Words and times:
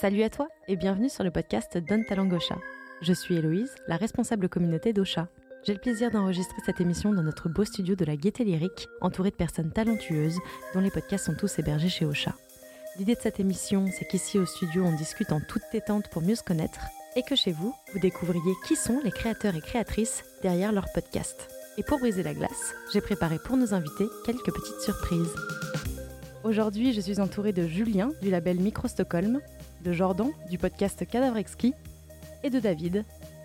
Salut 0.00 0.22
à 0.22 0.30
toi 0.30 0.48
et 0.66 0.76
bienvenue 0.76 1.10
sur 1.10 1.24
le 1.24 1.30
podcast 1.30 1.76
Donne 1.76 2.06
ta. 2.06 2.14
Je 3.02 3.12
suis 3.12 3.36
Héloïse, 3.36 3.74
la 3.86 3.98
responsable 3.98 4.48
communauté 4.48 4.94
d'Ocha. 4.94 5.28
J'ai 5.62 5.74
le 5.74 5.78
plaisir 5.78 6.10
d'enregistrer 6.10 6.56
cette 6.64 6.80
émission 6.80 7.12
dans 7.12 7.22
notre 7.22 7.50
beau 7.50 7.66
studio 7.66 7.94
de 7.96 8.06
la 8.06 8.16
Gaieté 8.16 8.44
Lyrique, 8.44 8.88
entouré 9.02 9.28
de 9.28 9.36
personnes 9.36 9.72
talentueuses 9.72 10.38
dont 10.72 10.80
les 10.80 10.90
podcasts 10.90 11.26
sont 11.26 11.34
tous 11.34 11.58
hébergés 11.58 11.90
chez 11.90 12.06
Ocha. 12.06 12.34
L'idée 12.98 13.14
de 13.14 13.20
cette 13.20 13.40
émission, 13.40 13.88
c'est 13.92 14.06
qu'ici 14.06 14.38
au 14.38 14.46
studio, 14.46 14.86
on 14.86 14.96
discute 14.96 15.32
en 15.32 15.40
toute 15.42 15.64
détente 15.70 16.08
pour 16.08 16.22
mieux 16.22 16.34
se 16.34 16.42
connaître 16.42 16.80
et 17.14 17.22
que 17.22 17.36
chez 17.36 17.52
vous, 17.52 17.74
vous 17.92 17.98
découvriez 17.98 18.54
qui 18.66 18.76
sont 18.76 19.02
les 19.04 19.12
créateurs 19.12 19.54
et 19.54 19.60
créatrices 19.60 20.24
derrière 20.40 20.72
leur 20.72 20.90
podcast. 20.94 21.50
Et 21.76 21.82
pour 21.82 21.98
briser 21.98 22.22
la 22.22 22.32
glace, 22.32 22.74
j'ai 22.94 23.02
préparé 23.02 23.38
pour 23.38 23.58
nos 23.58 23.74
invités 23.74 24.08
quelques 24.24 24.50
petites 24.50 24.80
surprises. 24.80 25.34
Aujourd'hui, 26.42 26.94
je 26.94 27.02
suis 27.02 27.20
entourée 27.20 27.52
de 27.52 27.66
Julien 27.66 28.12
du 28.22 28.30
label 28.30 28.60
Micro 28.60 28.88
Stockholm, 28.88 29.42
de 29.82 29.92
Jordan 29.92 30.30
du 30.50 30.58
podcast 30.58 31.06
Cadavre 31.06 31.36
Exquis 31.36 31.74
et 32.42 32.50
de 32.50 32.60
David 32.60 33.04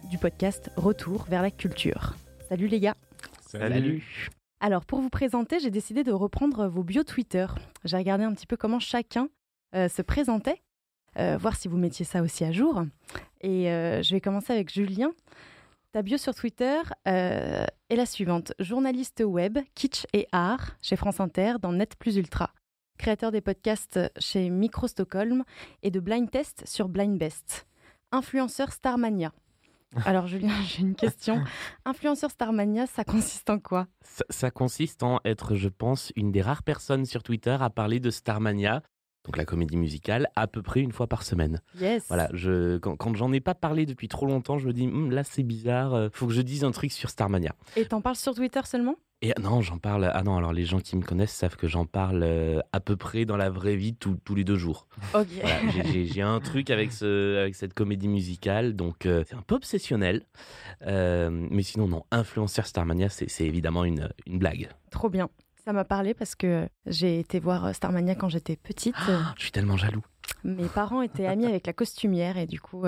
du 0.10 0.18
podcast 0.18 0.70
Retour 0.76 1.26
vers 1.30 1.42
la 1.42 1.52
culture. 1.52 2.16
Salut 2.50 2.68
les 2.68 2.80
gars 2.80 2.96
Salut. 3.42 4.30
Alors 4.60 4.86
pour 4.86 5.00
vous 5.00 5.10
présenter, 5.10 5.60
j'ai 5.60 5.72
décidé 5.72 6.04
de 6.04 6.12
reprendre 6.12 6.68
vos 6.68 6.84
bios 6.84 7.04
Twitter. 7.04 7.46
J'ai 7.84 7.98
regardé 7.98 8.24
un 8.24 8.34
petit 8.34 8.48
peu 8.48 8.58
comment 8.58 8.80
chacun 8.80 9.30
euh, 9.76 9.88
se 9.88 10.02
présentait, 10.02 10.62
euh, 11.18 11.38
voir 11.38 11.56
si 11.56 11.68
vous 11.68 11.78
mettiez 11.78 12.06
ça 12.06 12.22
aussi 12.22 12.44
à 12.44 12.52
jour. 12.52 12.84
Et 13.42 13.72
euh, 13.72 14.02
je 14.02 14.14
vais 14.14 14.22
commencer 14.22 14.54
avec 14.54 14.74
Julien. 14.74 15.12
Ta 15.92 16.02
bio 16.02 16.18
sur 16.18 16.36
Twitter 16.36 16.82
est 17.06 17.96
la 17.96 18.06
suivante. 18.06 18.54
Journaliste 18.60 19.24
web, 19.26 19.60
kitsch 19.76 20.06
et 20.12 20.28
art 20.34 20.76
chez 20.82 20.98
France 20.98 21.22
Inter 21.22 21.54
dans 21.62 21.72
Net 21.72 21.96
Plus 21.98 22.18
Ultra. 22.18 22.52
Créateur 22.98 23.32
des 23.32 23.42
podcasts 23.42 24.00
chez 24.20 24.50
Micro 24.50 24.88
Stockholm 24.88 25.44
et 25.84 25.92
de 25.92 26.00
Blind 26.00 26.30
Test 26.32 26.64
sur 26.66 26.88
Blind 26.90 27.18
Best. 27.18 27.68
Influenceur 28.12 28.72
Starmania. 28.72 29.34
Alors 30.06 30.28
Julien, 30.28 30.54
j'ai 30.68 30.82
une 30.82 30.96
question. 30.96 31.44
Influenceur 31.86 32.32
Starmania, 32.32 32.86
ça 32.88 33.04
consiste 33.04 33.50
en 33.50 33.60
quoi? 33.60 33.88
Ça, 34.02 34.24
ça 34.30 34.52
consiste 34.52 35.04
en 35.04 35.20
être, 35.26 35.56
je 35.56 35.70
pense, 35.70 36.12
une 36.16 36.32
des 36.32 36.42
rares 36.42 36.64
personnes 36.64 37.06
sur 37.06 37.22
Twitter 37.24 37.56
à 37.60 37.70
parler 37.70 38.00
de 38.00 38.10
Starmania, 38.10 38.82
donc 39.26 39.38
la 39.38 39.46
comédie 39.46 39.78
musicale, 39.78 40.30
à 40.36 40.48
peu 40.48 40.62
près 40.62 40.82
une 40.82 40.92
fois 40.92 41.08
par 41.08 41.24
semaine. 41.24 41.62
Yes. 41.80 42.06
Voilà, 42.08 42.30
je, 42.34 42.78
quand, 42.78 42.96
quand 42.96 43.16
j'en 43.16 43.32
ai 43.34 43.40
pas 43.40 43.56
parlé 43.56 43.86
depuis 43.86 44.08
trop 44.08 44.26
longtemps, 44.26 44.58
je 44.58 44.68
me 44.68 44.74
dis, 44.74 44.88
Hum, 44.88 45.12
là 45.12 45.24
c'est 45.24 45.44
bizarre, 45.44 45.94
euh, 45.94 46.10
faut 46.12 46.28
que 46.28 46.34
je 46.34 46.42
dise 46.42 46.64
un 46.64 46.72
truc 46.72 46.92
sur 46.92 47.10
Starmania. 47.10 47.56
Et 47.76 47.86
t'en 47.86 48.02
parles 48.02 48.16
sur 48.16 48.34
Twitter 48.36 48.62
seulement? 48.66 48.96
Et 49.22 49.34
non, 49.42 49.62
j'en 49.62 49.78
parle. 49.80 50.12
Ah 50.14 50.22
non, 50.24 50.38
alors 50.38 50.54
les 50.54 50.66
gens 50.66 50.80
qui 50.80 50.96
me 50.96 51.02
connaissent 51.02 51.34
savent 51.34 51.56
que 51.56 51.68
j'en 51.68 51.86
parle 51.86 52.22
euh, 52.24 52.60
à 52.74 52.80
peu 52.80 52.96
près 52.96 53.26
dans 53.26 53.38
la 53.38 53.50
vraie 53.50 53.76
vie 53.76 53.96
tous- 53.96 54.18
tous 54.24 54.36
les 54.36 54.44
deux 54.44 54.58
jours. 54.58 54.88
Ok. 55.14 55.28
Voilà, 55.42 55.60
j'ai- 56.06 56.22
un 56.22 56.40
truc 56.40 56.70
avec, 56.70 56.92
ce, 56.92 57.40
avec 57.40 57.56
cette 57.56 57.74
comédie 57.74 58.08
musicale, 58.10 58.76
donc 58.76 59.06
euh, 59.06 59.24
c'est 59.28 59.36
un 59.36 59.42
peu 59.42 59.56
obsessionnel. 59.56 60.26
Euh, 60.86 61.30
mais 61.32 61.64
sinon, 61.64 61.88
non, 61.88 62.04
influenceur 62.12 62.68
Starmania, 62.68 63.10
c'est 63.10 63.30
c'est 63.30 63.46
évidemment 63.46 63.84
une, 63.86 64.10
une 64.28 64.38
blague. 64.38 64.70
Trop 64.92 65.10
bien. 65.10 65.30
Ça 65.64 65.74
m'a 65.74 65.86
parlé 65.86 66.14
parce 66.14 66.36
que 66.36 66.68
j'ai 66.86 67.20
été 67.20 67.40
voir 67.40 67.74
Starmania 67.74 68.14
quand 68.14 68.30
j'étais 68.30 68.56
petite. 68.56 68.96
Je 69.38 69.42
suis 69.42 69.52
tellement 69.52 69.78
jaloux. 69.78 70.04
Mes 70.44 70.68
parents 70.68 71.02
étaient 71.02 71.26
amis 71.26 71.48
avec 71.48 71.66
la 71.66 71.74
costumière 71.74 72.38
et 72.38 72.46
du 72.46 72.60
coup, 72.60 72.86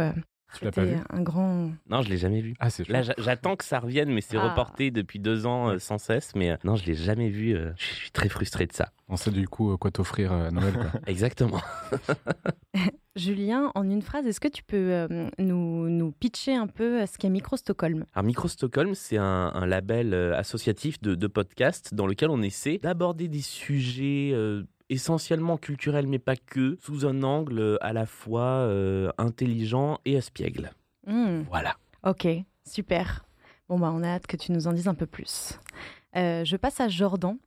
Tu 0.57 0.63
l'as 0.65 0.71
pas 0.71 0.85
vu 0.85 0.95
un 1.09 1.21
grand. 1.21 1.71
Non, 1.89 2.01
je 2.01 2.09
l'ai 2.09 2.17
jamais 2.17 2.39
vu. 2.41 2.53
Ah, 2.59 2.69
c'est 2.69 2.87
Là, 2.87 3.01
j'attends 3.17 3.55
que 3.57 3.65
ça 3.65 3.79
revienne, 3.79 4.09
mais 4.11 4.21
c'est 4.21 4.37
Ah. 4.37 4.49
reporté 4.49 4.91
depuis 4.91 5.19
deux 5.19 5.45
ans 5.45 5.69
euh, 5.71 5.79
sans 5.79 5.97
cesse. 5.97 6.33
Mais 6.35 6.51
euh, 6.51 6.55
non, 6.63 6.75
je 6.75 6.85
l'ai 6.85 6.95
jamais 6.95 7.29
vu. 7.29 7.53
euh, 7.55 7.71
je 7.77 7.83
suis 7.85 8.11
très 8.11 8.29
frustré 8.29 8.65
de 8.65 8.73
ça. 8.73 8.91
On 9.09 9.17
sait 9.17 9.31
du 9.31 9.47
coup 9.47 9.75
quoi 9.77 9.91
t'offrir 9.91 10.31
à 10.31 10.49
Noël. 10.51 10.73
Quoi. 10.73 10.91
Exactement. 11.07 11.61
Julien, 13.15 13.71
en 13.73 13.89
une 13.89 14.03
phrase, 14.03 14.27
est-ce 14.27 14.39
que 14.39 14.47
tu 14.47 14.61
peux 14.63 14.75
euh, 14.91 15.27
nous, 15.39 15.89
nous 15.89 16.11
pitcher 16.11 16.53
un 16.55 16.67
peu 16.67 17.03
ce 17.07 17.17
qu'est 17.17 17.29
Micro 17.29 17.57
Stockholm? 17.57 18.05
Alors, 18.13 18.25
Micro 18.25 18.47
Stockholm, 18.47 18.93
c'est 18.93 19.17
un, 19.17 19.51
un 19.53 19.65
label 19.65 20.13
associatif 20.35 21.01
de, 21.01 21.15
de 21.15 21.27
podcasts 21.27 21.93
dans 21.95 22.05
lequel 22.05 22.29
on 22.29 22.41
essaie 22.43 22.77
d'aborder 22.77 23.27
des 23.27 23.41
sujets 23.41 24.31
euh, 24.33 24.63
essentiellement 24.89 25.57
culturels, 25.57 26.07
mais 26.07 26.19
pas 26.19 26.35
que, 26.35 26.77
sous 26.81 27.05
un 27.05 27.23
angle 27.23 27.59
euh, 27.59 27.77
à 27.81 27.93
la 27.93 28.05
fois 28.05 28.43
euh, 28.43 29.11
intelligent 29.17 29.99
et 30.05 30.13
espiègle. 30.13 30.71
Hmm, 31.05 31.41
Voilà. 31.49 31.75
Ok, 32.03 32.27
super. 32.65 33.25
Bon, 33.69 33.77
bah, 33.79 33.91
on 33.93 34.03
a 34.03 34.07
hâte 34.07 34.27
que 34.27 34.37
tu 34.37 34.51
nous 34.51 34.67
en 34.67 34.73
dises 34.73 34.87
un 34.87 34.93
peu 34.95 35.05
plus. 35.05 35.59
Euh, 36.15 36.45
je 36.45 36.55
passe 36.55 36.79
à 36.79 36.87
Jordan, 36.87 37.37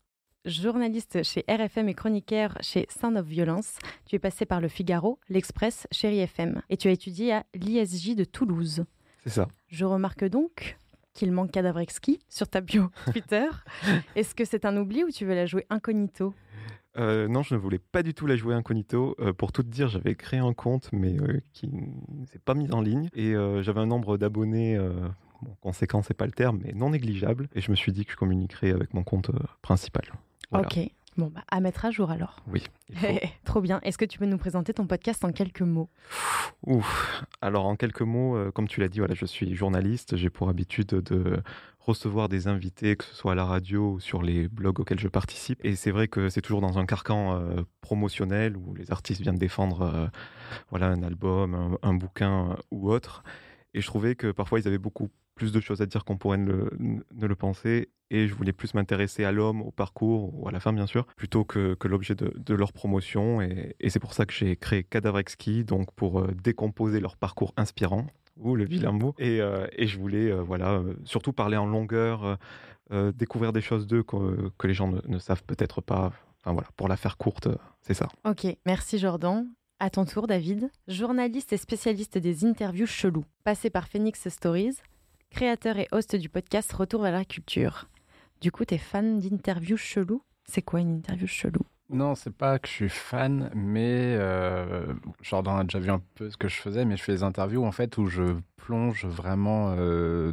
journaliste 0.45 1.23
chez 1.23 1.45
RFM 1.49 1.89
et 1.89 1.95
chroniqueur 1.95 2.57
chez 2.61 2.87
Sound 2.89 3.17
of 3.17 3.27
Violence. 3.27 3.79
Tu 4.07 4.17
es 4.17 4.19
passé 4.19 4.45
par 4.47 4.61
Le 4.61 4.69
Figaro, 4.69 5.19
L'Express, 5.29 5.87
Chéri 5.93 6.19
FM 6.21 6.63
et 6.69 6.77
tu 6.77 6.89
as 6.89 6.93
étudié 6.93 7.33
à 7.33 7.45
l'ISJ 7.55 8.15
de 8.17 8.25
Toulouse. 8.25 8.85
C'est 9.23 9.31
ça. 9.31 9.49
Je 9.69 9.85
remarque 9.85 10.25
donc 10.25 10.77
qu'il 11.13 11.33
manque 11.33 11.51
Cadavre 11.51 11.81
Exquis 11.81 12.21
sur 12.29 12.49
ta 12.49 12.61
bio 12.61 12.91
Twitter. 13.13 13.47
Est-ce 14.17 14.35
que 14.35 14.45
c'est 14.45 14.65
un 14.65 14.77
oubli 14.77 15.05
ou 15.05 15.11
tu 15.11 15.25
veux 15.25 15.35
la 15.35 15.47
jouer 15.47 15.67
incognito? 15.71 16.35
Euh, 16.97 17.29
non, 17.29 17.43
je 17.43 17.55
ne 17.55 17.61
voulais 17.61 17.79
pas 17.79 18.03
du 18.03 18.15
tout 18.15 18.27
la 18.27 18.37
jouer 18.37 18.55
incognito. 18.55 19.15
Euh, 19.21 19.33
pour 19.33 19.53
tout 19.53 19.63
te 19.63 19.69
dire, 19.69 19.89
j'avais 19.89 20.15
créé 20.15 20.41
un 20.41 20.53
compte, 20.53 20.91
mais 20.93 21.19
euh, 21.21 21.41
qui 21.53 21.69
ne 21.69 22.27
s'est 22.27 22.41
pas 22.41 22.55
mis 22.55 22.71
en 22.73 22.81
ligne. 22.81 23.09
Et 23.15 23.35
j'avais 23.63 23.81
un 23.81 23.87
nombre 23.87 24.17
d'abonnés, 24.17 24.79
bon, 25.43 25.57
conséquent, 25.61 26.03
c'est 26.03 26.15
pas 26.15 26.27
le 26.27 26.33
terme, 26.33 26.61
mais 26.65 26.73
non 26.73 26.91
négligeable. 26.91 27.49
Et 27.55 27.61
je 27.61 27.71
me 27.71 27.77
suis 27.77 27.93
dit 27.93 28.05
que 28.05 28.13
je 28.13 28.17
communiquerais 28.17 28.71
avec 28.71 28.95
mon 28.95 29.03
compte 29.03 29.31
principal. 29.63 30.05
Voilà. 30.51 30.67
Ok. 30.67 30.91
Bon, 31.21 31.31
bah, 31.35 31.45
à 31.49 31.61
mettre 31.61 31.85
à 31.85 31.91
jour 31.91 32.11
alors. 32.11 32.37
Oui. 32.47 32.65
Trop 33.45 33.61
bien. 33.61 33.79
Est-ce 33.83 33.99
que 33.99 34.07
tu 34.07 34.19
peux 34.19 34.25
nous 34.25 34.39
présenter 34.39 34.73
ton 34.73 34.87
podcast 34.87 35.23
en 35.23 35.33
quelques 35.33 35.61
mots? 35.61 35.91
Ouf. 36.67 37.23
Alors, 37.43 37.67
en 37.67 37.77
quelques 37.77 38.01
mots, 38.01 38.37
euh, 38.37 38.51
comme 38.51 38.67
tu 38.67 38.81
l'as 38.81 38.89
dit, 38.89 39.01
voilà, 39.01 39.13
je 39.13 39.27
suis 39.27 39.55
journaliste. 39.55 40.17
J'ai 40.17 40.31
pour 40.31 40.49
habitude 40.49 40.87
de 40.87 41.43
recevoir 41.79 42.31
des 42.31 42.49
invités, 42.49 42.97
que 42.97 43.05
ce 43.05 43.15
soit 43.15 43.33
à 43.33 43.35
la 43.35 43.45
radio 43.45 43.93
ou 43.93 44.01
sur 44.01 44.23
les 44.23 44.49
blogs 44.49 44.81
auxquels 44.81 44.99
je 44.99 45.09
participe. 45.09 45.63
Et 45.63 45.77
c'est 45.77 45.91
vrai 45.91 46.09
que 46.09 46.31
c'est 46.31 46.41
toujours 46.41 46.63
dans 46.63 46.79
un 46.79 46.87
carcan 46.87 47.35
euh, 47.35 47.65
promotionnel 47.83 48.57
où 48.57 48.75
les 48.75 48.91
artistes 48.91 49.21
viennent 49.21 49.37
défendre 49.37 49.83
euh, 49.83 50.07
voilà, 50.71 50.87
un 50.87 51.03
album, 51.03 51.55
un, 51.55 51.79
un 51.83 51.93
bouquin 51.93 52.57
ou 52.71 52.91
autre. 52.91 53.25
Et 53.75 53.83
je 53.83 53.87
trouvais 53.87 54.15
que 54.15 54.33
parfois 54.33 54.59
ils 54.59 54.67
avaient 54.67 54.79
beaucoup 54.79 55.11
plus 55.41 55.53
de 55.53 55.61
choses 55.61 55.81
à 55.81 55.87
dire 55.87 56.05
qu'on 56.05 56.19
pourrait 56.19 56.37
ne 56.37 56.69
le, 57.27 57.35
penser. 57.35 57.89
Et 58.11 58.29
je 58.29 58.35
voulais 58.35 58.53
plus 58.53 58.75
m'intéresser 58.75 59.25
à 59.25 59.33
l'homme, 59.33 59.63
au 59.63 59.71
parcours, 59.71 60.39
ou 60.39 60.47
à 60.47 60.53
la 60.53 60.61
fin 60.61 60.75
bien 60.75 60.87
sûr, 60.87 61.07
plutôt 61.17 61.45
que, 61.45 61.73
que 61.75 61.89
l'objet 61.89 62.15
de, 62.15 62.55
leur 62.55 62.75
promotion. 62.75 63.41
Et, 63.41 63.75
c'est 63.89 64.01
pour 64.01 64.13
ça 64.13 64.27
que 64.27 64.35
j'ai 64.35 64.55
créé 64.57 64.85
Cadavre 64.85 65.19
Exquis, 65.19 65.65
donc 65.65 65.91
pour 65.93 66.21
euh, 66.21 66.31
décomposer 66.45 67.01
leur 67.01 67.17
parcours 67.17 67.55
inspirant. 67.57 68.07
Ouh, 68.37 68.55
le 68.55 68.67
vilain 68.67 68.93
mot. 68.93 69.15
Et, 69.19 69.41
euh, 69.41 69.67
et 69.73 69.87
je 69.87 69.99
voulais 69.99 70.31
euh, 70.31 70.43
voilà, 70.43 70.83
surtout 71.05 71.33
parler 71.33 71.57
en 71.57 71.67
longueur, 71.67 72.39
découvrir 73.15 73.55
des 73.55 73.63
choses 73.63 73.87
d'eux 73.87 74.03
que, 74.03 74.67
les 74.67 74.75
gens 74.75 74.89
ne, 74.89 75.19
savent 75.19 75.45
peut-être 75.45 75.81
pas. 75.81 76.13
Enfin 76.43 76.53
voilà, 76.53 76.69
pour 76.77 76.89
la 76.89 76.99
faire 76.99 77.17
courte, 77.17 77.49
c'est 77.81 77.95
ça. 77.95 78.09
Ok, 78.25 78.47
merci 78.67 78.99
Jordan. 78.99 79.47
À 79.83 79.89
ton 79.89 80.05
tour, 80.05 80.27
David. 80.27 80.71
Journaliste 80.89 81.55
et 81.55 81.57
spécialiste 81.57 82.19
des 82.19 82.45
interviews 82.45 82.85
chelous. 82.85 83.25
Passé 83.45 83.71
par 83.71 83.89
Phoenix 83.89 84.29
Stories, 84.29 84.77
créateur 85.31 85.79
et 85.79 85.89
host 85.93 86.17
du 86.17 86.29
podcast 86.29 86.73
Retour 86.73 87.03
vers 87.03 87.13
la 87.13 87.25
culture. 87.25 87.89
Du 88.41 88.51
coup, 88.51 88.65
t'es 88.65 88.79
fan 88.79 89.19
d'interviews 89.19 89.77
chelous 89.77 90.23
C'est 90.45 90.63
quoi 90.63 90.81
une 90.81 90.97
interview 90.97 91.27
chelou? 91.27 91.63
Non, 91.89 92.15
c'est 92.15 92.35
pas 92.35 92.59
que 92.59 92.69
je 92.69 92.73
suis 92.73 92.89
fan, 92.89 93.51
mais 93.55 94.15
euh, 94.17 94.93
Jordan 95.23 95.59
a 95.59 95.65
déjà 95.65 95.81
vu 95.81 95.91
un 95.91 96.03
peu 96.15 96.31
ce 96.31 96.37
que 96.37 96.49
je 96.49 96.57
faisais, 96.57 96.85
mais 96.85 96.97
je 96.97 97.03
fais 97.03 97.13
des 97.13 97.23
interviews 97.23 97.65
en 97.65 97.73
fait 97.73 97.99
où 97.99 98.07
je 98.07 98.37
plonge 98.57 99.07
vraiment 99.07 99.75
euh, 99.77 100.33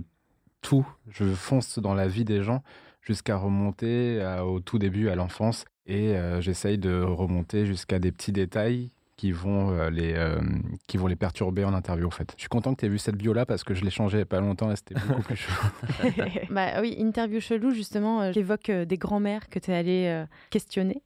tout. 0.62 0.88
Je 1.10 1.26
fonce 1.26 1.80
dans 1.80 1.96
la 1.96 2.08
vie 2.08 2.26
des 2.26 2.44
gens 2.44 2.62
jusqu'à 3.02 3.38
remonter 3.38 4.22
au 4.46 4.60
tout 4.60 4.78
début, 4.78 5.10
à 5.10 5.16
l'enfance, 5.16 5.64
et 5.86 6.16
euh, 6.16 6.42
j'essaye 6.42 6.78
de 6.78 7.02
remonter 7.02 7.66
jusqu'à 7.66 8.00
des 8.00 8.12
petits 8.12 8.34
détails 8.34 8.92
qui 9.18 9.32
vont 9.32 9.72
euh, 9.72 9.90
les 9.90 10.14
euh, 10.14 10.40
qui 10.88 10.98
vont 10.98 11.08
les 11.08 11.16
perturber 11.16 11.66
en 11.66 11.74
interview 11.74 12.08
en 12.08 12.12
fait. 12.12 12.32
Je 12.38 12.42
suis 12.42 12.50
content 12.50 12.74
que 12.74 12.80
tu 12.82 12.86
aies 12.86 12.90
vu 12.90 13.00
cette 13.00 13.16
bio 13.18 13.34
là 13.34 13.46
parce 13.46 13.64
que 13.64 13.74
je 13.74 13.84
l'ai 13.84 13.90
changée 13.90 14.18
il 14.18 14.22
y 14.22 14.24
a 14.24 14.28
pas 14.28 14.40
longtemps 14.40 14.72
et 14.72 14.76
c'était 14.76 14.96
beaucoup 15.08 15.24
plus 15.24 15.36
chaud. 15.36 15.52
Bah 16.52 16.80
oui, 16.82 16.96
interview 16.98 17.42
chelou, 17.42 17.72
justement, 17.72 18.22
euh, 18.22 18.32
j'évoque 18.32 18.70
euh, 18.70 18.86
des 18.86 18.98
grands-mères 18.98 19.50
que 19.50 19.60
t'es 19.60 19.74
allé 19.74 20.06
euh, 20.08 20.26
questionner. 20.50 21.02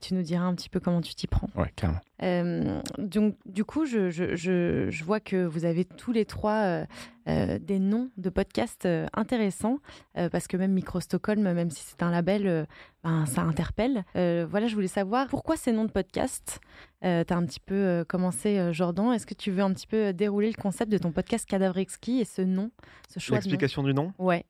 Tu 0.00 0.12
nous 0.12 0.22
diras 0.22 0.44
un 0.44 0.54
petit 0.54 0.68
peu 0.68 0.80
comment 0.80 1.00
tu 1.00 1.14
t'y 1.14 1.26
prends. 1.26 1.48
Ouais, 1.54 1.72
carrément. 1.76 2.00
Euh, 2.22 2.80
donc, 2.98 3.36
du 3.46 3.64
coup, 3.64 3.86
je, 3.86 4.10
je, 4.10 4.36
je, 4.36 4.90
je 4.90 5.04
vois 5.04 5.18
que 5.18 5.46
vous 5.46 5.64
avez 5.64 5.86
tous 5.86 6.12
les 6.12 6.26
trois 6.26 6.62
euh, 6.62 6.84
euh, 7.26 7.58
des 7.58 7.78
noms 7.78 8.10
de 8.18 8.28
podcasts 8.28 8.84
euh, 8.84 9.06
intéressants, 9.14 9.78
euh, 10.18 10.28
parce 10.28 10.46
que 10.46 10.58
même 10.58 10.72
Micro 10.72 11.00
Stockholm, 11.00 11.40
même 11.40 11.70
si 11.70 11.82
c'est 11.82 12.02
un 12.02 12.10
label, 12.10 12.46
euh, 12.46 12.64
ben, 13.02 13.24
ça 13.24 13.42
interpelle. 13.42 14.04
Euh, 14.16 14.46
voilà, 14.48 14.66
je 14.66 14.74
voulais 14.74 14.88
savoir 14.88 15.26
pourquoi 15.28 15.56
ces 15.56 15.72
noms 15.72 15.86
de 15.86 15.90
podcasts. 15.90 16.60
Euh, 17.04 17.22
tu 17.24 17.34
as 17.34 17.36
un 17.36 17.44
petit 17.44 17.60
peu 17.60 17.74
euh, 17.74 18.04
commencé, 18.04 18.58
euh, 18.58 18.72
Jordan. 18.72 19.12
Est-ce 19.12 19.26
que 19.26 19.34
tu 19.34 19.50
veux 19.50 19.62
un 19.62 19.72
petit 19.72 19.86
peu 19.86 20.12
dérouler 20.12 20.48
le 20.48 20.60
concept 20.60 20.90
de 20.90 20.98
ton 20.98 21.12
podcast 21.12 21.46
Cadavre 21.46 21.78
Exquis 21.78 22.20
et 22.20 22.24
ce 22.24 22.40
nom, 22.42 22.70
ce 23.08 23.20
choix 23.20 23.36
L'explication 23.36 23.82
du 23.82 23.92
nom? 23.92 24.12
Ouais. 24.18 24.44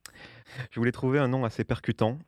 Je 0.70 0.78
voulais 0.78 0.92
trouver 0.92 1.18
un 1.18 1.28
nom 1.28 1.44
assez 1.44 1.64
percutant 1.64 2.18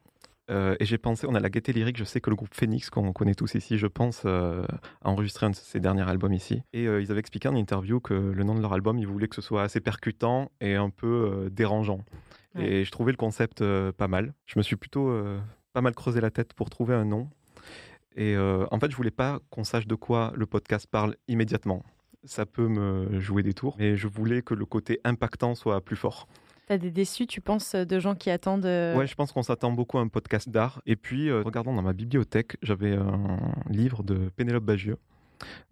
Euh, 0.49 0.77
et 0.79 0.85
j'ai 0.85 0.99
pensé, 0.99 1.27
on 1.29 1.35
a 1.35 1.41
la 1.41 1.51
gaieté 1.51 1.73
lyrique, 1.73 1.97
je 1.97 2.05
sais 2.05 2.21
que 2.21 2.31
le 2.31 2.37
groupe 2.37 2.55
Phoenix, 2.55 2.89
qu'on 2.89 3.13
connaît 3.13 3.35
tous 3.35 3.57
ici, 3.57 3.79
je 3.79 3.89
pense, 3.89 4.23
euh, 4.27 4.65
a 5.03 5.11
enregistré 5.11 5.47
un 5.47 5.51
de 5.51 5.57
ses 5.57 5.81
derniers 5.81 6.09
albums 6.09 6.33
ici. 6.33 6.63
Et 6.73 6.87
euh, 6.87 7.03
ils 7.03 7.11
avaient 7.11 7.19
expliqué 7.19 7.49
en 7.49 7.57
interview 7.57 7.99
que 7.99 8.15
le 8.15 8.45
nom 8.45 8.55
de 8.55 8.61
leur 8.61 8.73
album, 8.73 8.97
ils 8.99 9.09
voulaient 9.09 9.27
que 9.27 9.35
ce 9.35 9.43
soit 9.43 9.65
assez 9.65 9.81
percutant 9.81 10.53
et 10.61 10.77
un 10.77 10.91
peu 10.91 11.49
dérangeant. 11.51 12.01
Et 12.59 12.85
je 12.85 12.91
trouvais 12.91 13.11
le 13.11 13.19
concept 13.19 13.63
pas 13.99 14.09
mal. 14.09 14.33
Je 14.47 14.59
me 14.59 14.63
suis 14.63 14.77
plutôt 14.77 15.13
pas 15.75 15.83
mal 15.83 15.95
creusé 15.95 16.23
la 16.23 16.31
tête 16.31 16.55
pour 16.55 16.71
trouver 16.71 16.95
un 16.95 17.05
nom. 17.05 17.29
Et 18.17 18.37
en 18.37 18.81
fait, 18.81 18.91
je 18.91 18.97
voulais 18.97 19.11
pas 19.11 19.41
qu'on 19.51 19.65
sache 19.65 19.87
de 19.87 19.95
quoi 19.95 20.33
le 20.35 20.47
podcast 20.47 20.87
parle 20.91 21.17
immédiatement. 21.29 21.83
Ça 22.25 22.47
peut 22.47 22.67
me 22.67 23.21
jouer 23.21 23.43
des 23.43 23.53
tours, 23.53 23.77
mais 23.79 23.97
je 23.97 24.09
voulais 24.09 24.43
que 24.43 24.55
le 24.55 24.65
côté 24.65 25.01
impactant 25.05 25.55
soit 25.55 25.81
plus 25.81 25.97
fort. 25.97 26.27
T'as 26.67 26.79
des 26.79 26.91
déçus, 26.91 27.29
tu 27.29 27.41
penses, 27.41 27.77
de 27.77 28.01
gens 28.01 28.17
qui 28.17 28.29
attendent 28.29 28.67
euh, 28.67 28.97
Ouais, 28.97 29.07
je 29.07 29.15
pense 29.15 29.31
qu'on 29.31 29.45
s'attend 29.45 29.71
beaucoup 29.71 29.99
à 29.99 30.01
un 30.01 30.09
podcast 30.09 30.49
d'art. 30.49 30.83
Et 30.85 30.97
puis, 30.97 31.29
euh, 31.29 31.43
regardant 31.43 31.73
dans 31.73 31.83
ma 31.83 31.93
bibliothèque, 31.93 32.57
j'avais 32.61 32.97
un 32.97 33.39
livre 33.71 34.03
de 34.03 34.31
Pénélope 34.35 34.65
Bagieux, 34.65 34.99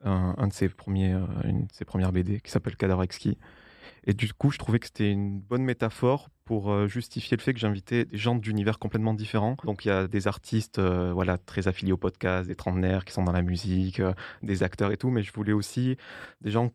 un, 0.04 0.46
de 0.46 0.52
ses 0.52 0.68
premiers, 0.68 1.14
euh, 1.14 1.26
une 1.42 1.62
de 1.62 1.72
ses 1.72 1.84
premières 1.84 2.12
BD 2.12 2.40
qui 2.40 2.52
s'appelle 2.52 2.76
Cadavre 2.76 3.02
Et 4.06 4.14
du 4.14 4.32
coup, 4.32 4.50
je 4.50 4.58
trouvais 4.58 4.78
que 4.78 4.86
c'était 4.86 5.10
une 5.10 5.40
bonne 5.40 5.62
métaphore 5.62 6.30
pour 6.44 6.86
justifier 6.88 7.36
le 7.36 7.42
fait 7.42 7.54
que 7.54 7.60
j'invitais 7.60 8.04
des 8.04 8.18
gens 8.18 8.34
d'univers 8.34 8.78
complètement 8.78 9.14
différents. 9.14 9.56
Donc 9.64 9.84
il 9.84 9.88
y 9.88 9.90
a 9.90 10.06
des 10.06 10.28
artistes 10.28 10.78
voilà, 10.78 11.38
très 11.38 11.68
affiliés 11.68 11.92
au 11.92 11.96
podcast, 11.96 12.48
des 12.48 12.54
trentenaires 12.54 13.04
qui 13.06 13.12
sont 13.12 13.24
dans 13.24 13.32
la 13.32 13.42
musique, 13.42 14.02
des 14.42 14.62
acteurs 14.62 14.92
et 14.92 14.98
tout, 14.98 15.08
mais 15.10 15.22
je 15.22 15.32
voulais 15.32 15.52
aussi 15.52 15.96
des 16.42 16.50
gens 16.50 16.70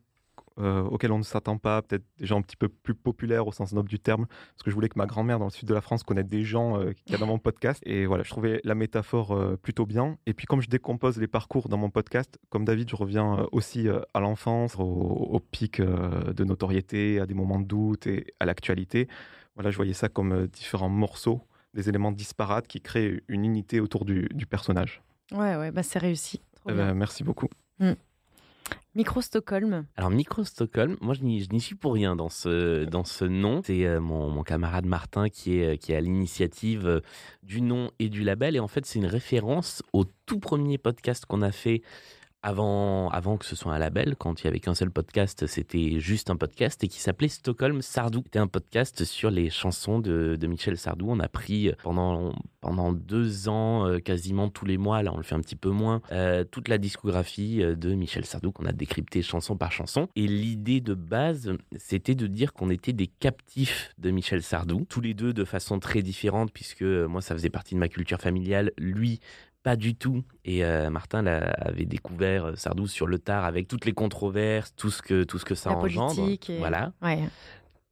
euh, 0.60 0.84
auxquels 0.84 1.12
on 1.12 1.18
ne 1.18 1.24
s'attend 1.24 1.58
pas, 1.58 1.82
peut-être 1.82 2.04
des 2.18 2.26
gens 2.26 2.40
un 2.40 2.42
petit 2.42 2.56
peu 2.56 2.70
plus 2.70 2.96
populaires 2.96 3.48
au 3.48 3.52
sens 3.52 3.74
noble 3.74 3.90
du 3.90 4.00
terme, 4.00 4.26
parce 4.28 4.64
que 4.64 4.70
je 4.70 4.76
voulais 4.76 4.90
que 4.90 4.98
ma 4.98 5.06
grand-mère 5.06 5.40
dans 5.40 5.46
le 5.46 5.52
sud 5.52 5.68
de 5.68 5.74
la 5.74 5.82
France 5.82 6.04
connaisse 6.04 6.28
des 6.28 6.44
gens 6.44 6.80
euh, 6.80 6.92
qui 6.92 7.14
y 7.14 7.16
a 7.16 7.18
dans 7.18 7.28
mon 7.28 7.40
podcast. 7.40 7.82
Et 7.86 8.06
voilà, 8.06 8.24
je 8.24 8.30
trouvais 8.30 8.62
la 8.64 8.76
métaphore 8.76 9.32
euh, 9.32 9.58
plutôt 9.58 9.86
bien. 9.86 10.18
Et 10.26 10.34
puis 10.34 10.46
comme 10.46 10.62
je 10.62 10.70
décompose 10.70 11.18
les 11.18 11.28
parcours 11.28 11.70
dans 11.70 11.78
mon 11.78 11.90
podcast, 11.90 12.38
comme 12.50 12.66
David, 12.66 12.90
je 12.90 12.96
reviens 12.96 13.48
aussi 13.52 13.88
à 14.14 14.20
l'enfance, 14.20 14.76
au, 14.78 15.42
pic 15.52 15.82
de 15.82 16.44
notoriété, 16.44 17.20
à 17.20 17.26
des 17.26 17.34
moments 17.34 17.60
de 17.60 17.66
doute 17.66 18.08
et 18.08 18.34
à 18.40 18.46
l'actualité. 18.46 19.08
Voilà, 19.56 19.72
je 19.72 19.78
voyais 19.78 19.94
ça 19.94 20.10
comme 20.10 20.48
différents 20.48 20.90
morceaux, 20.90 21.42
des 21.74 21.90
éléments 21.90 22.12
disparates 22.12 22.68
qui 22.68 22.82
créent 22.82 23.22
une 23.28 23.46
unité 23.46 23.80
autour 23.80 24.06
du, 24.06 24.28
personnage. 24.50 25.02
Ouais, 25.32 25.56
ouais, 25.56 25.72
bah 25.72 25.84
c'est 25.84 26.00
réussi. 26.00 26.42
Eh 26.68 26.74
ben, 26.74 26.94
merci 26.94 27.24
beaucoup. 27.24 27.48
Mm. 27.80 27.94
Micro 28.96 29.22
Stockholm. 29.22 29.86
Alors 29.96 30.10
Micro 30.10 30.44
Stockholm, 30.44 30.98
moi 31.00 31.14
je 31.14 31.24
n'y 31.24 31.62
suis 31.62 31.76
pour 31.76 31.94
rien 31.94 32.16
dans 32.16 32.30
ce, 32.30 32.86
dans 32.86 33.04
ce 33.04 33.24
nom. 33.26 33.62
C'est 33.64 33.86
euh, 33.86 34.02
mon, 34.02 34.44
camarade 34.44 34.86
Martin 34.86 35.30
qui 35.30 35.60
est, 35.60 35.78
qui 35.78 35.92
est 35.92 35.96
à 35.96 36.02
l'initiative 36.02 36.88
euh, 36.88 37.00
du 37.44 37.62
nom 37.62 37.92
et 38.00 38.10
du 38.10 38.24
label. 38.24 38.56
Et 38.56 38.60
en 38.60 38.68
fait 38.68 38.86
c'est 38.86 39.00
une 39.00 39.06
référence 39.06 39.84
au 39.94 40.06
tout 40.26 40.40
premier 40.40 40.78
podcast 40.78 41.26
qu'on 41.26 41.42
a 41.42 41.52
fait 41.52 41.82
avant, 42.42 43.10
avant 43.10 43.38
que 43.38 43.46
ce 43.46 43.56
soit 43.56 43.74
un 43.74 43.80
label, 43.80 44.16
quand 44.18 44.42
il 44.42 44.46
y 44.46 44.48
avait 44.48 44.60
qu'un 44.60 44.76
seul 44.76 44.92
podcast, 44.92 45.46
c'était 45.46 46.00
juste 46.00 46.30
un 46.30 46.38
podcast 46.38 46.84
et 46.84 46.88
qui 46.88 47.00
s'appelait 47.00 47.28
Stockholm 47.28 47.82
Sardou. 47.82 48.22
C'était 48.26 48.40
un 48.40 48.48
podcast 48.48 49.04
sur 49.04 49.30
les 49.30 49.50
chansons 49.50 50.00
de, 50.00 50.38
Michel 50.48 50.78
Sardou. 50.78 51.08
On 51.10 51.20
a 51.20 51.28
pris 51.28 51.72
pendant, 51.84 52.34
pendant 52.62 52.94
deux 52.94 53.50
ans, 53.50 53.86
euh, 53.88 54.00
quasiment 54.00 54.50
tous 54.50 54.66
les 54.66 54.78
mois, 54.78 55.04
là 55.04 55.12
on 55.14 55.18
le 55.18 55.24
fait 55.24 55.36
un 55.36 55.42
petit 55.42 55.56
peu 55.56 55.70
moins, 55.70 56.02
euh, 56.12 56.44
toute 56.44 56.68
la 56.70 56.78
discographie 56.78 57.62
euh, 57.62 57.76
de 57.76 57.94
Michel 57.94 58.26
Sardou 58.26 58.52
qu'on 58.52 58.66
a 58.66 58.72
décrypté 58.72 59.22
chanson 59.22 59.58
par 59.58 59.72
chanson. 59.72 60.08
Et 60.16 60.28
l'idée 60.28 60.82
de 60.82 60.94
base, 60.94 61.54
c'était 61.78 62.16
de 62.16 62.28
dire 62.28 62.54
qu'on 62.54 62.70
était 62.70 62.94
des 62.94 63.08
captifs 63.08 63.94
de 63.98 64.12
Michel 64.12 64.44
Sardou, 64.44 64.86
tous 64.88 65.02
les 65.02 65.14
deux 65.14 65.34
de 65.34 65.44
façon 65.44 65.80
très 65.80 66.02
différente, 66.02 66.52
puisque 66.54 66.84
moi 66.84 67.22
ça 67.22 67.36
faisait 67.36 67.50
partie 67.50 67.76
de 67.76 67.80
ma 67.80 67.90
culture 67.90 68.20
familiale, 68.20 68.72
lui 68.78 69.20
pas 69.64 69.76
du 69.76 69.96
tout. 69.96 70.24
Et 70.46 70.64
euh, 70.64 70.90
Martin 70.90 71.26
avait 71.26 71.86
découvert 71.86 72.46
euh, 72.46 72.56
Sardou 72.56 72.88
sur 72.88 73.08
le 73.08 73.20
tard 73.20 73.46
avec 73.46 73.68
toutes 73.68 73.86
les 73.86 73.94
controverses, 73.94 74.74
tout 74.76 74.90
ce 74.90 75.02
que, 75.02 75.24
tout 75.24 75.40
ce 75.40 75.46
que 75.46 75.56
ça 75.56 75.72
engendre. 75.72 76.22
Voilà. 76.60 76.94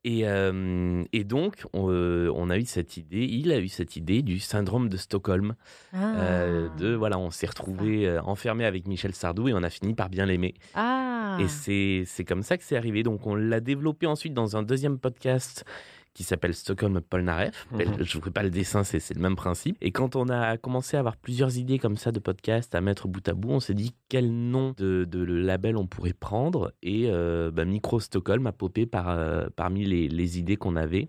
Et, 0.03 0.21
euh, 0.25 1.03
et, 1.11 1.25
donc, 1.25 1.65
on, 1.73 2.49
a 2.49 2.57
eu 2.57 2.65
cette 2.65 2.95
idée, 2.95 3.25
il 3.25 3.51
a 3.51 3.59
eu 3.59 3.67
cette 3.67 3.97
idée 3.97 4.21
du 4.21 4.39
syndrome 4.39 4.87
de 4.87 4.95
Stockholm. 4.95 5.55
Ah. 5.91 6.69
de 6.77 6.93
voilà, 6.93 7.19
on 7.19 7.29
s'est 7.29 7.47
retrouvé 7.47 8.17
enfermé 8.19 8.63
avec 8.63 8.87
Michel 8.87 9.13
Sardou 9.13 9.49
et 9.49 9.53
on 9.53 9.63
a 9.63 9.69
fini 9.69 9.95
par 9.95 10.07
bien 10.07 10.25
l'aimer. 10.25 10.53
Ah. 10.75 11.37
Et 11.41 11.47
c'est 12.05 12.23
comme 12.25 12.43
ça 12.43 12.57
que 12.57 12.63
c'est 12.63 12.77
arrivé. 12.77 13.03
Donc, 13.03 13.27
on 13.27 13.35
l'a 13.35 13.59
développé 13.59 14.07
ensuite 14.07 14.33
dans 14.33 14.55
un 14.55 14.63
deuxième 14.63 14.97
podcast 14.97 15.65
qui 16.17 16.23
s'appelle 16.23 16.55
Stockholm 16.55 16.99
Polnareff. 16.99 17.67
Mhm. 17.71 17.97
Je 17.99 18.17
ne 18.17 18.21
ferai 18.21 18.31
pas 18.31 18.41
le 18.41 18.49
dessin, 18.49 18.83
c'est 18.83 19.13
le 19.13 19.21
même 19.21 19.35
principe. 19.35 19.77
Et 19.81 19.91
quand 19.91 20.15
on 20.15 20.29
a 20.29 20.57
commencé 20.57 20.97
à 20.97 20.99
avoir 20.99 21.15
plusieurs 21.15 21.59
idées 21.59 21.77
comme 21.77 21.95
ça 21.95 22.11
de 22.11 22.17
podcast 22.17 22.73
à 22.73 22.81
mettre 22.81 23.07
bout 23.07 23.25
à 23.29 23.35
bout, 23.35 23.51
on 23.51 23.59
s'est 23.59 23.75
dit 23.75 23.93
quel 24.09 24.31
nom 24.31 24.73
de, 24.75 25.05
de, 25.05 25.23
label 25.23 25.77
on 25.77 25.85
pourrait 25.85 26.13
prendre. 26.13 26.73
Et 26.81 27.03
euh, 27.05 27.51
bah, 27.51 27.65
Micro 27.65 27.99
Stockholm 27.99 28.47
a 28.47 28.51
popé 28.51 28.87
par, 28.87 29.09
euh, 29.09 29.45
parmi 29.55 29.85
les, 29.85 30.07
les 30.07 30.39
idées 30.39 30.57
qu'on 30.57 30.75
avait. 30.75 31.07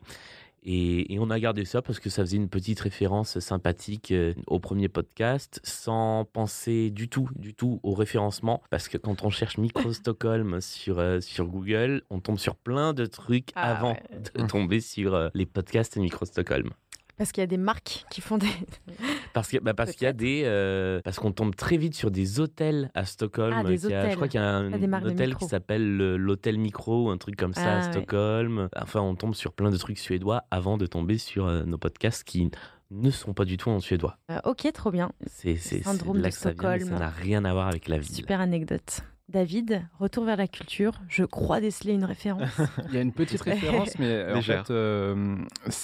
Et, 0.62 1.16
on 1.20 1.30
a 1.30 1.40
gardé 1.40 1.64
ça 1.64 1.82
parce 1.82 1.98
que 1.98 2.10
ça 2.10 2.22
faisait 2.22 2.36
une 2.36 2.48
petite 2.48 2.80
référence 2.80 3.38
sympathique 3.40 4.12
euh, 4.12 4.34
au 4.46 4.60
premier 4.60 4.88
podcast, 4.88 5.60
sans 5.64 6.24
penser 6.24 6.90
du 6.90 7.08
tout, 7.08 7.28
du 7.34 7.54
tout 7.54 7.80
au 7.82 7.94
référencement. 7.94 8.62
Parce 8.70 8.88
que 8.88 8.98
quand 8.98 9.24
on 9.24 9.30
cherche 9.30 9.58
Micro 9.58 9.92
Stockholm 9.92 10.60
sur, 10.60 10.98
euh, 10.98 11.20
sur 11.20 11.46
Google, 11.46 12.02
on 12.10 12.20
tombe 12.20 12.38
sur 12.38 12.54
plein 12.54 12.92
de 12.92 13.06
trucs 13.06 13.50
ah 13.54 13.76
avant 13.76 13.96
de 14.34 14.46
tomber 14.46 14.80
sur 14.80 15.14
euh, 15.14 15.28
les 15.34 15.46
podcasts 15.46 15.96
Micro 15.96 16.24
Stockholm. 16.24 16.70
Parce 17.18 17.32
qu'il 17.32 17.42
y 17.42 17.44
a 17.44 17.48
des 17.48 17.58
marques 17.58 18.04
qui 18.10 18.20
font 18.20 18.38
des. 18.38 18.46
Parce 19.34 19.48
qu'il 19.48 19.60
bah 19.60 19.74
parce 19.74 19.92
qu'il 19.92 20.04
y 20.04 20.08
a 20.08 20.12
des. 20.12 20.42
Euh, 20.46 21.00
parce 21.04 21.18
qu'on 21.18 21.32
tombe 21.32 21.54
très 21.54 21.76
vite 21.76 21.94
sur 21.94 22.10
des 22.10 22.40
hôtels 22.40 22.90
à 22.94 23.04
Stockholm. 23.04 23.54
Ah, 23.56 23.62
des 23.62 23.86
hôtels. 23.86 24.10
je 24.10 24.16
crois 24.16 24.26
qu'il 24.26 24.40
y 24.40 24.42
a 24.42 24.48
un, 24.48 24.72
hôtel 25.04 25.36
qui 25.36 25.44
s'appelle 25.44 25.96
l'hôtel 26.16 26.58
Micro 26.58 27.06
ou 27.06 27.10
un 27.10 27.18
truc 27.18 27.36
comme 27.36 27.54
ça 27.54 27.74
à 27.74 27.78
ah, 27.78 27.82
Stockholm. 27.82 28.68
Enfin, 28.74 29.00
on 29.00 29.14
tombe 29.14 29.34
sur 29.34 29.52
plein 29.52 29.70
de 29.70 29.76
trucs 29.76 29.98
suédois 29.98 30.44
avant 30.50 30.78
de 30.78 30.86
tomber 30.86 31.18
sur 31.18 31.46
euh, 31.46 31.64
nos 31.64 31.78
podcasts 31.78 32.24
qui 32.24 32.50
ne 32.90 33.10
sont 33.10 33.34
pas 33.34 33.44
du 33.44 33.56
tout 33.56 33.70
en 33.70 33.80
suédois. 33.80 34.18
Euh, 34.30 34.38
ok, 34.44 34.72
trop 34.72 34.90
bien. 34.90 35.12
C'est 35.26 35.56
syndrome 35.56 36.22
de 36.22 36.30
Stockholm. 36.30 36.88
ça 36.88 36.98
n'a 36.98 37.10
rien 37.10 37.44
à 37.44 37.52
voir 37.52 37.68
avec 37.68 37.88
la 37.88 37.98
ville. 37.98 38.14
Super 38.14 38.40
anecdote. 38.40 39.02
David, 39.28 39.86
retour 39.98 40.24
vers 40.24 40.36
la 40.36 40.48
culture. 40.48 40.92
Je 41.08 41.24
crois 41.24 41.60
déceler 41.60 41.92
une 41.92 42.04
référence. 42.04 42.48
Il 42.88 42.94
y 42.94 42.98
a 42.98 43.02
une 43.02 43.12
petite 43.12 43.42
référence, 43.42 43.98
mais 43.98 44.06
euh, 44.06 44.36
en 44.36 44.42
fait, 44.42 44.70
euh, 44.70 45.36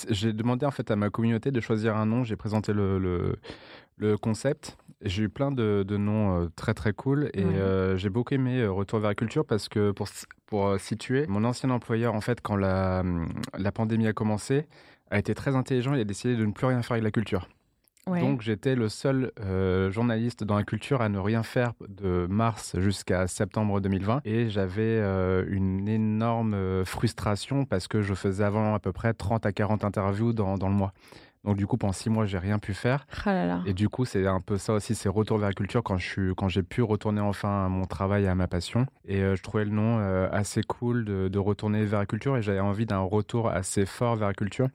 j'ai 0.08 0.32
demandé 0.32 0.64
en 0.64 0.70
fait 0.70 0.90
à 0.90 0.96
ma 0.96 1.10
communauté 1.10 1.50
de 1.50 1.60
choisir 1.60 1.94
un 1.96 2.06
nom. 2.06 2.24
J'ai 2.24 2.36
présenté 2.36 2.72
le, 2.72 2.98
le, 3.98 4.16
concept. 4.16 4.78
J'ai 5.02 5.24
eu 5.24 5.28
plein 5.28 5.50
de, 5.50 5.84
noms 5.90 6.40
euh, 6.40 6.48
très 6.56 6.72
très 6.72 6.94
cool 6.94 7.30
et 7.34 7.44
j'ai 7.96 8.08
beaucoup 8.08 8.32
aimé 8.32 8.66
Retour 8.66 9.00
vers 9.00 9.10
la 9.10 9.14
culture 9.14 9.44
parce 9.44 9.68
que 9.68 9.90
pour, 9.90 10.08
pour 10.46 10.80
situer, 10.80 11.26
mon 11.26 11.44
ancien 11.44 11.68
employeur 11.68 12.14
en 12.14 12.22
fait 12.22 12.40
quand 12.40 12.56
la, 12.56 13.02
la 13.58 13.72
pandémie 13.72 14.06
a 14.06 14.14
commencé 14.14 14.66
a 15.10 15.18
été 15.18 15.34
très 15.34 15.54
intelligent 15.54 15.94
et 15.94 16.00
a 16.00 16.04
décidé 16.04 16.34
de 16.34 16.46
ne 16.46 16.52
plus 16.52 16.66
rien 16.66 16.80
faire 16.80 16.92
avec 16.92 17.04
la 17.04 17.10
culture. 17.10 17.48
Donc 18.06 18.42
j'étais 18.42 18.74
le 18.74 18.88
seul 18.88 19.32
euh, 19.40 19.90
journaliste 19.90 20.44
dans 20.44 20.56
la 20.56 20.64
culture 20.64 21.00
à 21.00 21.08
ne 21.08 21.18
rien 21.18 21.42
faire 21.42 21.72
de 21.88 22.26
mars 22.28 22.78
jusqu'à 22.78 23.26
septembre 23.26 23.80
2020 23.80 24.20
et 24.24 24.50
j'avais 24.50 24.82
euh, 24.82 25.44
une 25.48 25.88
énorme 25.88 26.54
euh, 26.54 26.84
frustration 26.84 27.64
parce 27.64 27.88
que 27.88 28.02
je 28.02 28.12
faisais 28.12 28.44
avant 28.44 28.74
à 28.74 28.78
peu 28.78 28.92
près 28.92 29.14
30 29.14 29.46
à 29.46 29.52
40 29.52 29.84
interviews 29.84 30.34
dans, 30.34 30.58
dans 30.58 30.68
le 30.68 30.74
mois. 30.74 30.92
Donc 31.44 31.56
du 31.56 31.66
coup 31.66 31.78
pendant 31.78 31.92
six 31.94 32.10
mois 32.10 32.26
j'ai 32.26 32.38
rien 32.38 32.58
pu 32.58 32.74
faire. 32.74 33.06
Ah 33.24 33.60
et 33.64 33.72
du 33.72 33.88
coup 33.88 34.04
c'est 34.04 34.26
un 34.26 34.40
peu 34.40 34.58
ça 34.58 34.74
aussi, 34.74 34.94
c'est 34.94 35.08
retour 35.08 35.38
vers 35.38 35.48
la 35.48 35.54
culture 35.54 35.82
quand 35.82 35.96
je 35.96 36.06
suis, 36.06 36.34
quand 36.34 36.48
j'ai 36.48 36.62
pu 36.62 36.82
retourner 36.82 37.22
enfin 37.22 37.66
à 37.66 37.68
mon 37.68 37.84
travail 37.84 38.24
et 38.24 38.28
à 38.28 38.34
ma 38.34 38.48
passion. 38.48 38.86
Et 39.06 39.20
je 39.20 39.42
trouvais 39.42 39.64
le 39.64 39.70
nom 39.70 39.98
assez 40.30 40.62
cool 40.62 41.04
de, 41.04 41.28
de, 41.28 41.38
retourner 41.38 41.84
vers 41.84 42.00
la 42.00 42.06
culture 42.06 42.36
et 42.36 42.42
j'avais 42.42 42.60
envie 42.60 42.86
d'un 42.86 43.00
retour 43.00 43.48
assez 43.48 43.84
fort 43.86 44.16
vers 44.16 44.28
la 44.28 44.34
culture 44.34 44.68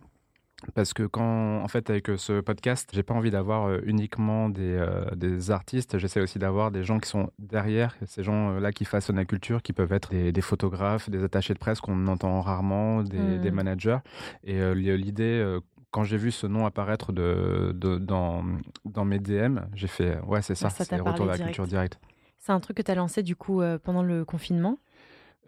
parce 0.73 0.93
que 0.93 1.03
quand, 1.03 1.61
en 1.63 1.67
fait, 1.67 1.89
avec 1.89 2.09
euh, 2.09 2.17
ce 2.17 2.41
podcast, 2.41 2.89
j'ai 2.93 3.03
pas 3.03 3.13
envie 3.13 3.31
d'avoir 3.31 3.67
euh, 3.67 3.79
uniquement 3.85 4.49
des, 4.49 4.75
euh, 4.75 5.05
des 5.15 5.51
artistes. 5.51 5.97
J'essaie 5.97 6.21
aussi 6.21 6.39
d'avoir 6.39 6.71
des 6.71 6.83
gens 6.83 6.99
qui 6.99 7.09
sont 7.09 7.31
derrière, 7.39 7.95
ces 8.05 8.23
gens-là 8.23 8.71
qui 8.71 8.85
façonnent 8.85 9.15
la 9.15 9.25
culture, 9.25 9.61
qui 9.61 9.73
peuvent 9.73 9.93
être 9.93 10.13
des, 10.13 10.41
photographes, 10.41 11.09
des 11.09 11.23
attachés 11.23 11.53
de 11.53 11.59
presse 11.59 11.79
qu'on 11.79 12.07
entend 12.07 12.41
rarement, 12.41 13.03
des, 13.03 13.17
mmh. 13.17 13.51
managers. 13.51 13.97
Et 14.43 14.59
l'idée, 14.73 15.59
quand 15.91 16.03
j'ai 16.03 16.17
vu 16.17 16.31
ce 16.31 16.47
nom 16.47 16.65
apparaître 16.65 17.11
de, 17.11 17.73
dans, 17.73 18.43
dans 18.85 19.05
mes 19.05 19.19
DM, 19.19 19.59
j'ai 19.73 19.87
fait, 19.87 20.19
ouais, 20.21 20.41
c'est 20.41 20.55
ça, 20.55 20.69
c'est 20.69 20.95
retour 20.99 21.29
à 21.29 21.37
la 21.37 21.45
culture 21.45 21.67
directe. 21.67 21.99
C'est 22.37 22.51
un 22.51 22.59
truc 22.59 22.77
que 22.77 22.81
tu 22.81 22.91
as 22.91 22.95
lancé 22.95 23.23
du 23.23 23.35
coup 23.35 23.61
pendant 23.83 24.03
le 24.03 24.25
confinement? 24.25 24.77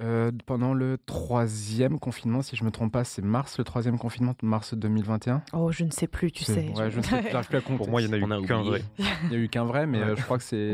Euh, 0.01 0.31
pendant 0.45 0.73
le 0.73 0.97
troisième 1.05 1.99
confinement, 1.99 2.41
si 2.41 2.55
je 2.55 2.63
me 2.63 2.71
trompe 2.71 2.91
pas, 2.91 3.03
c'est 3.03 3.21
mars 3.21 3.57
le 3.57 3.63
troisième 3.63 3.99
confinement, 3.99 4.33
mars 4.41 4.73
2021. 4.73 5.43
Oh, 5.53 5.71
je 5.71 5.83
ne 5.83 5.91
sais 5.91 6.07
plus, 6.07 6.31
tu 6.31 6.43
sais. 6.43 6.73
Ouais, 6.75 6.89
je 6.89 6.97
ne 6.97 7.03
sais 7.03 7.21
plus 7.21 7.57
à 7.57 7.61
compter. 7.61 7.77
Pour 7.77 7.89
moi, 7.89 8.01
il 8.01 8.07
n'y 8.07 8.23
en 8.23 8.31
a 8.31 8.39
eu 8.39 8.45
qu'un 8.45 8.63
vrai. 8.63 8.83
Il 8.97 9.29
n'y 9.29 9.35
a 9.35 9.39
eu 9.39 9.49
qu'un 9.49 9.65
vrai, 9.65 9.85
mais 9.85 9.99
euh, 10.01 10.15
je 10.15 10.23
crois 10.23 10.37
que 10.37 10.43
c'est. 10.43 10.73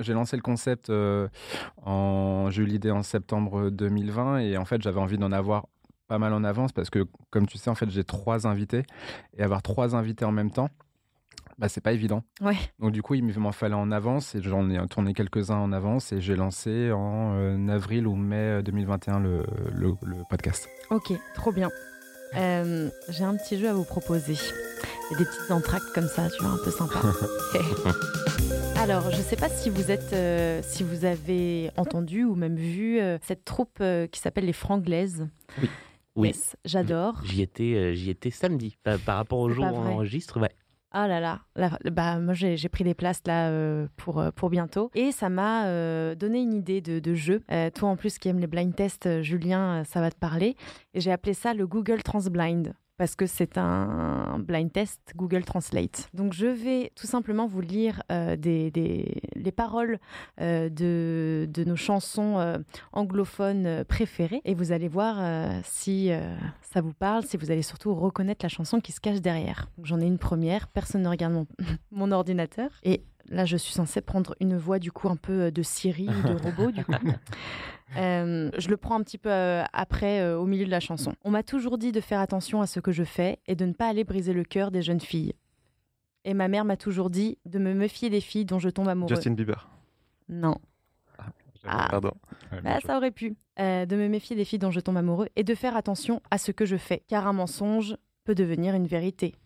j'ai 0.00 0.12
lancé 0.12 0.36
le 0.36 0.42
concept 0.42 0.90
euh, 0.90 1.28
en. 1.84 2.50
J'ai 2.50 2.62
eu 2.62 2.66
l'idée 2.66 2.90
en 2.90 3.02
septembre 3.02 3.70
2020 3.70 4.38
et 4.38 4.56
en 4.58 4.64
fait, 4.64 4.82
j'avais 4.82 5.00
envie 5.00 5.18
d'en 5.18 5.32
avoir 5.32 5.66
pas 6.08 6.18
mal 6.18 6.32
en 6.32 6.44
avance 6.44 6.72
parce 6.72 6.90
que, 6.90 7.06
comme 7.30 7.46
tu 7.46 7.58
sais, 7.58 7.70
en 7.70 7.74
fait, 7.74 7.90
j'ai 7.90 8.04
trois 8.04 8.46
invités 8.46 8.82
et 9.36 9.42
avoir 9.42 9.62
trois 9.62 9.96
invités 9.96 10.24
en 10.24 10.32
même 10.32 10.50
temps 10.50 10.70
bah, 11.58 11.68
c'est 11.68 11.80
pas 11.80 11.92
évident. 11.92 12.22
Ouais. 12.40 12.56
Donc 12.78 12.92
du 12.92 13.02
coup, 13.02 13.14
il 13.14 13.22
m'en 13.38 13.52
fallait 13.52 13.74
en 13.74 13.90
avance 13.90 14.34
et 14.34 14.42
j'en 14.42 14.68
ai 14.70 14.86
tourné 14.88 15.14
quelques-uns 15.14 15.56
en 15.56 15.72
avance 15.72 16.12
et 16.12 16.20
j'ai 16.20 16.36
lancé 16.36 16.90
en 16.92 17.34
euh, 17.34 17.68
avril 17.68 18.06
ou 18.06 18.14
mai 18.14 18.62
2021 18.62 19.20
le, 19.20 19.42
le, 19.74 19.94
le 20.02 20.16
podcast. 20.28 20.68
Ok, 20.90 21.12
trop 21.34 21.52
bien. 21.52 21.70
Euh, 22.36 22.90
J'ai 23.08 23.24
un 23.24 23.36
petit 23.36 23.58
jeu 23.58 23.68
à 23.68 23.72
vous 23.74 23.84
proposer. 23.84 24.34
Il 24.34 25.12
y 25.12 25.14
a 25.14 25.18
des 25.18 25.24
petites 25.24 25.50
entractes 25.50 25.92
comme 25.94 26.08
ça, 26.08 26.28
tu 26.28 26.42
vois, 26.42 26.52
un 26.52 26.58
peu 26.64 26.70
sympa. 26.70 27.00
Alors, 28.78 29.10
je 29.10 29.16
sais 29.16 29.36
pas 29.36 29.48
si 29.48 29.70
vous 29.70 29.90
êtes, 29.90 30.12
euh, 30.12 30.60
si 30.62 30.82
vous 30.84 31.04
avez 31.04 31.70
entendu 31.76 32.24
ou 32.24 32.34
même 32.34 32.56
vu 32.56 33.00
euh, 33.00 33.18
cette 33.22 33.44
troupe 33.44 33.78
euh, 33.80 34.06
qui 34.06 34.20
s'appelle 34.20 34.44
les 34.44 34.52
Franglaises. 34.52 35.26
Oui. 35.62 35.70
Oui. 36.16 36.28
Yes, 36.28 36.56
j'adore. 36.64 37.20
J'y 37.24 37.42
étais, 37.42 37.74
euh, 37.74 37.92
j'y 37.94 38.10
étais 38.10 38.30
samedi. 38.30 38.76
Par, 38.82 38.98
par 38.98 39.16
rapport 39.16 39.38
au 39.38 39.50
jour 39.50 39.64
où 39.66 39.68
on 39.76 39.86
enregistre, 39.92 40.40
ouais. 40.40 40.50
Ah 40.98 41.08
là 41.08 41.20
là, 41.20 41.40
bah 41.92 42.18
moi 42.20 42.32
j'ai 42.32 42.68
pris 42.70 42.82
des 42.82 42.94
places 42.94 43.20
là 43.26 43.50
euh, 43.50 43.86
pour 43.98 44.18
euh, 44.18 44.30
pour 44.30 44.48
bientôt 44.48 44.90
et 44.94 45.12
ça 45.12 45.28
m'a 45.28 45.66
euh, 45.66 46.14
donné 46.14 46.40
une 46.40 46.54
idée 46.54 46.80
de, 46.80 47.14
jeu. 47.14 47.42
Toi 47.74 47.90
en 47.90 47.96
plus 47.96 48.18
qui 48.18 48.30
aime 48.30 48.38
les 48.38 48.46
blind 48.46 48.74
tests, 48.74 49.20
Julien, 49.20 49.84
ça 49.84 50.00
va 50.00 50.10
te 50.10 50.16
parler. 50.16 50.56
Et 50.94 51.02
j'ai 51.02 51.12
appelé 51.12 51.34
ça 51.34 51.52
le 51.52 51.66
Google 51.66 52.02
Transblind 52.02 52.72
parce 52.96 53.14
que 53.14 53.26
c'est 53.26 53.58
un 53.58 54.38
blind 54.38 54.72
test 54.72 55.00
Google 55.16 55.44
Translate. 55.44 56.08
Donc 56.14 56.32
je 56.32 56.46
vais 56.46 56.92
tout 56.94 57.06
simplement 57.06 57.46
vous 57.46 57.60
lire 57.60 58.02
euh, 58.10 58.36
les 58.36 59.52
paroles 59.52 59.98
euh, 60.40 60.68
de, 60.68 61.64
nos 61.64 61.76
chansons 61.76 62.38
euh, 62.38 62.58
anglophones 62.92 63.84
préférées 63.84 64.40
et 64.44 64.54
vous 64.54 64.72
allez 64.72 64.88
voir 64.88 65.16
si 65.64 66.10
ça 66.62 66.80
vous 66.80 66.92
parle, 66.92 67.24
si 67.24 67.36
vous 67.36 67.50
allez 67.50 67.62
surtout 67.62 67.94
reconnaître 67.94 68.44
la 68.44 68.48
chanson 68.48 68.80
qui 68.80 68.92
se 68.92 69.00
cache 69.00 69.20
derrière. 69.20 69.68
J'en 69.82 70.00
ai 70.00 70.06
une 70.06 70.18
première, 70.18 70.68
personne 70.68 71.02
ne 71.02 71.08
regarde 71.08 71.32
mon, 71.32 71.46
mon 71.90 72.12
ordinateur 72.12 72.70
là 73.28 73.44
je 73.44 73.56
suis 73.56 73.72
censée 73.72 74.00
prendre 74.00 74.34
une 74.40 74.56
voix 74.56 74.78
du 74.78 74.92
coup 74.92 75.08
un 75.08 75.16
peu 75.16 75.42
euh, 75.44 75.50
de 75.50 75.62
Siri 75.62 76.08
ou 76.08 76.28
de 76.28 76.34
robot 76.42 76.70
du 76.70 76.84
coup. 76.84 76.92
Euh, 77.96 78.50
je 78.58 78.68
le 78.68 78.76
prends 78.76 78.96
un 78.96 79.02
petit 79.04 79.16
peu 79.16 79.30
euh, 79.30 79.62
après, 79.72 80.20
euh, 80.20 80.36
au 80.36 80.44
milieu 80.44 80.64
de 80.66 80.70
la 80.72 80.80
chanson. 80.80 81.14
On 81.24 81.30
m'a 81.30 81.44
toujours 81.44 81.78
dit 81.78 81.92
de 81.92 82.00
faire 82.00 82.18
attention 82.18 82.60
à 82.60 82.66
ce 82.66 82.80
que 82.80 82.90
je 82.90 83.04
fais 83.04 83.38
et 83.46 83.54
de 83.54 83.64
ne 83.64 83.72
pas 83.72 83.86
aller 83.86 84.02
briser 84.02 84.32
le 84.32 84.42
cœur 84.42 84.72
des 84.72 84.82
jeunes 84.82 85.00
filles. 85.00 85.34
Et 86.24 86.34
ma 86.34 86.48
mère 86.48 86.64
m'a 86.64 86.76
toujours 86.76 87.10
dit 87.10 87.38
de 87.46 87.60
me 87.60 87.72
méfier 87.74 88.10
des 88.10 88.20
filles 88.20 88.44
dont 88.44 88.58
je 88.58 88.70
tombe 88.70 88.88
amoureux. 88.88 89.14
Justin 89.14 89.34
Bieber. 89.34 89.68
Non, 90.28 90.56
Ah. 91.64 91.86
Pardon. 91.88 92.10
Ouais, 92.50 92.60
bah, 92.60 92.78
ça 92.84 92.96
aurait 92.96 93.12
pu. 93.12 93.36
Euh, 93.60 93.86
de 93.86 93.94
me 93.94 94.08
méfier 94.08 94.34
des 94.34 94.44
filles 94.44 94.58
dont 94.58 94.72
je 94.72 94.80
tombe 94.80 94.96
amoureux 94.96 95.28
et 95.36 95.44
de 95.44 95.54
faire 95.54 95.76
attention 95.76 96.20
à 96.32 96.38
ce 96.38 96.50
que 96.50 96.66
je 96.66 96.76
fais, 96.76 97.04
car 97.06 97.28
un 97.28 97.32
mensonge 97.32 97.96
peut 98.24 98.34
devenir 98.34 98.74
une 98.74 98.88
vérité. 98.88 99.36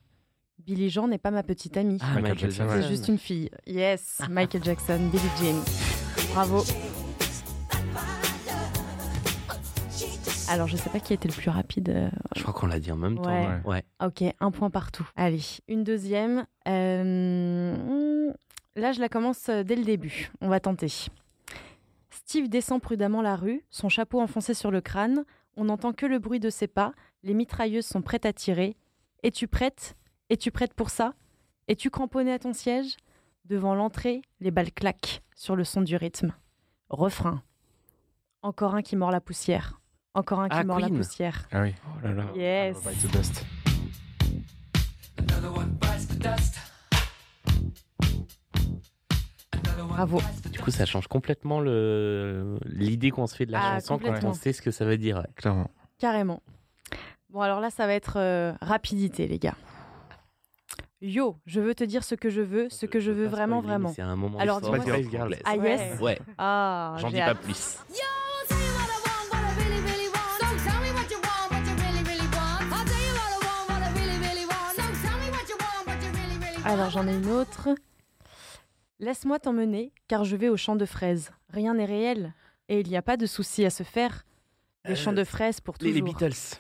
Billy 0.67 0.90
Jean 0.90 1.09
n'est 1.09 1.19
pas 1.19 1.31
ma 1.31 1.43
petite 1.43 1.76
amie. 1.76 1.99
Ah, 2.00 2.07
Michael 2.14 2.23
Michael 2.23 2.38
Jackson. 2.50 2.64
Jackson. 2.64 2.83
C'est 2.83 2.88
juste 2.88 3.09
une 3.09 3.19
fille. 3.19 3.50
Yes, 3.67 4.21
Michael 4.29 4.64
Jackson, 4.64 4.99
Billie 5.11 5.25
Jean. 5.40 5.62
Bravo. 6.35 6.62
Alors, 10.49 10.67
je 10.67 10.76
sais 10.76 10.90
pas 10.90 10.99
qui 10.99 11.12
était 11.14 11.29
le 11.29 11.35
plus 11.35 11.50
rapide. 11.50 11.90
euh, 11.90 12.11
Je 12.35 12.43
crois 12.43 12.52
qu'on 12.52 12.67
l'a 12.67 12.81
dit 12.81 12.90
en 12.90 12.97
même 12.97 13.17
temps. 13.17 13.31
Ouais. 13.31 13.61
Ouais. 13.64 13.85
Ok, 14.05 14.25
un 14.40 14.50
point 14.50 14.69
partout. 14.71 15.09
Allez, 15.17 15.40
une 15.69 15.85
deuxième. 15.85 16.45
Euh, 16.69 18.33
Là, 18.76 18.93
je 18.93 19.00
la 19.00 19.09
commence 19.09 19.49
euh, 19.49 19.62
dès 19.62 19.76
le 19.76 19.85
début. 19.85 20.31
On 20.40 20.49
va 20.49 20.59
tenter. 20.61 20.88
Steve 22.11 22.49
descend 22.49 22.81
prudemment 22.81 23.23
la 23.23 23.37
rue, 23.37 23.64
son 23.71 23.88
chapeau 23.88 24.21
enfoncé 24.21 24.55
sur 24.55 24.71
le 24.71 24.81
crâne. 24.81 25.25
On 25.57 25.64
n'entend 25.64 25.93
que 25.93 26.07
le 26.07 26.19
bruit 26.19 26.40
de 26.40 26.50
ses 26.50 26.69
pas. 26.69 26.93
Les 27.23 27.35
mitrailleuses 27.35 27.87
sont 27.87 28.02
prêtes 28.02 28.26
à 28.26 28.33
tirer. 28.33 28.76
Es-tu 29.23 29.47
prête? 29.49 29.97
Es-tu 30.30 30.50
prête 30.50 30.75
pour 30.75 30.90
ça? 30.90 31.14
Es-tu 31.68 31.90
cramponnée 31.90 32.32
à 32.32 32.38
ton 32.38 32.52
siège? 32.52 32.96
Devant 33.46 33.75
l'entrée, 33.75 34.22
les 34.40 34.50
balles 34.50 34.72
claquent 34.72 35.22
sur 35.34 35.56
le 35.56 35.64
son 35.64 35.82
du 35.82 35.96
rythme. 35.96 36.32
Refrain. 36.88 37.42
Encore 38.42 38.75
un 38.75 38.82
qui 38.82 38.96
mord 38.96 39.10
la 39.10 39.20
poussière. 39.20 39.80
Encore 40.14 40.40
un 40.40 40.49
qui 40.49 40.56
Ah, 40.56 40.64
mord 40.64 40.78
la 40.80 40.88
poussière. 40.88 41.49
Ah 41.52 41.62
oui. 41.62 41.75
Oh 41.87 42.00
là 42.06 42.12
là. 42.12 42.25
Yes. 42.34 42.76
Bite 42.82 43.08
the 43.08 43.12
dust. 43.12 43.44
Bravo. 49.88 50.20
Du 50.52 50.58
coup, 50.60 50.70
ça 50.70 50.87
change 50.87 51.06
complètement 51.08 51.60
le 51.60 52.58
l'idée 52.66 53.10
qu'on 53.10 53.26
se 53.26 53.34
fait 53.37 53.46
de 53.46 53.52
la 53.52 53.60
Ah, 53.62 53.75
chanson 53.80 53.99
quand 53.99 54.25
on 54.25 54.32
sait 54.32 54.52
ce 54.52 54.62
que 54.62 54.70
ça 54.70 54.84
veut 54.84 54.96
dire. 54.99 55.18
ouais. 55.18 55.26
Clairement. 55.37 55.70
Carrément. 55.99 56.42
Bon, 57.30 57.40
alors 57.40 57.60
là, 57.60 57.70
ça 57.70 57.87
va 57.87 57.94
être 57.94 58.14
euh, 58.18 58.52
rapidité, 58.60 59.26
les 59.28 59.38
gars. 59.38 59.56
Yo, 61.02 61.37
je 61.47 61.61
veux 61.61 61.75
te 61.75 61.83
dire 61.85 62.04
ce 62.04 62.14
que 62.14 62.28
je 62.28 62.42
veux, 62.42 62.69
ce 62.69 62.85
que 62.85 63.00
je 63.00 63.11
veux 63.11 63.26
vraiment, 63.26 63.61
vraiment. 63.62 63.92
C'est 63.95 64.02
un 64.02 64.16
moment 64.16 64.38
Alors, 64.38 64.61
dis-moi-. 64.61 64.85
Ah, 65.45 65.57
yes 65.57 65.99
Ouais, 66.00 66.19
Ah, 66.37 66.97
j'en 66.99 67.11
dis 67.11 67.19
pas 67.19 67.35
plus. 67.35 67.78
Alors, 76.64 76.90
j'en 76.90 77.07
ai 77.09 77.14
une 77.14 77.30
autre. 77.30 77.69
Laisse-moi 78.99 79.38
t'emmener, 79.38 79.92
car 80.09 80.25
je 80.25 80.37
vais 80.37 80.49
au 80.49 80.57
champ 80.57 80.76
de 80.76 80.85
fraises. 80.85 81.30
Rien 81.50 81.75
n'est 81.75 81.87
réel, 81.87 82.35
et 82.69 82.80
il 82.80 82.88
n'y 82.88 82.97
a 82.97 83.02
pas 83.02 83.16
de 83.16 83.26
souci 83.26 83.64
à 83.64 83.71
se 83.71 83.83
faire. 83.83 84.25
Des 84.85 84.92
Euh, 84.92 84.97
champs 84.97 85.12
de 85.12 85.25
fraises 85.25 85.61
pour 85.61 85.75
Les, 85.80 85.90
toujours. 85.92 86.07
les 86.07 86.12
Beatles. 86.12 86.59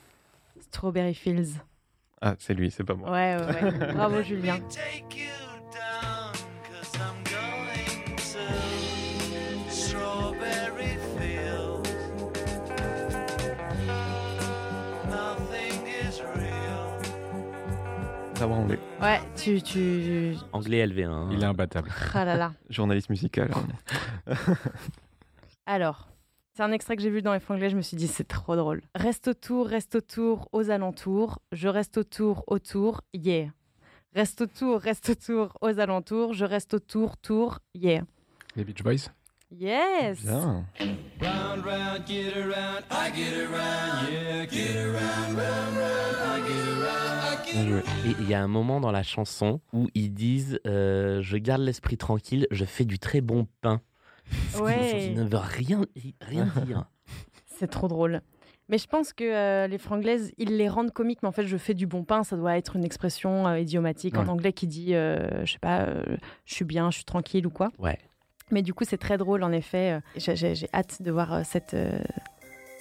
Strawberry 0.60 1.14
Fields. 1.14 1.54
Ah, 2.22 2.34
c'est 2.38 2.54
lui, 2.54 2.70
c'est 2.70 2.84
pas 2.84 2.94
moi. 2.94 3.10
Ouais, 3.10 3.36
ouais, 3.36 3.62
ouais. 3.64 3.92
Bravo, 3.94 4.22
Julien. 4.22 4.58
Savoir 18.34 18.58
anglais. 18.60 18.78
Ouais, 19.02 19.20
tu... 19.36 19.60
tu... 19.60 20.34
Anglais 20.52 20.86
LV1. 20.86 21.08
hein. 21.10 21.28
Il 21.32 21.42
est 21.42 21.46
imbattable. 21.46 21.90
Ah 22.14 22.24
là 22.24 22.36
là. 22.36 22.52
Journaliste 22.70 23.10
musical. 23.10 23.50
hein. 23.54 24.34
Alors, 25.66 26.08
c'est 26.60 26.64
un 26.64 26.72
extrait 26.72 26.94
que 26.94 27.00
j'ai 27.00 27.08
vu 27.08 27.22
dans 27.22 27.32
les 27.32 27.40
franglais, 27.40 27.70
je 27.70 27.76
me 27.76 27.80
suis 27.80 27.96
dit 27.96 28.06
c'est 28.06 28.28
trop 28.28 28.54
drôle. 28.54 28.82
Reste 28.94 29.28
autour, 29.28 29.66
reste 29.66 29.94
autour, 29.94 30.46
aux 30.52 30.70
alentours. 30.70 31.38
Je 31.52 31.68
reste 31.68 31.96
autour, 31.96 32.44
autour, 32.48 33.00
yeah. 33.14 33.46
Reste 34.14 34.42
autour, 34.42 34.78
reste 34.78 35.08
autour, 35.08 35.56
aux 35.62 35.80
alentours. 35.80 36.34
Je 36.34 36.44
reste 36.44 36.74
autour, 36.74 37.16
tour, 37.16 37.60
yeah. 37.74 38.02
Les 38.56 38.64
Beach 38.64 38.82
Boys 38.82 39.08
Yes 39.50 40.22
Bien. 40.22 40.66
Round, 41.22 41.64
round, 41.64 42.06
get 42.06 42.36
around, 42.36 42.84
I 42.90 43.10
get 43.10 43.38
around, 43.38 44.12
yeah, 44.12 44.44
get 44.44 44.76
around, 44.76 45.36
round, 45.38 45.76
round, 45.78 46.16
I 46.26 46.42
get 46.46 46.68
around, 46.76 47.22
I 47.24 47.46
get 47.46 47.52
Bien 47.54 47.68
joué. 47.68 47.82
Et 48.04 48.14
il 48.20 48.28
y 48.28 48.34
a 48.34 48.42
un 48.42 48.48
moment 48.48 48.82
dans 48.82 48.92
la 48.92 49.02
chanson 49.02 49.62
où 49.72 49.88
ils 49.94 50.12
disent 50.12 50.60
euh, 50.66 51.22
Je 51.22 51.38
garde 51.38 51.62
l'esprit 51.62 51.96
tranquille, 51.96 52.46
je 52.50 52.66
fais 52.66 52.84
du 52.84 52.98
très 52.98 53.22
bon 53.22 53.46
pain. 53.62 53.80
Ouais. 54.60 54.98
qui 55.08 55.10
ne 55.10 55.24
veut 55.24 55.38
rien, 55.38 55.82
rien 56.20 56.48
dire. 56.64 56.84
C'est 57.58 57.68
trop 57.70 57.88
drôle. 57.88 58.20
Mais 58.68 58.78
je 58.78 58.86
pense 58.86 59.12
que 59.12 59.24
euh, 59.24 59.66
les 59.66 59.78
franglaises, 59.78 60.30
ils 60.38 60.56
les 60.56 60.68
rendent 60.68 60.92
comiques, 60.92 61.18
mais 61.22 61.28
en 61.28 61.32
fait, 61.32 61.46
je 61.46 61.56
fais 61.56 61.74
du 61.74 61.86
bon 61.88 62.04
pain, 62.04 62.22
ça 62.22 62.36
doit 62.36 62.56
être 62.56 62.76
une 62.76 62.84
expression 62.84 63.48
euh, 63.48 63.58
idiomatique 63.58 64.16
en 64.16 64.28
anglais 64.28 64.52
qui 64.52 64.66
dit, 64.68 64.94
euh, 64.94 65.44
je 65.44 65.52
sais 65.54 65.58
pas, 65.58 65.80
euh, 65.80 66.04
je 66.44 66.54
suis 66.54 66.64
bien, 66.64 66.90
je 66.90 66.96
suis 66.96 67.04
tranquille 67.04 67.46
ou 67.46 67.50
quoi. 67.50 67.70
Ouais. 67.80 67.98
Mais 68.52 68.62
du 68.62 68.72
coup, 68.72 68.84
c'est 68.88 68.96
très 68.98 69.18
drôle, 69.18 69.42
en 69.42 69.50
effet. 69.52 70.00
J'ai 70.16 70.68
hâte 70.72 71.02
de 71.02 71.10
voir 71.10 71.44
cette, 71.44 71.74
euh, 71.74 71.98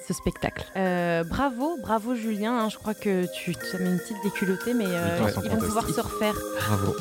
ce 0.08 0.13
spectacle. 0.13 0.63
Euh, 0.75 1.24
bravo, 1.24 1.77
bravo 1.82 2.13
Julien. 2.15 2.53
hein, 2.60 2.70
je 2.70 2.77
crois 2.77 2.94
que 2.94 3.25
tu 3.34 3.53
tu 3.53 3.75
as 3.75 3.79
mis 3.79 3.89
une 3.89 3.98
petite 3.98 4.18
déculottée, 4.24 4.74
mais 4.75 4.86
euh, 4.88 5.20
ils 5.44 5.50
vont 5.50 5.58
pouvoir 5.58 5.88
se 5.89 6.01
refaire. 6.01 6.36
Bravo. 6.58 6.94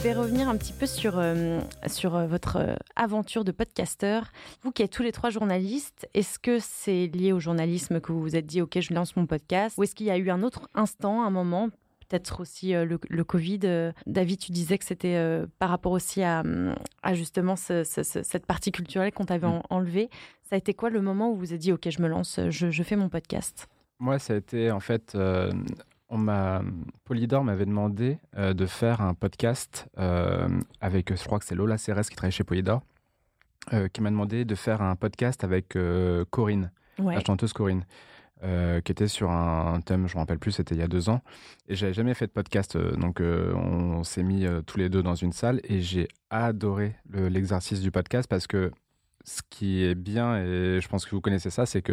Je 0.00 0.04
vais 0.04 0.14
revenir 0.14 0.48
un 0.48 0.56
petit 0.56 0.72
peu 0.72 0.86
sur, 0.86 1.18
euh, 1.18 1.60
sur 1.86 2.16
euh, 2.16 2.26
votre 2.26 2.56
euh, 2.56 2.74
aventure 2.96 3.44
de 3.44 3.52
podcasteur. 3.52 4.32
Vous 4.62 4.72
qui 4.72 4.82
êtes 4.82 4.90
tous 4.92 5.02
les 5.02 5.12
trois 5.12 5.28
journalistes, 5.28 6.08
est-ce 6.14 6.38
que 6.38 6.58
c'est 6.58 7.06
lié 7.08 7.32
au 7.34 7.38
journalisme 7.40 8.00
que 8.00 8.10
vous 8.10 8.22
vous 8.22 8.34
êtes 8.34 8.46
dit, 8.46 8.62
OK, 8.62 8.78
je 8.80 8.94
lance 8.94 9.14
mon 9.16 9.26
podcast? 9.26 9.76
Ou 9.76 9.82
est-ce 9.82 9.94
qu'il 9.94 10.06
y 10.06 10.10
a 10.10 10.16
eu 10.16 10.30
un 10.30 10.42
autre 10.42 10.68
instant, 10.74 11.22
un 11.22 11.28
moment 11.30 11.68
Peut-être 12.08 12.40
aussi 12.40 12.74
euh, 12.74 12.86
le, 12.86 12.98
le 13.10 13.24
Covid? 13.24 13.60
euh, 13.64 13.92
David, 14.06 14.38
tu 14.40 14.52
disais 14.52 14.78
que 14.78 14.86
c'était 14.86 15.42
par 15.58 15.68
rapport 15.68 15.92
aussi 15.92 16.22
à, 16.22 16.40
hum, 16.40 16.74
à 17.02 17.12
justement 17.14 17.54
ce- 17.56 17.84
ce- 17.84 18.02
ce- 18.02 18.22
cette 18.22 18.46
partie 18.46 18.72
culturelle 18.72 19.12
qu'on 19.12 19.26
t'avait 19.26 19.46
Mm. 19.48 19.60
en- 19.70 19.76
enlevée. 19.76 20.08
Ça 20.42 20.54
a 20.54 20.58
été 20.58 20.72
quoi 20.72 20.88
le 20.88 21.02
moment 21.02 21.30
où 21.30 21.34
vous 21.34 21.40
vous 21.40 21.52
êtes 21.54 21.60
dit, 21.60 21.72
OK, 21.72 21.88
je 21.90 22.00
me 22.00 22.08
lance, 22.08 22.40
je, 22.48 22.70
je 22.70 22.82
fais 22.82 22.96
mon 22.96 23.10
podcast? 23.10 23.68
Moi, 23.98 24.18
ça 24.18 24.32
a 24.32 24.36
été 24.36 24.70
en 24.70 24.80
fait, 24.80 25.14
on 26.10 26.18
m'a, 26.18 26.62
Polydor 27.04 27.44
m'avait 27.44 27.66
demandé 27.66 28.18
euh, 28.36 28.52
de 28.52 28.66
faire 28.66 29.00
un 29.00 29.14
podcast 29.14 29.88
euh, 29.98 30.48
avec, 30.80 31.14
je 31.16 31.24
crois 31.24 31.38
que 31.38 31.44
c'est 31.44 31.54
Lola 31.54 31.78
Cérès 31.78 32.08
qui 32.08 32.16
travaille 32.16 32.32
chez 32.32 32.44
Polydor, 32.44 32.82
euh, 33.72 33.88
qui 33.88 34.00
m'a 34.02 34.10
demandé 34.10 34.44
de 34.44 34.54
faire 34.54 34.82
un 34.82 34.96
podcast 34.96 35.44
avec 35.44 35.76
Corinne, 36.30 36.70
Ouais. 36.98 37.14
la 37.14 37.24
chanteuse 37.24 37.52
Corinne. 37.54 37.84
qui 38.42 38.92
était 38.92 39.06
sur 39.08 39.30
un, 39.30 39.80
thème, 39.82 40.06
je 40.08 40.14
me 40.16 40.20
rappelle 40.20 40.38
plus, 40.38 40.52
c'était 40.52 40.74
il 40.74 40.78
y 40.80 40.82
a 40.84 40.88
deux 40.88 41.08
ans. 41.08 41.20
Et 41.68 41.76
j'avais 41.76 41.92
jamais 41.94 42.14
fait 42.14 42.26
de 42.26 42.32
podcast, 42.32 42.76
donc 42.76 43.20
on, 43.20 44.02
s'est 44.02 44.22
mis 44.22 44.46
tous 44.66 44.78
les 44.78 44.88
deux 44.88 45.02
dans 45.02 45.14
une 45.14 45.32
salle 45.32 45.60
et 45.64 45.80
j'ai 45.80 46.08
adoré 46.30 46.96
le- 47.08 47.28
l'exercice 47.28 47.80
du 47.80 47.90
podcast 47.90 48.28
parce 48.28 48.46
que 48.46 48.70
ce 49.24 49.42
qui 49.50 49.84
est 49.84 49.94
bien, 49.94 50.38
et 50.38 50.80
je 50.80 50.88
pense 50.88 51.04
que 51.04 51.14
vous 51.14 51.20
connaissez 51.20 51.50
ça, 51.50 51.66
c'est 51.66 51.82
que 51.82 51.92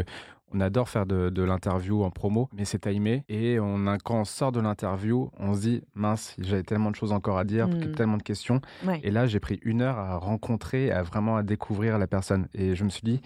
on 0.53 0.59
adore 0.61 0.87
faire 0.89 1.05
de, 1.05 1.29
de 1.29 1.43
l'interview 1.43 2.03
en 2.03 2.09
promo, 2.11 2.49
mais 2.53 2.63
c'est 2.65 2.79
timé. 2.79 3.23
Et 3.29 3.59
on 3.59 3.85
quand 4.03 4.21
on 4.21 4.25
sort 4.25 4.51
de 4.51 4.59
l'interview, 4.61 5.29
on 5.39 5.53
se 5.55 5.61
dit 5.61 5.83
mince, 5.93 6.35
j'avais 6.39 6.63
tellement 6.63 6.89
de 6.91 6.95
choses 6.95 7.11
encore 7.11 7.37
à 7.37 7.43
dire, 7.43 7.67
Mm. 7.67 7.91
tellement 7.93 8.17
de 8.17 8.23
questions. 8.23 8.61
Ouais. 8.85 8.99
Et 9.03 9.11
là, 9.11 9.25
j'ai 9.27 9.39
pris 9.39 9.59
une 9.63 9.81
heure 9.81 9.97
à 9.99 10.17
rencontrer, 10.17 10.91
à 10.91 11.03
vraiment 11.03 11.35
à 11.37 11.43
découvrir 11.43 11.97
la 11.97 12.07
personne. 12.07 12.47
Et 12.53 12.75
je 12.75 12.83
me 12.85 12.89
suis 12.89 13.03
dit, 13.03 13.21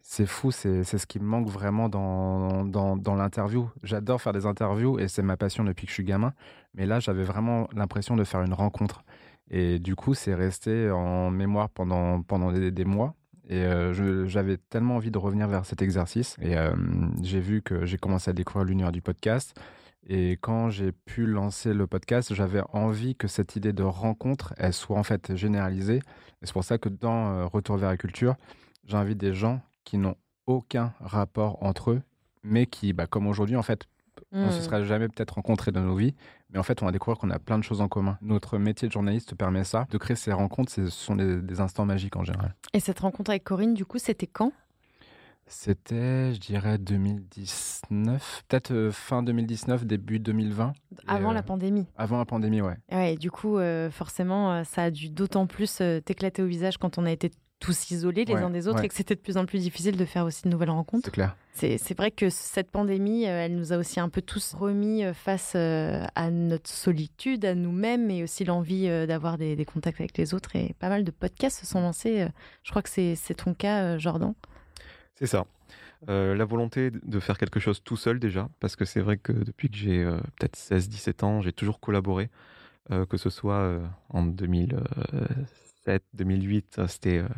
c'est 0.00 0.26
fou, 0.26 0.50
c'est 0.50 0.84
c'est 0.84 0.98
ce 0.98 1.06
qui 1.06 1.18
me 1.18 1.24
manque 1.24 1.48
vraiment 1.48 1.88
dans, 1.88 2.64
dans, 2.64 2.96
dans 2.96 3.14
l'interview. 3.14 3.68
J'adore 3.82 4.20
faire 4.20 4.32
des 4.32 4.44
interviews 4.46 4.98
et 4.98 5.08
c'est 5.08 5.22
ma 5.22 5.36
passion 5.36 5.64
depuis 5.64 5.86
que 5.86 5.90
je 5.90 5.94
suis 5.94 6.04
gamin. 6.04 6.32
Mais 6.74 6.86
là, 6.86 6.98
j'avais 7.00 7.24
vraiment 7.24 7.68
l'impression 7.74 8.16
de 8.16 8.24
faire 8.24 8.42
une 8.42 8.52
rencontre. 8.54 9.02
Et 9.50 9.78
du 9.78 9.94
coup, 9.96 10.14
c'est 10.14 10.34
resté 10.34 10.90
en 10.90 11.30
mémoire 11.30 11.68
pendant, 11.68 12.22
pendant 12.22 12.50
des, 12.52 12.70
des 12.70 12.84
mois. 12.86 13.14
Et 13.48 13.64
j'avais 14.26 14.56
tellement 14.56 14.96
envie 14.96 15.10
de 15.10 15.18
revenir 15.18 15.48
vers 15.48 15.66
cet 15.66 15.82
exercice. 15.82 16.36
Et 16.40 16.54
j'ai 17.22 17.40
vu 17.40 17.60
que 17.60 17.84
j'ai 17.84 17.98
commencé 17.98 18.30
à 18.30 18.32
découvrir 18.32 18.64
l'univers 18.64 18.92
du 18.92 19.02
podcast. 19.02 19.54
Et 20.06 20.32
quand 20.32 20.70
j'ai 20.70 20.92
pu 20.92 21.26
lancer 21.26 21.72
le 21.74 21.86
podcast, 21.86 22.34
j'avais 22.34 22.62
envie 22.72 23.14
que 23.16 23.28
cette 23.28 23.56
idée 23.56 23.72
de 23.72 23.82
rencontre, 23.82 24.54
elle 24.58 24.72
soit 24.72 24.98
en 24.98 25.02
fait 25.02 25.34
généralisée. 25.36 25.96
Et 25.96 26.46
c'est 26.46 26.52
pour 26.52 26.64
ça 26.64 26.78
que 26.78 26.88
dans 26.88 27.48
Retour 27.48 27.76
vers 27.76 27.90
la 27.90 27.96
culture, 27.96 28.36
j'invite 28.86 29.18
des 29.18 29.34
gens 29.34 29.60
qui 29.84 29.98
n'ont 29.98 30.16
aucun 30.46 30.92
rapport 31.00 31.62
entre 31.62 31.90
eux, 31.92 32.02
mais 32.42 32.66
qui, 32.66 32.92
bah, 32.92 33.06
comme 33.06 33.26
aujourd'hui, 33.26 33.56
en 33.56 33.62
fait, 33.62 33.86
on 34.32 34.46
ne 34.46 34.50
se 34.50 34.58
Mm. 34.58 34.62
serait 34.62 34.84
jamais 34.84 35.08
peut-être 35.08 35.32
rencontrés 35.34 35.72
dans 35.72 35.82
nos 35.82 35.96
vies, 35.96 36.14
mais 36.50 36.58
en 36.58 36.62
fait, 36.62 36.82
on 36.82 36.86
va 36.86 36.92
découvrir 36.92 37.18
qu'on 37.18 37.30
a 37.30 37.38
plein 37.38 37.58
de 37.58 37.64
choses 37.64 37.80
en 37.80 37.88
commun. 37.88 38.18
Notre 38.22 38.58
métier 38.58 38.88
de 38.88 38.92
journaliste 38.92 39.34
permet 39.34 39.64
ça, 39.64 39.86
de 39.90 39.98
créer 39.98 40.16
ces 40.16 40.32
rencontres, 40.32 40.72
ce 40.72 40.86
sont 40.88 41.16
des, 41.16 41.40
des 41.40 41.60
instants 41.60 41.84
magiques 41.86 42.16
en 42.16 42.24
général. 42.24 42.54
Et 42.72 42.80
cette 42.80 43.00
rencontre 43.00 43.30
avec 43.30 43.44
Corinne, 43.44 43.74
du 43.74 43.84
coup, 43.84 43.98
c'était 43.98 44.26
quand? 44.26 44.52
C'était, 45.46 46.32
je 46.32 46.40
dirais, 46.40 46.78
2019, 46.78 48.44
peut-être 48.48 48.70
euh, 48.72 48.90
fin 48.90 49.22
2019, 49.22 49.84
début 49.84 50.18
2020. 50.18 50.72
Et, 50.72 50.96
Avant 51.06 51.30
euh, 51.30 51.34
la 51.34 51.42
pandémie. 51.42 51.86
Avant 51.96 52.16
la 52.18 52.24
pandémie, 52.24 52.62
ouais. 52.62 52.76
Ouais, 52.90 53.12
et 53.12 53.16
du 53.16 53.30
coup, 53.30 53.58
euh, 53.58 53.90
forcément, 53.90 54.52
euh, 54.52 54.64
ça 54.64 54.84
a 54.84 54.90
dû 54.90 55.10
d'autant 55.10 55.46
plus 55.46 55.80
euh, 55.82 56.00
t'éclater 56.00 56.42
au 56.42 56.46
visage 56.46 56.78
quand 56.78 56.96
on 56.96 57.04
a 57.04 57.10
été 57.10 57.30
tous 57.64 57.90
isolés 57.90 58.24
les 58.24 58.34
Ouais, 58.34 58.42
uns 58.42 58.50
des 58.50 58.68
autres 58.68 58.80
ouais. 58.80 58.86
et 58.86 58.88
que 58.88 58.94
c'était 58.94 59.14
de 59.14 59.20
plus 59.20 59.36
en 59.36 59.46
plus 59.46 59.60
difficile 59.60 59.96
de 59.96 60.04
faire 60.04 60.24
aussi 60.24 60.42
de 60.44 60.48
nouvelles 60.48 60.70
rencontres. 60.70 61.06
C'est 61.06 61.10
clair. 61.10 61.36
C'est 61.52 61.78
c'est 61.78 61.96
vrai 61.96 62.10
que 62.10 62.30
cette 62.30 62.70
pandémie, 62.70 63.26
euh, 63.26 63.44
elle 63.44 63.54
nous 63.54 63.72
a 63.72 63.76
aussi 63.76 64.00
un 64.00 64.08
peu 64.08 64.22
tous 64.22 64.54
remis 64.54 65.04
euh, 65.04 65.14
face 65.14 65.52
euh, 65.54 66.04
à 66.14 66.30
notre 66.30 66.68
solitude, 66.68 67.44
à 67.44 67.54
nous-mêmes, 67.54 68.10
et 68.10 68.22
aussi 68.22 68.44
l'envie 68.44 68.88
d'avoir 69.06 69.38
des, 69.38 69.54
des 69.56 69.64
contacts 69.64 70.00
avec 70.00 70.18
les 70.18 70.34
autres. 70.34 70.56
Et 70.56 70.74
pas 70.78 70.88
mal 70.88 71.04
de 71.04 71.10
podcasts 71.10 71.60
se 71.60 71.66
sont 71.66 71.80
lancés. 71.80 72.26
Je 72.62 72.70
crois 72.70 72.82
que 72.82 72.90
c'est 72.90 73.14
c'est 73.14 73.34
ton 73.34 73.54
cas, 73.54 73.98
Jordan. 73.98 74.34
C'est 75.14 75.26
ça. 75.26 75.46
Euh, 76.08 76.34
la 76.34 76.44
volonté 76.44 76.90
de 76.90 77.20
faire 77.20 77.38
quelque 77.38 77.60
chose 77.60 77.82
tout 77.82 77.96
seul 77.96 78.18
déjà, 78.18 78.48
parce 78.60 78.76
que 78.76 78.84
c'est 78.84 79.00
vrai 79.00 79.16
que 79.16 79.32
depuis 79.32 79.70
que 79.70 79.76
j'ai 79.76 80.02
euh, 80.02 80.18
peut-être 80.38 80.56
16-17 80.58 81.24
ans, 81.24 81.40
j'ai 81.40 81.52
toujours 81.52 81.80
collaboré, 81.80 82.28
euh, 82.90 83.06
que 83.06 83.16
ce 83.16 83.30
soit 83.30 83.54
euh, 83.60 83.86
en 84.10 84.22
2007, 85.86 86.02
2008, 86.14 86.76
euh, 86.78 86.86
c'était 86.86 87.18
euh, 87.18 87.28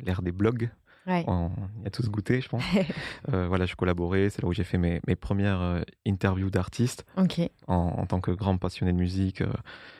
l'ère 0.00 0.22
des 0.22 0.32
blogs, 0.32 0.70
Ouais. 1.06 1.22
on 1.28 1.50
y 1.84 1.86
a 1.86 1.90
tous 1.90 2.08
goûté 2.10 2.40
je 2.40 2.48
pense. 2.48 2.64
Euh, 3.32 3.46
voilà, 3.48 3.64
je 3.66 3.74
collaborais, 3.76 4.28
c'est 4.30 4.42
là 4.42 4.48
où 4.48 4.52
j'ai 4.52 4.62
fait 4.64 4.78
mes, 4.78 5.00
mes 5.06 5.14
premières 5.16 5.60
euh, 5.60 5.80
interviews 6.06 6.50
d'artistes 6.50 7.04
en, 7.66 7.74
en 7.74 8.06
tant 8.06 8.20
que 8.20 8.30
grand 8.32 8.56
passionné 8.56 8.92
de 8.92 8.96
musique, 8.98 9.40
euh, 9.40 9.52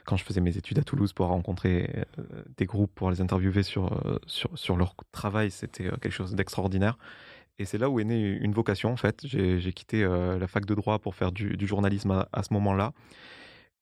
quand 0.05 0.17
je 0.17 0.25
faisais 0.25 0.41
mes 0.41 0.57
études 0.57 0.79
à 0.79 0.83
Toulouse 0.83 1.13
pour 1.13 1.27
rencontrer 1.27 2.05
des 2.57 2.67
groupes 2.67 2.93
pour 2.95 3.11
les 3.11 3.21
interviewer 3.21 3.63
sur, 3.65 4.01
sur, 4.27 4.51
sur 4.57 4.77
leur 4.77 4.95
travail, 5.13 5.51
c'était 5.51 5.85
quelque 6.01 6.11
chose 6.11 6.35
d'extraordinaire. 6.35 6.99
Et 7.59 7.65
c'est 7.65 7.79
là 7.79 7.89
où 7.91 7.99
est 8.01 8.05
née 8.05 8.23
une 8.41 8.53
vocation 8.53 8.93
en 8.93 8.97
fait. 8.97 9.27
J'ai 9.27 9.73
quitté 9.73 10.05
la 10.05 10.47
fac 10.47 10.65
de 10.67 10.75
droit 10.75 10.99
pour 11.01 11.15
faire 11.17 11.33
du, 11.33 11.57
du 11.57 11.67
journalisme 11.67 12.11
à, 12.13 12.29
à 12.33 12.43
ce 12.45 12.53
moment-là. 12.55 12.93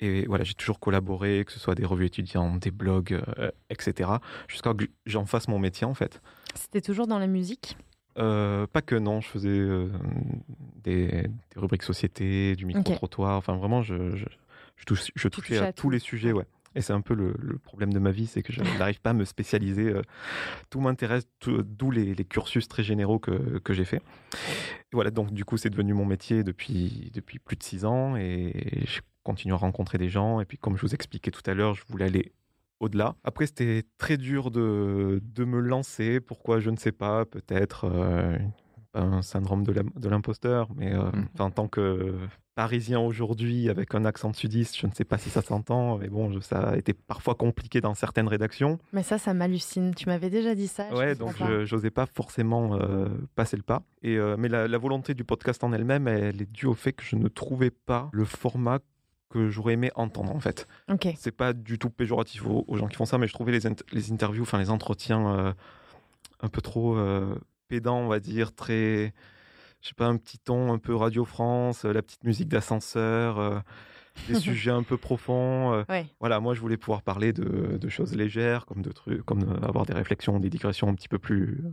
Et 0.00 0.26
voilà, 0.26 0.44
j'ai 0.44 0.54
toujours 0.54 0.80
collaboré, 0.80 1.44
que 1.46 1.52
ce 1.52 1.61
soit 1.61 1.74
des 1.74 1.85
revues 1.85 2.07
étudiantes, 2.07 2.59
des 2.61 2.70
blogs, 2.72 3.12
euh, 3.38 3.50
etc. 3.70 4.11
Jusqu'à 4.48 4.74
que 4.74 4.85
j'en 5.07 5.24
fasse 5.24 5.46
mon 5.48 5.59
métier 5.59 5.87
en 5.87 5.94
fait. 5.94 6.20
C'était 6.54 6.80
toujours 6.80 7.07
dans 7.07 7.18
la 7.18 7.26
musique? 7.28 7.76
Euh, 8.18 8.66
pas 8.66 8.83
que 8.83 8.94
non, 8.96 9.20
je 9.20 9.28
faisais 9.28 9.48
euh, 9.48 9.88
des, 10.83 11.07
des 11.09 11.28
rubriques 11.57 11.83
société, 11.83 12.54
du 12.57 12.66
micro-trottoir, 12.66 13.37
enfin 13.37 13.57
vraiment, 13.57 13.83
je, 13.83 14.14
je, 14.16 14.24
je, 14.76 14.85
touche- 14.85 15.11
je 15.14 15.28
Tu 15.28 15.30
touchais 15.40 15.59
à, 15.59 15.64
à 15.66 15.72
tous 15.72 15.90
les 15.90 15.98
sujets, 15.98 16.33
ouais. 16.33 16.46
Et 16.76 16.80
c'est 16.80 16.92
un 16.92 17.00
peu 17.00 17.14
le, 17.14 17.35
le 17.38 17.57
problème 17.59 17.92
de 17.92 18.00
ma 18.00 18.11
vie, 18.11 18.26
c'est 18.26 18.42
que 18.42 18.52
je 18.52 18.61
n'arrive 18.78 19.00
pas 19.00 19.11
à 19.11 19.14
me 19.14 19.24
spécialiser. 19.24 19.94
tout 20.70 20.80
m'intéresse, 20.80 21.24
d'où 21.46 21.90
les, 21.92 22.14
les 22.14 22.24
cursus 22.24 22.66
très 22.68 22.83
généraux 22.83 23.18
que, 23.20 23.59
que 23.61 23.72
j'ai 23.72 23.85
fait. 23.85 24.02
Et 24.33 24.94
voilà, 24.94 25.11
donc 25.11 25.33
du 25.33 25.44
coup, 25.44 25.57
c'est 25.57 25.70
devenu 25.70 25.94
mon 25.94 26.04
métier 26.04 26.42
depuis, 26.42 27.11
depuis 27.14 27.38
plus 27.38 27.57
de 27.57 27.62
six 27.62 27.85
ans 27.85 28.16
et 28.16 28.85
continue 29.24 29.52
à 29.54 29.56
rencontrer 29.56 29.98
des 29.98 30.08
gens. 30.08 30.40
Et 30.40 30.44
puis, 30.44 30.56
comme 30.58 30.76
je 30.76 30.82
vous 30.82 30.94
expliquais 30.94 31.32
tout 31.32 31.42
à 31.50 31.54
l'heure, 31.54 31.74
je 31.74 31.82
voulais 31.88 32.04
aller 32.04 32.32
au-delà. 32.80 33.16
Après, 33.24 33.46
c'était 33.46 33.82
très 33.98 34.16
dur 34.16 34.50
de, 34.52 35.20
de 35.24 35.44
me 35.44 35.58
lancer. 35.58 36.20
Pourquoi 36.20 36.60
Je 36.60 36.70
ne 36.70 36.76
sais 36.76 36.92
pas. 36.92 37.24
Peut-être 37.24 37.84
euh, 37.92 38.38
un 38.94 39.22
syndrome 39.22 39.64
de 39.64 39.72
l'im- 39.72 39.90
de 39.96 40.08
l'imposteur. 40.08 40.68
Mais 40.76 40.92
euh, 40.94 41.02
Mm. 41.10 41.28
enfin, 41.34 41.44
en 41.46 41.50
tant 41.50 41.66
que 41.68 42.14
parisien 42.56 43.00
aujourd'hui, 43.00 43.68
avec 43.68 43.96
un 43.96 44.04
accent 44.04 44.32
sudiste, 44.32 44.76
je 44.78 44.87
ne 44.87 44.92
sais 44.92 45.04
pas 45.04 45.18
si 45.18 45.28
ça 45.28 45.42
s'entend. 45.42 45.98
Mais 45.98 46.08
bon, 46.08 46.30
je- 46.30 46.38
ça 46.40 46.70
a 46.70 46.76
été 46.76 46.92
parfois 46.92 47.34
compliqué 47.34 47.80
dans 47.80 47.94
certaines 47.94 48.28
rédactions. 48.28 48.78
Mais 48.92 49.02
ça, 49.02 49.18
ça 49.18 49.34
m'hallucine. 49.34 49.92
Tu 49.94 50.06
m'avais 50.06 50.30
déjà 50.30 50.54
dit 50.54 50.68
ça. 50.68 50.92
Ouais, 50.94 51.14
donc 51.16 51.34
je 51.38 51.74
n'osais 51.74 51.90
pas 51.90 52.06
forcément 52.06 52.76
euh, 52.76 53.08
passer 53.34 53.56
le 53.56 53.64
pas. 53.64 53.82
Et, 54.02 54.16
euh, 54.18 54.37
mais 54.38 54.48
la, 54.48 54.68
la 54.68 54.78
volonté 54.78 55.14
du 55.14 55.24
podcast 55.24 55.64
en 55.64 55.72
elle-même, 55.72 56.06
elle 56.06 56.42
est 56.42 56.52
due 56.52 56.66
au 56.66 56.74
fait 56.74 56.92
que 56.92 57.02
je 57.04 57.16
ne 57.16 57.26
trouvais 57.28 57.70
pas 57.72 58.08
le 58.12 58.24
format 58.24 58.78
que 59.30 59.48
j'aurais 59.48 59.74
aimé 59.74 59.90
entendre 59.94 60.34
en 60.34 60.40
fait. 60.40 60.66
C'est 61.18 61.37
pas 61.37 61.52
du 61.52 61.78
tout 61.78 61.90
péjoratif 61.90 62.46
aux, 62.46 62.64
aux 62.66 62.76
gens 62.76 62.87
qui 62.87 62.96
font 62.96 63.04
ça, 63.04 63.18
mais 63.18 63.26
je 63.26 63.32
trouvais 63.32 63.52
les, 63.52 63.68
les 63.92 64.12
interviews, 64.12 64.42
enfin 64.42 64.58
les 64.58 64.70
entretiens 64.70 65.28
euh, 65.28 65.52
un 66.40 66.48
peu 66.48 66.60
trop 66.60 66.96
euh, 66.96 67.34
pédants, 67.68 67.98
on 67.98 68.08
va 68.08 68.20
dire, 68.20 68.54
très, 68.54 69.12
je 69.80 69.88
sais 69.88 69.94
pas, 69.94 70.06
un 70.06 70.16
petit 70.16 70.38
ton 70.38 70.72
un 70.72 70.78
peu 70.78 70.94
Radio 70.94 71.24
France, 71.24 71.84
euh, 71.84 71.92
la 71.92 72.02
petite 72.02 72.24
musique 72.24 72.48
d'ascenseur, 72.48 73.62
des 74.28 74.34
sujets 74.40 74.70
un 74.70 74.82
peu 74.82 74.96
profonds. 74.96 75.84
Ouais. 75.88 76.06
voilà, 76.20 76.40
moi 76.40 76.54
je 76.54 76.60
voulais 76.60 76.76
pouvoir 76.76 77.02
parler 77.02 77.32
de, 77.32 77.76
de 77.76 77.88
choses 77.88 78.14
légères, 78.14 78.66
comme 78.66 78.82
de 78.82 78.92
trucs, 78.92 79.22
comme 79.24 79.58
avoir 79.62 79.87
des 79.87 79.94
réflexions, 79.94 80.38
des 80.38 80.50
digressions 80.50 80.88
un 80.88 80.94
petit 80.94 81.08
peu 81.08 81.18
plus 81.18 81.64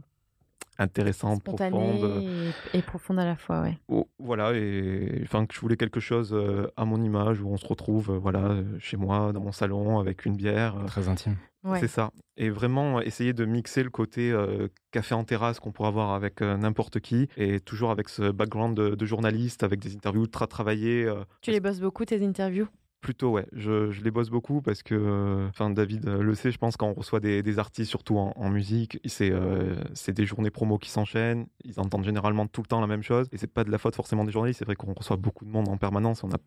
intéressantes, 0.78 1.44
profondes. 1.44 1.98
Spontané 2.00 2.50
et, 2.74 2.78
et 2.78 2.82
profonde 2.82 3.20
à 3.20 3.26
la 3.26 3.36
fois, 3.36 3.62
ouais. 3.62 3.78
Oh, 3.88 4.08
voilà, 4.20 4.54
et 4.54 5.20
enfin 5.24 5.46
que 5.46 5.54
je 5.54 5.60
voulais 5.60 5.78
quelque 5.78 6.00
chose 6.00 6.32
euh, 6.34 6.68
à 6.78 6.86
mon 6.86 7.02
image 7.02 7.42
où 7.42 7.48
on 7.50 7.58
se 7.58 7.66
retrouve, 7.68 8.12
euh, 8.12 8.18
voilà, 8.18 8.40
euh, 8.46 8.64
chez 8.80 8.98
moi, 8.98 9.32
dans 9.34 9.42
mon 9.42 9.52
salon, 9.52 10.00
avec 10.00 10.26
une 10.26 10.36
bière. 10.36 10.78
euh, 10.78 10.86
Très 10.86 11.08
intime. 11.08 11.36
Ouais. 11.64 11.80
C'est 11.80 11.88
ça. 11.88 12.10
Et 12.38 12.50
vraiment 12.50 13.02
essayer 13.02 13.34
de 13.34 13.46
mixer 13.46 13.84
le 13.84 13.92
côté 13.92 14.32
euh, 14.32 14.68
café 14.90 15.14
en 15.14 15.24
terrasse 15.24 15.60
qu'on 15.60 15.72
pourrait 15.72 15.90
avoir 15.90 16.12
avec 16.14 16.42
euh, 16.42 16.58
n'importe 16.58 17.00
qui, 17.00 17.28
et 17.38 17.60
toujours 17.60 17.92
avec 17.92 18.10
ce 18.10 18.32
background 18.32 18.76
de, 18.76 18.96
de 18.96 19.06
journaliste, 19.06 19.62
avec 19.64 19.80
des 19.80 19.94
interviews 19.96 20.24
ultra 20.24 20.48
travaillées. 20.48 21.06
euh, 21.06 21.24
Tu 21.42 21.52
les 21.52 21.60
bosses 21.60 21.80
beaucoup, 21.80 22.04
tes 22.04 22.26
interviews? 22.26 22.68
Plutôt, 23.02 23.32
ouais. 23.32 23.48
Je, 23.52 23.90
je 23.90 24.04
les 24.04 24.12
bosse 24.12 24.30
beaucoup 24.30 24.62
parce 24.62 24.84
que, 24.84 24.94
euh, 24.94 25.48
enfin, 25.50 25.72
David 25.72 26.08
euh, 26.08 26.22
le 26.22 26.36
sait, 26.36 26.52
je 26.52 26.60
pense, 26.60 26.78
quand 26.78 26.88
on 26.88 26.94
reçoit 26.94 27.20
des, 27.20 27.42
des 27.42 27.58
artistes, 27.58 27.90
surtout 27.90 28.18
en, 28.18 28.32
en 28.36 28.50
musique, 28.52 29.00
c'est 29.06 29.32
euh, 29.32 29.76
des 30.08 30.26
journées 30.28 30.52
promo 30.52 30.78
qui 30.78 30.92
s'enchaînent. 30.92 31.48
Ils 31.64 31.80
entendent 31.80 32.04
généralement 32.04 32.46
tout 32.46 32.62
le 32.62 32.68
temps 32.68 32.80
la 32.80 32.86
même 32.86 33.02
chose. 33.02 33.28
Et 33.32 33.38
c'est 33.38 33.52
pas 33.52 33.64
de 33.64 33.72
la 33.72 33.80
faute 33.80 33.96
forcément 33.96 34.24
des 34.24 34.32
journalistes. 34.32 34.60
C'est 34.60 34.66
vrai 34.66 34.76
qu'on 34.76 34.94
reçoit 34.94 35.18
beaucoup 35.18 35.46
de 35.46 35.50
monde 35.50 35.68
en 35.68 35.78
permanence. 35.78 36.24
On 36.24 36.28
n'a 36.28 36.38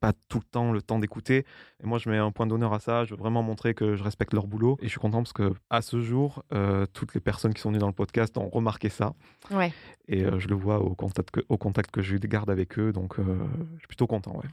pas 0.00 0.12
tout 0.28 0.40
le 0.40 0.44
temps 0.44 0.72
le 0.72 0.82
temps 0.82 0.98
d'écouter. 0.98 1.46
Et 1.82 1.86
moi, 1.86 1.96
je 1.96 2.10
mets 2.10 2.18
un 2.18 2.32
point 2.32 2.46
d'honneur 2.46 2.74
à 2.74 2.80
ça. 2.80 3.04
Je 3.06 3.14
veux 3.14 3.18
vraiment 3.18 3.42
montrer 3.42 3.72
que 3.72 3.96
je 3.96 4.02
respecte 4.02 4.34
leur 4.34 4.46
boulot. 4.46 4.76
Et 4.80 4.84
je 4.84 4.90
suis 4.90 5.00
content 5.00 5.22
parce 5.22 5.32
que, 5.32 5.54
à 5.70 5.80
ce 5.80 6.02
jour, 6.02 6.42
euh, 6.52 6.84
toutes 6.92 7.14
les 7.14 7.20
personnes 7.20 7.54
qui 7.54 7.62
sont 7.62 7.70
venues 7.70 7.78
dans 7.78 7.86
le 7.86 7.94
podcast 7.94 8.36
ont 8.36 8.50
remarqué 8.50 8.90
ça. 8.90 9.14
Ouais. 9.50 9.72
Et 10.08 10.26
euh, 10.26 10.38
je 10.38 10.48
le 10.48 10.54
vois 10.54 10.80
au 10.80 10.94
contact 10.94 11.30
que, 11.30 11.40
au 11.48 11.56
contact 11.56 11.90
que 11.90 12.02
je 12.02 12.18
garde 12.18 12.50
avec 12.50 12.78
eux. 12.78 12.92
Donc, 12.92 13.16
je 13.16 13.78
suis 13.78 13.88
plutôt 13.88 14.06
content, 14.06 14.36
ouais. 14.36 14.50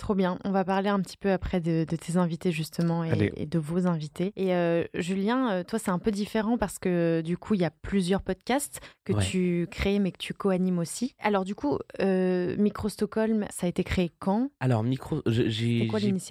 Trop 0.00 0.14
bien. 0.14 0.38
On 0.46 0.50
va 0.50 0.64
parler 0.64 0.88
un 0.88 0.98
petit 1.00 1.18
peu 1.18 1.30
après 1.30 1.60
de, 1.60 1.84
de 1.86 1.94
tes 1.96 2.16
invités 2.16 2.52
justement 2.52 3.04
et, 3.04 3.44
de 3.44 3.58
vos 3.58 3.86
invités. 3.86 4.32
Et 4.34 4.54
euh, 4.54 4.82
Julien, 4.94 5.50
euh, 5.52 5.62
toi 5.62 5.78
c'est 5.78 5.90
un 5.90 5.98
peu 5.98 6.10
différent 6.10 6.56
parce 6.56 6.78
que 6.78 7.20
du 7.20 7.36
coup 7.36 7.52
il 7.52 7.60
y 7.60 7.66
a 7.66 7.70
plusieurs 7.70 8.22
podcasts 8.22 8.80
que 9.04 9.12
Ouais. 9.12 9.22
tu 9.22 9.66
crées 9.70 9.98
mais 9.98 10.10
que 10.12 10.16
tu 10.18 10.32
co-animes 10.32 10.78
aussi. 10.78 11.14
Alors 11.20 11.44
du 11.44 11.54
coup, 11.54 11.76
euh, 12.00 12.56
Micro 12.56 12.88
Stockholm, 12.88 13.44
ça 13.50 13.66
a 13.66 13.68
été 13.68 13.84
créé 13.84 14.10
quand? 14.20 14.48
Alors, 14.60 14.82
micro, 14.84 15.20
j'ai 15.26 15.86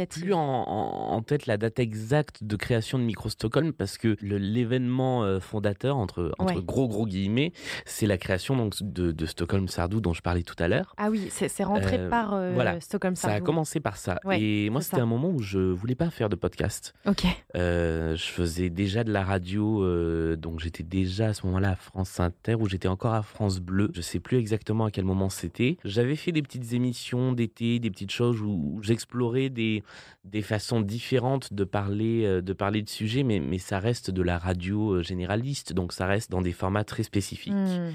plus 0.10 0.34
en, 0.34 0.40
en- 0.40 1.22
tête 1.22 1.46
la 1.46 1.58
date 1.58 1.78
exacte 1.80 2.44
de 2.44 2.56
création 2.56 2.98
de 2.98 3.04
Micro 3.04 3.30
Stockholm 3.30 3.72
parce 3.74 3.98
que 4.00 4.18
l'événement 4.22 5.40
fondateur, 5.40 5.98
entre, 5.98 6.32
entre 6.40 6.56
Ouais. 6.56 6.64
gros 6.64 6.88
gros 6.88 7.06
guillemets, 7.06 7.52
c'est 7.86 8.08
la 8.08 8.18
création 8.18 8.56
donc, 8.56 8.82
de, 8.82 9.12
de 9.12 9.26
Stockholm 9.28 9.68
Sardou 9.68 10.02
dont 10.02 10.14
je 10.14 10.22
parlais 10.22 10.42
tout 10.44 10.56
à 10.58 10.68
l'heure. 10.68 10.96
Ah 10.98 11.10
oui, 11.12 11.28
c'est 11.30 11.64
rentré 11.64 11.98
Euh, 12.00 12.10
par 12.10 12.30
voilà. 12.54 12.80
Stockholm 12.82 13.16
Ça 13.16 13.28
a 13.28 13.32
Sardou. 13.32 13.46
Commencé 13.60 13.80
par 13.82 13.98
ça. 13.98 14.20
Ouais, 14.24 14.42
et 14.42 14.70
moi, 14.70 14.82
c'était 14.82 15.02
un 15.02 15.06
moment 15.06 15.30
où 15.30 15.40
je 15.40 15.60
voulais 15.60 15.96
pas 15.96 16.10
faire 16.10 16.30
de 16.30 16.36
podcast. 16.36 16.94
Ok. 17.06 17.26
Euh, 17.58 18.16
je 18.16 18.24
faisais 18.24 18.70
déjà 18.70 19.04
de 19.04 19.12
la 19.12 19.24
radio, 19.24 19.84
euh, 19.84 20.38
donc 20.38 20.62
j'étais 20.62 20.84
déjà 20.84 21.28
à 21.28 21.34
ce 21.34 21.46
moment-là 21.46 21.72
à 21.72 21.76
France 21.76 22.20
Inter 22.22 22.56
ou 22.56 22.70
j'étais 22.70 22.88
encore 22.88 23.14
à 23.14 23.22
France 23.22 23.60
Bleu. 23.60 23.92
Je 23.94 24.00
sais 24.00 24.22
plus 24.22 24.38
exactement 24.38 24.86
à 24.86 24.92
quel 24.92 25.04
moment 25.04 25.28
c'était. 25.30 25.78
J'avais 25.84 26.16
fait 26.16 26.32
des 26.32 26.42
petites 26.42 26.72
émissions 26.72 27.34
d'été, 27.34 27.80
des 27.80 27.92
petites 27.92 28.12
choses 28.12 28.42
où, 28.42 28.76
où 28.76 28.82
j'explorais 28.82 29.50
des, 29.50 29.84
des 30.24 30.42
façons 30.42 30.80
différentes 30.80 31.54
de 31.54 31.66
parler, 31.66 32.24
euh, 32.24 32.42
de 32.42 32.54
parler 32.54 32.82
de 32.82 32.90
sujets, 32.90 33.24
mais, 33.24 33.42
mais 33.42 33.58
ça 33.58 33.80
reste 33.80 34.10
de 34.10 34.22
la 34.22 34.38
radio 34.38 35.04
généraliste, 35.04 35.74
donc 35.74 35.92
ça 35.92 36.06
reste 36.06 36.32
dans 36.32 36.42
des 36.42 36.54
formats 36.54 36.86
très 36.86 37.04
spécifiques. 37.04 37.54
Hmm. 37.54 37.92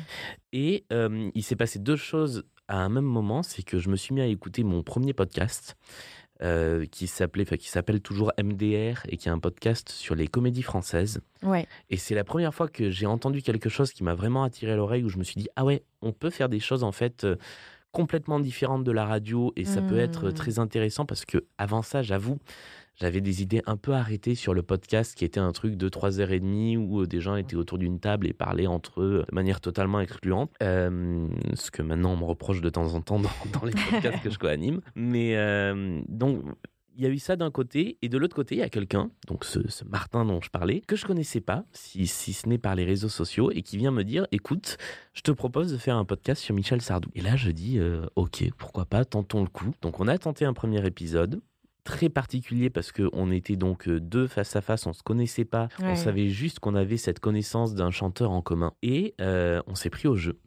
Et 0.52 0.84
il 0.90 1.42
s'est 1.42 1.56
passé 1.56 1.80
deux 1.80 1.96
choses 1.96 2.44
à 2.68 2.78
un 2.78 2.88
même 2.88 3.04
moment, 3.04 3.42
c'est 3.42 3.62
que 3.62 3.78
je 3.78 3.88
me 3.88 3.96
suis 3.96 4.14
mis 4.14 4.20
à 4.20 4.26
écouter 4.26 4.62
mon 4.64 4.82
premier 4.82 5.12
podcast 5.12 5.76
euh, 6.42 6.84
qui 6.86 7.06
s'appelait, 7.06 7.44
qui 7.44 7.68
s'appelle 7.68 8.00
toujours 8.00 8.32
MDR 8.42 9.02
et 9.08 9.16
qui 9.16 9.28
est 9.28 9.32
un 9.32 9.38
podcast 9.38 9.90
sur 9.90 10.14
les 10.14 10.26
comédies 10.26 10.62
françaises. 10.62 11.20
Ouais. 11.42 11.66
Et 11.90 11.96
c'est 11.96 12.14
la 12.14 12.24
première 12.24 12.52
fois 12.54 12.68
que 12.68 12.90
j'ai 12.90 13.06
entendu 13.06 13.40
quelque 13.42 13.68
chose 13.68 13.92
qui 13.92 14.02
m'a 14.02 14.14
vraiment 14.14 14.42
attiré 14.44 14.74
l'oreille 14.76 15.04
où 15.04 15.08
je 15.08 15.18
me 15.18 15.24
suis 15.24 15.36
dit 15.40 15.48
ah 15.56 15.64
ouais, 15.64 15.84
on 16.02 16.12
peut 16.12 16.30
faire 16.30 16.48
des 16.48 16.60
choses 16.60 16.82
en 16.82 16.92
fait 16.92 17.24
euh, 17.24 17.36
complètement 17.92 18.40
différentes 18.40 18.82
de 18.82 18.90
la 18.90 19.04
radio 19.06 19.52
et 19.54 19.64
ça 19.64 19.80
peut 19.80 19.98
être 19.98 20.30
Mm. 20.30 20.34
très 20.34 20.58
intéressant 20.58 21.06
parce 21.06 21.24
que 21.24 21.44
avant 21.58 21.82
ça, 21.82 22.02
j'avoue, 22.02 22.38
j'avais 22.96 23.20
des 23.20 23.42
idées 23.42 23.62
un 23.66 23.76
peu 23.76 23.92
arrêtées 23.92 24.34
sur 24.34 24.54
le 24.54 24.62
podcast 24.62 25.14
qui 25.16 25.24
était 25.24 25.40
un 25.40 25.52
truc 25.52 25.76
de 25.76 25.88
3 25.88 26.20
heures 26.20 26.30
et 26.30 26.40
demie 26.40 26.76
où 26.76 27.02
euh, 27.02 27.06
des 27.06 27.20
gens 27.20 27.36
étaient 27.36 27.56
autour 27.56 27.78
d'une 27.78 27.98
table 27.98 28.26
et 28.26 28.32
parlaient 28.32 28.66
entre 28.66 29.02
eux 29.02 29.24
de 29.28 29.34
manière 29.34 29.60
totalement 29.60 30.00
excluante. 30.00 30.52
Euh, 30.62 31.26
ce 31.54 31.70
que 31.70 31.82
maintenant 31.82 32.12
on 32.12 32.16
me 32.16 32.24
reproche 32.24 32.60
de 32.60 32.70
temps 32.70 32.94
en 32.94 33.00
temps 33.00 33.18
dans, 33.52 33.64
les 33.64 33.72
podcasts 33.72 34.22
que 34.22 34.30
je 34.30 34.38
co-anime. 34.38 34.80
Mais 34.94 35.36
euh, 35.36 36.00
donc. 36.08 36.42
Il 36.96 37.02
y 37.02 37.06
a 37.06 37.10
eu 37.10 37.18
ça 37.18 37.34
d'un 37.34 37.50
côté, 37.50 37.98
et 38.02 38.08
de 38.08 38.16
l'autre 38.16 38.36
côté, 38.36 38.54
il 38.54 38.58
y 38.58 38.62
a 38.62 38.68
quelqu'un, 38.68 39.10
donc 39.26 39.44
ce, 39.44 39.58
Martin 39.84 40.24
dont 40.24 40.40
je 40.40 40.48
parlais, 40.48 40.80
que 40.80 40.94
je 40.94 41.04
connaissais 41.04 41.40
pas, 41.40 41.64
si, 41.72 42.06
si 42.06 42.32
ce 42.32 42.48
n'est 42.48 42.56
par 42.56 42.76
les 42.76 42.84
réseaux 42.84 43.08
sociaux, 43.08 43.50
et 43.50 43.62
qui 43.62 43.76
vient 43.78 43.90
me 43.90 44.04
dire 44.04 44.28
écoute, 44.30 44.78
je 45.12 45.22
te 45.22 45.32
propose 45.32 45.72
de 45.72 45.76
faire 45.76 45.96
un 45.96 46.04
podcast 46.04 46.40
sur 46.40 46.54
Michel 46.54 46.80
Sardou. 46.80 47.10
Et 47.16 47.20
là, 47.20 47.34
je 47.34 47.50
dis 47.50 47.80
euh, 47.80 48.06
ok, 48.14 48.44
pourquoi 48.58 48.84
pas, 48.84 49.04
tentons 49.04 49.42
le 49.42 49.48
coup. 49.48 49.74
Donc, 49.82 49.98
on 49.98 50.06
a 50.06 50.16
tenté 50.18 50.44
un 50.44 50.52
premier 50.52 50.86
épisode 50.86 51.40
très 51.84 52.08
particulier 52.08 52.70
parce 52.70 52.90
que 52.92 53.08
on 53.12 53.30
était 53.30 53.56
donc 53.56 53.88
euh, 53.88 54.00
deux 54.00 54.26
face 54.26 54.56
à 54.56 54.60
face, 54.62 54.86
on 54.86 54.92
se 54.92 55.02
connaissait 55.02 55.44
pas, 55.44 55.68
Ouais. 55.80 55.90
on 55.92 55.96
savait 55.96 56.28
juste 56.28 56.58
qu'on 56.58 56.74
avait 56.74 56.96
cette 56.96 57.20
connaissance 57.20 57.74
d'un 57.74 57.90
chanteur 57.90 58.30
en 58.30 58.40
commun 58.42 58.72
et 58.82 59.14
euh, 59.20 59.62
on 59.66 59.74
s'est 59.74 59.90
pris 59.90 60.08
au 60.08 60.16
jeu. 60.16 60.38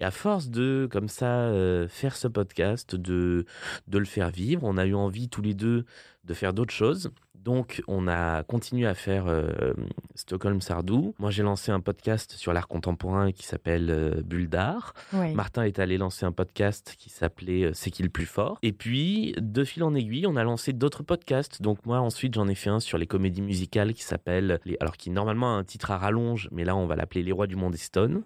Et 0.00 0.04
à 0.04 0.10
force 0.12 0.48
de 0.48 0.88
comme 0.90 1.08
ça 1.08 1.26
euh, 1.26 1.88
faire 1.88 2.16
ce 2.16 2.28
podcast, 2.28 2.94
de 2.94 3.44
de 3.88 3.98
le 3.98 4.04
faire 4.04 4.30
vivre, 4.30 4.62
on 4.64 4.76
a 4.78 4.86
eu 4.86 4.94
envie 4.94 5.28
tous 5.28 5.42
les 5.42 5.54
deux 5.54 5.84
de 6.28 6.34
faire 6.34 6.52
d'autres 6.52 6.74
choses. 6.74 7.10
Donc, 7.34 7.82
on 7.88 8.08
a 8.08 8.42
continué 8.42 8.86
à 8.86 8.94
faire 8.94 9.24
euh, 9.28 9.72
Stockholm 10.16 10.60
Sardou. 10.60 11.14
Moi, 11.18 11.30
j'ai 11.30 11.42
lancé 11.42 11.70
un 11.70 11.80
podcast 11.80 12.32
sur 12.32 12.52
l'art 12.52 12.68
contemporain 12.68 13.32
qui 13.32 13.46
s'appelle 13.46 13.88
euh, 13.90 14.20
Bulle 14.22 14.48
d'art. 14.50 14.92
Martin 15.34 15.62
est 15.62 15.78
allé 15.78 15.96
lancer 15.98 16.26
un 16.26 16.32
podcast 16.32 16.94
qui 16.98 17.08
s'appelait 17.10 17.64
euh, 17.66 17.70
C'est 17.74 17.90
qui 17.90 18.02
le 18.02 18.08
plus 18.10 18.26
fort 18.26 18.58
Et 18.62 18.72
puis, 18.72 19.34
de 19.38 19.64
fil 19.64 19.82
en 19.84 19.94
aiguille, 19.94 20.26
on 20.26 20.36
a 20.36 20.42
lancé 20.44 20.72
d'autres 20.74 21.02
podcasts. 21.04 21.62
Donc, 21.62 21.86
moi, 21.86 22.00
ensuite, 22.00 22.34
j'en 22.34 22.48
ai 22.48 22.54
fait 22.56 22.70
un 22.70 22.80
sur 22.80 22.98
les 22.98 23.06
comédies 23.06 23.40
musicales 23.42 23.94
qui 23.94 24.02
s'appelle, 24.02 24.58
les- 24.66 24.76
alors 24.80 24.96
qui 24.96 25.08
normalement 25.10 25.54
a 25.54 25.58
un 25.58 25.64
titre 25.64 25.90
à 25.92 25.96
rallonge, 25.96 26.48
mais 26.52 26.64
là, 26.64 26.76
on 26.76 26.86
va 26.86 26.96
l'appeler 26.96 27.22
Les 27.22 27.32
Rois 27.32 27.46
du 27.46 27.56
Monde 27.56 27.76
Stone. 27.76 28.24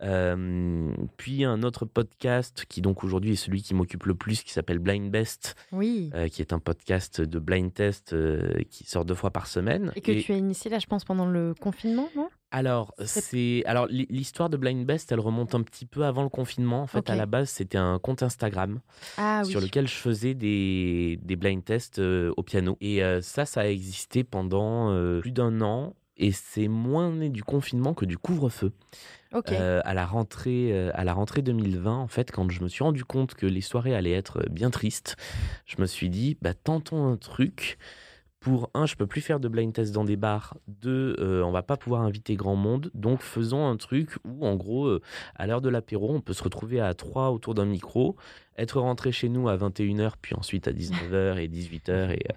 Euh, 0.00 0.92
puis 1.16 1.44
un 1.44 1.62
autre 1.62 1.84
podcast 1.84 2.64
qui 2.68 2.80
donc 2.80 3.02
aujourd'hui 3.02 3.32
est 3.32 3.36
celui 3.36 3.62
qui 3.62 3.74
m'occupe 3.74 4.04
le 4.06 4.14
plus 4.14 4.42
qui 4.42 4.52
s'appelle 4.52 4.78
Blind 4.78 5.10
Best 5.10 5.56
Oui. 5.72 6.10
euh, 6.14 6.28
qui 6.28 6.40
est 6.40 6.52
un 6.52 6.58
podcast 6.60 7.20
de 7.20 7.38
blind 7.38 7.72
test 7.74 8.12
euh, 8.12 8.60
qui 8.70 8.84
sort 8.84 9.04
deux 9.04 9.14
fois 9.14 9.30
par 9.30 9.46
semaine. 9.46 9.92
Et 9.96 10.00
que 10.00 10.12
tu 10.20 10.32
as 10.32 10.36
initié 10.36 10.70
là, 10.70 10.78
je 10.78 10.86
pense, 10.86 11.04
pendant 11.04 11.26
le 11.26 11.54
confinement, 11.54 12.08
non? 12.16 12.28
Alors, 12.50 12.94
C'est- 13.04 13.62
alors 13.66 13.86
l'hi- 13.88 14.06
l'histoire 14.08 14.48
de 14.48 14.56
Blind 14.56 14.86
Best, 14.86 15.12
elle 15.12 15.20
remonte 15.20 15.54
un 15.54 15.62
petit 15.62 15.84
peu 15.84 16.04
avant 16.06 16.22
le 16.22 16.30
confinement. 16.30 16.80
En 16.82 16.86
fait, 16.86 17.10
à 17.10 17.14
la 17.16 17.26
base, 17.26 17.50
c'était 17.50 17.76
un 17.76 17.98
compte 17.98 18.22
Instagram 18.22 18.80
Ah 19.18 19.42
oui. 19.44 19.50
sur 19.50 19.60
lequel 19.60 19.86
je 19.86 19.94
faisais 19.96 20.32
des, 20.34 21.18
des 21.22 21.36
blind 21.36 21.62
tests 21.62 21.98
au 21.98 22.42
piano. 22.42 22.78
Et 22.80 23.02
ça, 23.20 23.44
ça 23.44 23.60
a 23.62 23.66
existé 23.66 24.24
pendant 24.24 25.20
plus 25.20 25.32
d'un 25.32 25.60
an. 25.60 25.94
Et 26.20 26.32
c'est 26.32 26.66
moins 26.68 27.12
né 27.12 27.28
du 27.28 27.44
confinement 27.44 27.94
que 27.94 28.04
du 28.04 28.18
couvre-feu. 28.18 28.72
Euh, 29.50 29.80
à 29.84 29.94
la 29.94 30.06
rentrée, 30.06 30.72
euh, 30.72 30.90
à 30.94 31.04
la 31.04 31.12
rentrée 31.12 31.42
2020, 31.42 31.96
en 31.96 32.08
fait, 32.08 32.30
quand 32.30 32.48
je 32.50 32.62
me 32.62 32.68
suis 32.68 32.82
rendu 32.82 33.04
compte 33.04 33.34
que 33.34 33.46
les 33.46 33.60
soirées 33.60 33.94
allaient 33.94 34.12
être 34.12 34.48
bien 34.50 34.70
tristes, 34.70 35.16
je 35.66 35.76
me 35.80 35.86
suis 35.86 36.08
dit, 36.10 36.36
bah, 36.40 36.54
tentons 36.54 37.06
un 37.06 37.16
truc. 37.16 37.78
Pour 38.40 38.70
un, 38.72 38.86
je 38.86 38.94
peux 38.94 39.08
plus 39.08 39.20
faire 39.20 39.40
de 39.40 39.48
blind 39.48 39.72
test 39.72 39.92
dans 39.92 40.04
des 40.04 40.16
bars. 40.16 40.56
Deux, 40.68 41.16
euh, 41.18 41.42
on 41.42 41.50
va 41.50 41.64
pas 41.64 41.76
pouvoir 41.76 42.02
inviter 42.02 42.36
grand 42.36 42.54
monde. 42.54 42.88
Donc, 42.94 43.20
faisons 43.20 43.66
un 43.66 43.76
truc 43.76 44.16
où, 44.24 44.46
en 44.46 44.54
gros, 44.54 44.86
euh, 44.86 45.02
à 45.34 45.48
l'heure 45.48 45.60
de 45.60 45.68
l'apéro, 45.68 46.14
on 46.14 46.20
peut 46.20 46.32
se 46.34 46.44
retrouver 46.44 46.80
à 46.80 46.94
trois 46.94 47.30
autour 47.30 47.54
d'un 47.54 47.64
micro, 47.64 48.16
être 48.58 48.80
rentré 48.80 49.12
chez 49.12 49.28
nous 49.28 49.48
à 49.48 49.56
21h, 49.56 50.12
puis 50.20 50.34
ensuite 50.34 50.68
à 50.68 50.72
19h 50.72 51.38
et 51.38 51.48
18h. 51.48 52.10
Et 52.10 52.22
euh, 52.30 52.34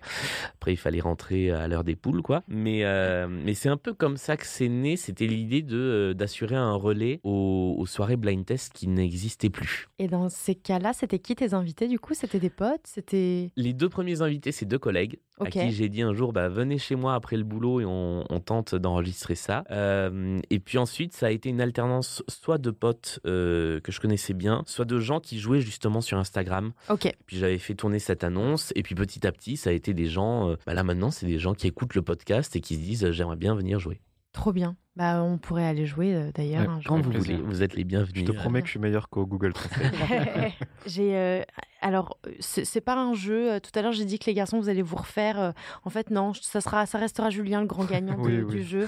après, 0.55 0.73
il 0.73 0.77
fallait 0.77 0.99
rentrer 1.01 1.51
à 1.51 1.67
l'heure 1.67 1.83
des 1.83 1.95
poules, 1.95 2.21
quoi. 2.21 2.43
Mais, 2.47 2.83
euh, 2.83 3.27
mais 3.29 3.53
c'est 3.53 3.69
un 3.69 3.77
peu 3.77 3.93
comme 3.93 4.17
ça 4.17 4.37
que 4.37 4.45
c'est 4.45 4.69
né. 4.69 4.95
C'était 4.97 5.27
l'idée 5.27 5.61
de 5.61 5.77
euh, 5.77 6.13
d'assurer 6.13 6.55
un 6.55 6.73
relais 6.73 7.19
aux, 7.23 7.75
aux 7.77 7.85
soirées 7.85 8.17
blind 8.17 8.45
test 8.45 8.73
qui 8.73 8.87
n'existaient 8.87 9.49
plus. 9.49 9.87
Et 9.99 10.07
dans 10.07 10.29
ces 10.29 10.55
cas-là, 10.55 10.93
c'était 10.93 11.19
qui 11.19 11.35
tes 11.35 11.53
invités 11.53 11.87
du 11.87 11.99
coup? 11.99 12.13
C'était 12.13 12.39
des 12.39 12.49
potes? 12.49 12.85
C'était. 12.85 13.51
Les 13.55 13.73
deux 13.73 13.89
premiers 13.89 14.21
invités, 14.21 14.51
c'est 14.51 14.65
deux 14.65 14.79
collègues 14.79 15.19
Ok. 15.39 15.47
à 15.47 15.49
qui 15.51 15.71
j'ai 15.71 15.89
dit 15.89 16.01
un 16.03 16.13
jour, 16.13 16.33
bah, 16.33 16.49
venez 16.49 16.77
chez 16.77 16.95
moi 16.95 17.15
après 17.15 17.35
le 17.35 17.43
boulot 17.43 17.81
et 17.81 17.85
on, 17.85 18.23
on 18.29 18.39
tente 18.39 18.75
d'enregistrer 18.75 19.35
ça. 19.35 19.63
Euh, 19.71 20.39
et 20.49 20.59
puis 20.59 20.77
ensuite, 20.77 21.13
ça 21.13 21.27
a 21.27 21.31
été 21.31 21.49
une 21.49 21.61
alternance 21.61 22.23
soit 22.27 22.57
de 22.59 22.69
potes 22.69 23.19
euh, 23.25 23.79
que 23.79 23.91
je 23.91 23.99
connaissais 23.99 24.33
bien, 24.33 24.63
soit 24.67 24.85
de 24.85 24.99
gens 24.99 25.19
qui 25.19 25.39
jouaient 25.39 25.61
justement 25.61 26.01
sur 26.01 26.10
Instagram. 26.17 26.71
Ok. 26.89 27.11
Puis 27.25 27.37
j'avais 27.37 27.57
fait 27.57 27.75
tourner 27.75 27.99
cette 27.99 28.23
annonce 28.23 28.71
et 28.75 28.83
puis 28.83 28.95
petit 28.95 29.25
à 29.25 29.31
petit, 29.31 29.57
ça 29.57 29.69
a 29.69 29.73
été 29.73 29.93
des 29.93 30.07
gens. 30.07 30.49
euh, 30.49 30.55
bah 30.65 30.73
là 30.73 30.83
maintenant, 30.83 31.11
c'est 31.11 31.25
des 31.25 31.39
gens 31.39 31.53
qui 31.53 31.67
écoutent 31.67 31.95
le 31.95 32.01
podcast 32.01 32.55
et 32.55 32.61
qui 32.61 32.75
se 32.75 32.79
disent, 32.81 33.03
euh, 33.05 33.11
j'aimerais 33.11 33.35
bien 33.35 33.55
venir 33.55 33.79
jouer. 33.79 33.99
Trop 34.33 34.53
bien. 34.53 34.75
Bah, 34.97 35.23
on 35.23 35.37
pourrait 35.37 35.65
aller 35.65 35.85
jouer 35.85 36.13
euh, 36.13 36.31
d'ailleurs. 36.33 36.61
Ouais, 36.63 36.67
un 36.67 36.79
Quand 36.85 37.01
jour. 37.01 37.11
vous 37.13 37.19
voulez, 37.19 37.37
vous 37.37 37.63
êtes 37.63 37.75
les 37.75 37.85
bienvenus. 37.85 38.25
Je 38.25 38.31
te 38.31 38.35
promets 38.37 38.59
que 38.61 38.67
je 38.67 38.71
suis 38.71 38.79
meilleur 38.79 39.07
qu'au 39.09 39.25
Google 39.25 39.53
Translate. 39.53 39.93
j'ai 40.85 41.15
euh, 41.15 41.41
alors 41.79 42.17
c'est 42.41 42.65
c'est 42.65 42.81
pas 42.81 42.95
un 42.97 43.13
jeu. 43.13 43.53
Euh, 43.53 43.59
Tout 43.61 43.71
à 43.75 43.81
l'heure 43.81 43.93
j'ai 43.93 44.03
dit 44.03 44.19
que 44.19 44.25
les 44.25 44.33
garçons 44.33 44.59
vous 44.59 44.67
allez 44.67 44.81
vous 44.81 44.97
refaire. 44.97 45.39
Euh, 45.39 45.51
En 45.85 45.89
fait 45.89 46.09
non, 46.11 46.33
ça 46.33 46.59
sera 46.59 46.85
ça 46.85 46.97
restera 46.97 47.29
Julien 47.29 47.61
le 47.61 47.67
grand 47.67 47.85
gagnant 47.85 48.17
de- 48.21 48.43
Oui, 48.43 48.45
du 48.57 48.63
jeu. 48.63 48.87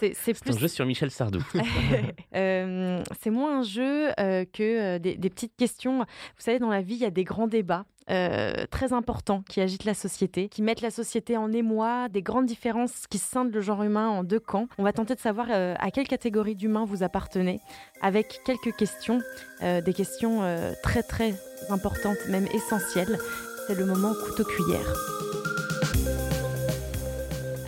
C'est 0.00 0.14
c'est 0.14 0.34
C'est 0.34 0.48
un 0.48 0.52
plus 0.52 0.58
jeu 0.58 0.68
sur 0.68 0.86
Michel 0.86 1.10
Sardou. 1.10 1.40
Euh, 2.34 3.02
c'est 3.20 3.30
moins 3.30 3.60
un 3.60 3.62
jeu 3.62 4.08
euh, 4.20 4.44
que 4.52 4.98
des, 4.98 5.16
des 5.16 5.30
petites 5.30 5.56
questions. 5.56 6.00
Vous 6.00 6.04
savez, 6.38 6.58
dans 6.58 6.68
la 6.68 6.82
vie, 6.82 6.94
il 6.94 7.00
y 7.00 7.06
a 7.06 7.10
des 7.10 7.24
grands 7.24 7.46
débats 7.46 7.86
euh, 8.10 8.66
très 8.70 8.92
importants 8.92 9.42
qui 9.48 9.60
agitent 9.60 9.84
la 9.84 9.94
société, 9.94 10.48
qui 10.48 10.62
mettent 10.62 10.80
la 10.80 10.90
société 10.90 11.36
en 11.36 11.52
émoi, 11.52 12.08
des 12.08 12.22
grandes 12.22 12.46
différences 12.46 13.06
qui 13.08 13.18
scindent 13.18 13.52
le 13.52 13.60
genre 13.60 13.82
humain 13.82 14.08
en 14.08 14.24
deux 14.24 14.40
camps. 14.40 14.68
On 14.78 14.84
va 14.84 14.92
tenter 14.92 15.14
de 15.14 15.20
savoir 15.20 15.48
euh, 15.50 15.74
à 15.78 15.90
quelle 15.90 16.06
catégorie 16.06 16.54
d'humains 16.54 16.84
vous 16.84 17.02
appartenez, 17.02 17.60
avec 18.00 18.40
quelques 18.44 18.76
questions, 18.76 19.20
euh, 19.62 19.80
des 19.80 19.92
questions 19.92 20.42
euh, 20.42 20.72
très 20.82 21.02
très 21.02 21.34
importantes, 21.68 22.18
même 22.28 22.46
essentielles. 22.52 23.18
C'est 23.66 23.74
le 23.74 23.86
moment 23.86 24.12
couteau-cuillère. 24.14 24.94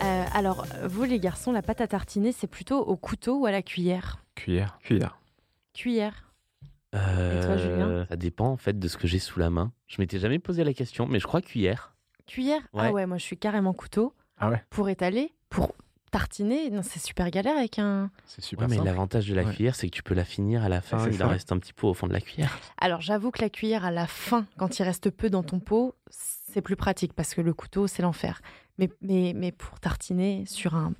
Euh, 0.01 0.23
alors, 0.33 0.65
vous 0.85 1.03
les 1.03 1.19
garçons, 1.19 1.51
la 1.51 1.61
pâte 1.61 1.81
à 1.81 1.87
tartiner, 1.87 2.31
c'est 2.31 2.47
plutôt 2.47 2.79
au 2.79 2.95
couteau 2.95 3.39
ou 3.39 3.45
à 3.45 3.51
la 3.51 3.61
cuillère? 3.61 4.23
Cuillère. 4.35 4.79
Cuillère. 4.81 5.19
Cuillère. 5.73 6.28
Euh, 6.95 7.45
toi, 7.45 7.57
Julien 7.57 8.05
Ça 8.09 8.15
dépend 8.15 8.47
en 8.47 8.57
fait 8.57 8.77
de 8.79 8.87
ce 8.87 8.97
que 8.97 9.07
j'ai 9.07 9.19
sous 9.19 9.39
la 9.39 9.49
main. 9.49 9.71
Je 9.87 9.97
m'étais 10.01 10.19
jamais 10.19 10.39
posé 10.39 10.63
la 10.63 10.73
question, 10.73 11.05
mais 11.07 11.19
je 11.19 11.27
crois 11.27 11.41
cuillère. 11.41 11.95
Cuillère? 12.25 12.61
Ouais. 12.73 12.85
Ah 12.87 12.91
ouais, 12.91 13.05
moi 13.05 13.17
je 13.17 13.23
suis 13.23 13.37
carrément 13.37 13.73
couteau 13.73 14.13
Ah 14.37 14.49
ouais 14.49 14.63
pour 14.69 14.89
étaler, 14.89 15.33
pour 15.49 15.73
tartiner, 16.11 16.71
non, 16.71 16.81
c'est 16.83 16.99
super 16.99 17.29
galère 17.29 17.55
avec 17.57 17.77
un. 17.77 18.09
C'est 18.25 18.41
super 18.43 18.67
Ouais, 18.67 18.77
mais 18.77 18.83
l'avantage 18.83 19.27
de 19.27 19.35
la 19.35 19.43
Ouais. 19.43 19.53
cuillère, 19.53 19.75
c'est 19.75 19.87
que 19.87 19.95
tu 19.95 20.01
peux 20.01 20.15
la 20.15 20.25
finir 20.25 20.63
à 20.63 20.69
la 20.69 20.81
fin. 20.81 20.97
c'est 20.99 21.13
il 21.13 21.23
en 21.23 21.27
reste 21.29 21.51
un 21.51 21.59
petit 21.59 21.73
peu 21.73 21.85
au 21.85 21.93
fond 21.93 22.07
de 22.07 22.13
la 22.13 22.21
cuillère. 22.21 22.57
Alors 22.79 23.01
j'avoue 23.01 23.29
que 23.31 23.41
la 23.41 23.49
cuillère 23.49 23.85
à 23.85 23.91
la 23.91 24.07
fin, 24.07 24.47
quand 24.57 24.79
il 24.79 24.83
reste 24.83 25.11
peu 25.11 25.29
dans 25.29 25.43
ton 25.43 25.59
pot, 25.59 25.95
c'est 26.09 26.61
plus 26.61 26.75
pratique 26.75 27.13
parce 27.13 27.35
que 27.35 27.41
le 27.41 27.53
couteau, 27.53 27.85
c'est 27.85 28.01
l'enfer. 28.01 28.41
Mais, 28.79 28.89
mais, 29.01 29.33
mais 29.35 29.51
pour 29.51 29.79
tartiner 29.79 30.45
sur 30.47 30.73
un, 30.73 30.93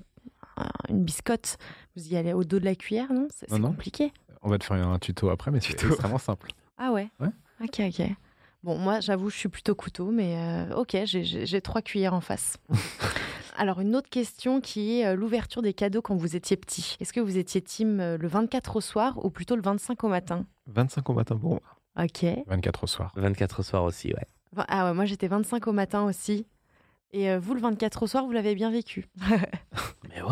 un- 0.56 0.68
une 0.88 1.02
biscotte, 1.02 1.56
vous 2.00 2.12
y 2.12 2.16
allez 2.16 2.32
au 2.32 2.44
dos 2.44 2.58
de 2.58 2.64
la 2.64 2.74
cuillère, 2.74 3.12
non? 3.12 3.28
C'est 3.34 3.48
compliqué. 3.60 4.12
On 4.42 4.48
va 4.48 4.58
te 4.58 4.64
faire 4.64 4.76
un 4.76 4.98
tuto 4.98 5.28
après, 5.28 5.50
mais 5.50 5.60
c'est 5.60 5.74
Tuto. 5.74 5.88
extrêmement 5.88 6.18
simple. 6.18 6.50
Ah 6.78 6.92
ouais? 6.92 7.08
Ouais. 7.20 7.28
Ok, 7.62 7.80
ok. 7.80 8.06
Bon, 8.62 8.78
moi, 8.78 9.00
j'avoue, 9.00 9.28
je 9.30 9.36
suis 9.36 9.48
plutôt 9.48 9.74
couteau, 9.74 10.10
mais 10.10 10.36
euh, 10.36 10.74
ok, 10.76 10.96
j'ai- 11.04 11.60
trois 11.60 11.82
cuillères 11.82 12.14
en 12.14 12.20
face. 12.20 12.56
Alors, 13.56 13.80
une 13.80 13.94
autre 13.96 14.08
question 14.08 14.60
qui 14.62 15.00
est 15.00 15.06
euh, 15.06 15.14
l'ouverture 15.14 15.60
des 15.60 15.74
cadeaux 15.74 16.00
quand 16.00 16.16
vous 16.16 16.36
étiez 16.36 16.56
petit. 16.56 16.96
Est-ce 17.00 17.12
que 17.12 17.20
vous 17.20 17.36
étiez 17.36 17.60
team 17.60 18.00
euh, 18.00 18.16
le 18.16 18.28
24 18.28 18.76
au 18.76 18.80
soir 18.80 19.22
ou 19.22 19.28
plutôt 19.30 19.56
le 19.56 19.62
25 19.62 20.02
au 20.04 20.08
matin? 20.08 20.46
25 20.68 21.10
au 21.10 21.12
matin 21.12 21.36
pour 21.36 21.50
moi. 21.50 21.60
Ok. 22.02 22.24
24 22.46 22.84
au 22.84 22.86
soir. 22.86 23.12
24 23.16 23.62
soirs 23.62 23.84
aussi, 23.84 24.08
ouais. 24.08 24.26
Ah 24.68 24.86
ouais, 24.86 24.94
moi 24.94 25.04
j'étais 25.04 25.28
25 25.28 25.66
au 25.66 25.72
matin 25.72 26.04
aussi. 26.04 26.46
Et 27.12 27.28
euh, 27.30 27.38
vous, 27.40 27.54
le 27.54 27.60
24 27.60 28.04
au 28.04 28.06
soir, 28.06 28.24
vous 28.24 28.30
l'avez 28.32 28.54
bien 28.54 28.70
vécu. 28.70 29.06
Mais 30.08 30.22
ouais. 30.22 30.28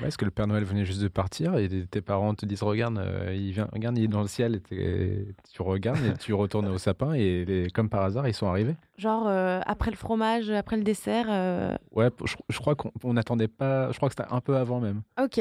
Ouais, 0.00 0.08
Est-ce 0.08 0.16
que 0.16 0.24
le 0.24 0.30
Père 0.30 0.46
Noël 0.46 0.64
venait 0.64 0.84
juste 0.84 1.00
de 1.02 1.08
partir 1.08 1.56
et 1.56 1.68
tes 1.90 2.00
parents 2.00 2.34
te 2.34 2.46
disent 2.46 2.62
regarde, 2.62 2.98
euh, 2.98 3.34
il 3.36 3.52
vient, 3.52 3.68
regarde, 3.72 3.98
il 3.98 4.04
est 4.04 4.08
dans 4.08 4.22
le 4.22 4.28
ciel 4.28 4.60
et 4.70 5.26
tu 5.52 5.62
regardes 5.62 5.98
et 6.04 6.14
tu 6.14 6.32
retournes 6.32 6.68
au 6.68 6.78
sapin 6.78 7.12
et 7.14 7.44
les- 7.44 7.70
comme 7.70 7.88
par 7.88 8.02
hasard 8.02 8.26
ils 8.28 8.34
sont 8.34 8.46
arrivés. 8.48 8.76
Genre, 8.96 9.26
euh, 9.26 9.60
après 9.66 9.90
le 9.90 9.96
fromage, 9.96 10.50
après 10.50 10.76
le 10.76 10.82
dessert. 10.84 11.26
euh, 11.28 11.76
Ouais, 11.92 12.08
je, 12.24 12.34
je 12.48 12.58
crois 12.58 12.74
qu'on 12.76 12.92
on 13.04 13.12
n'attendait 13.14 13.48
pas. 13.48 13.90
Je 13.92 13.96
crois 13.98 14.08
que 14.08 14.14
c'était 14.16 14.32
un 14.32 14.40
peu 14.40 14.56
avant 14.56 14.80
même. 14.80 15.02
Ok. 15.22 15.40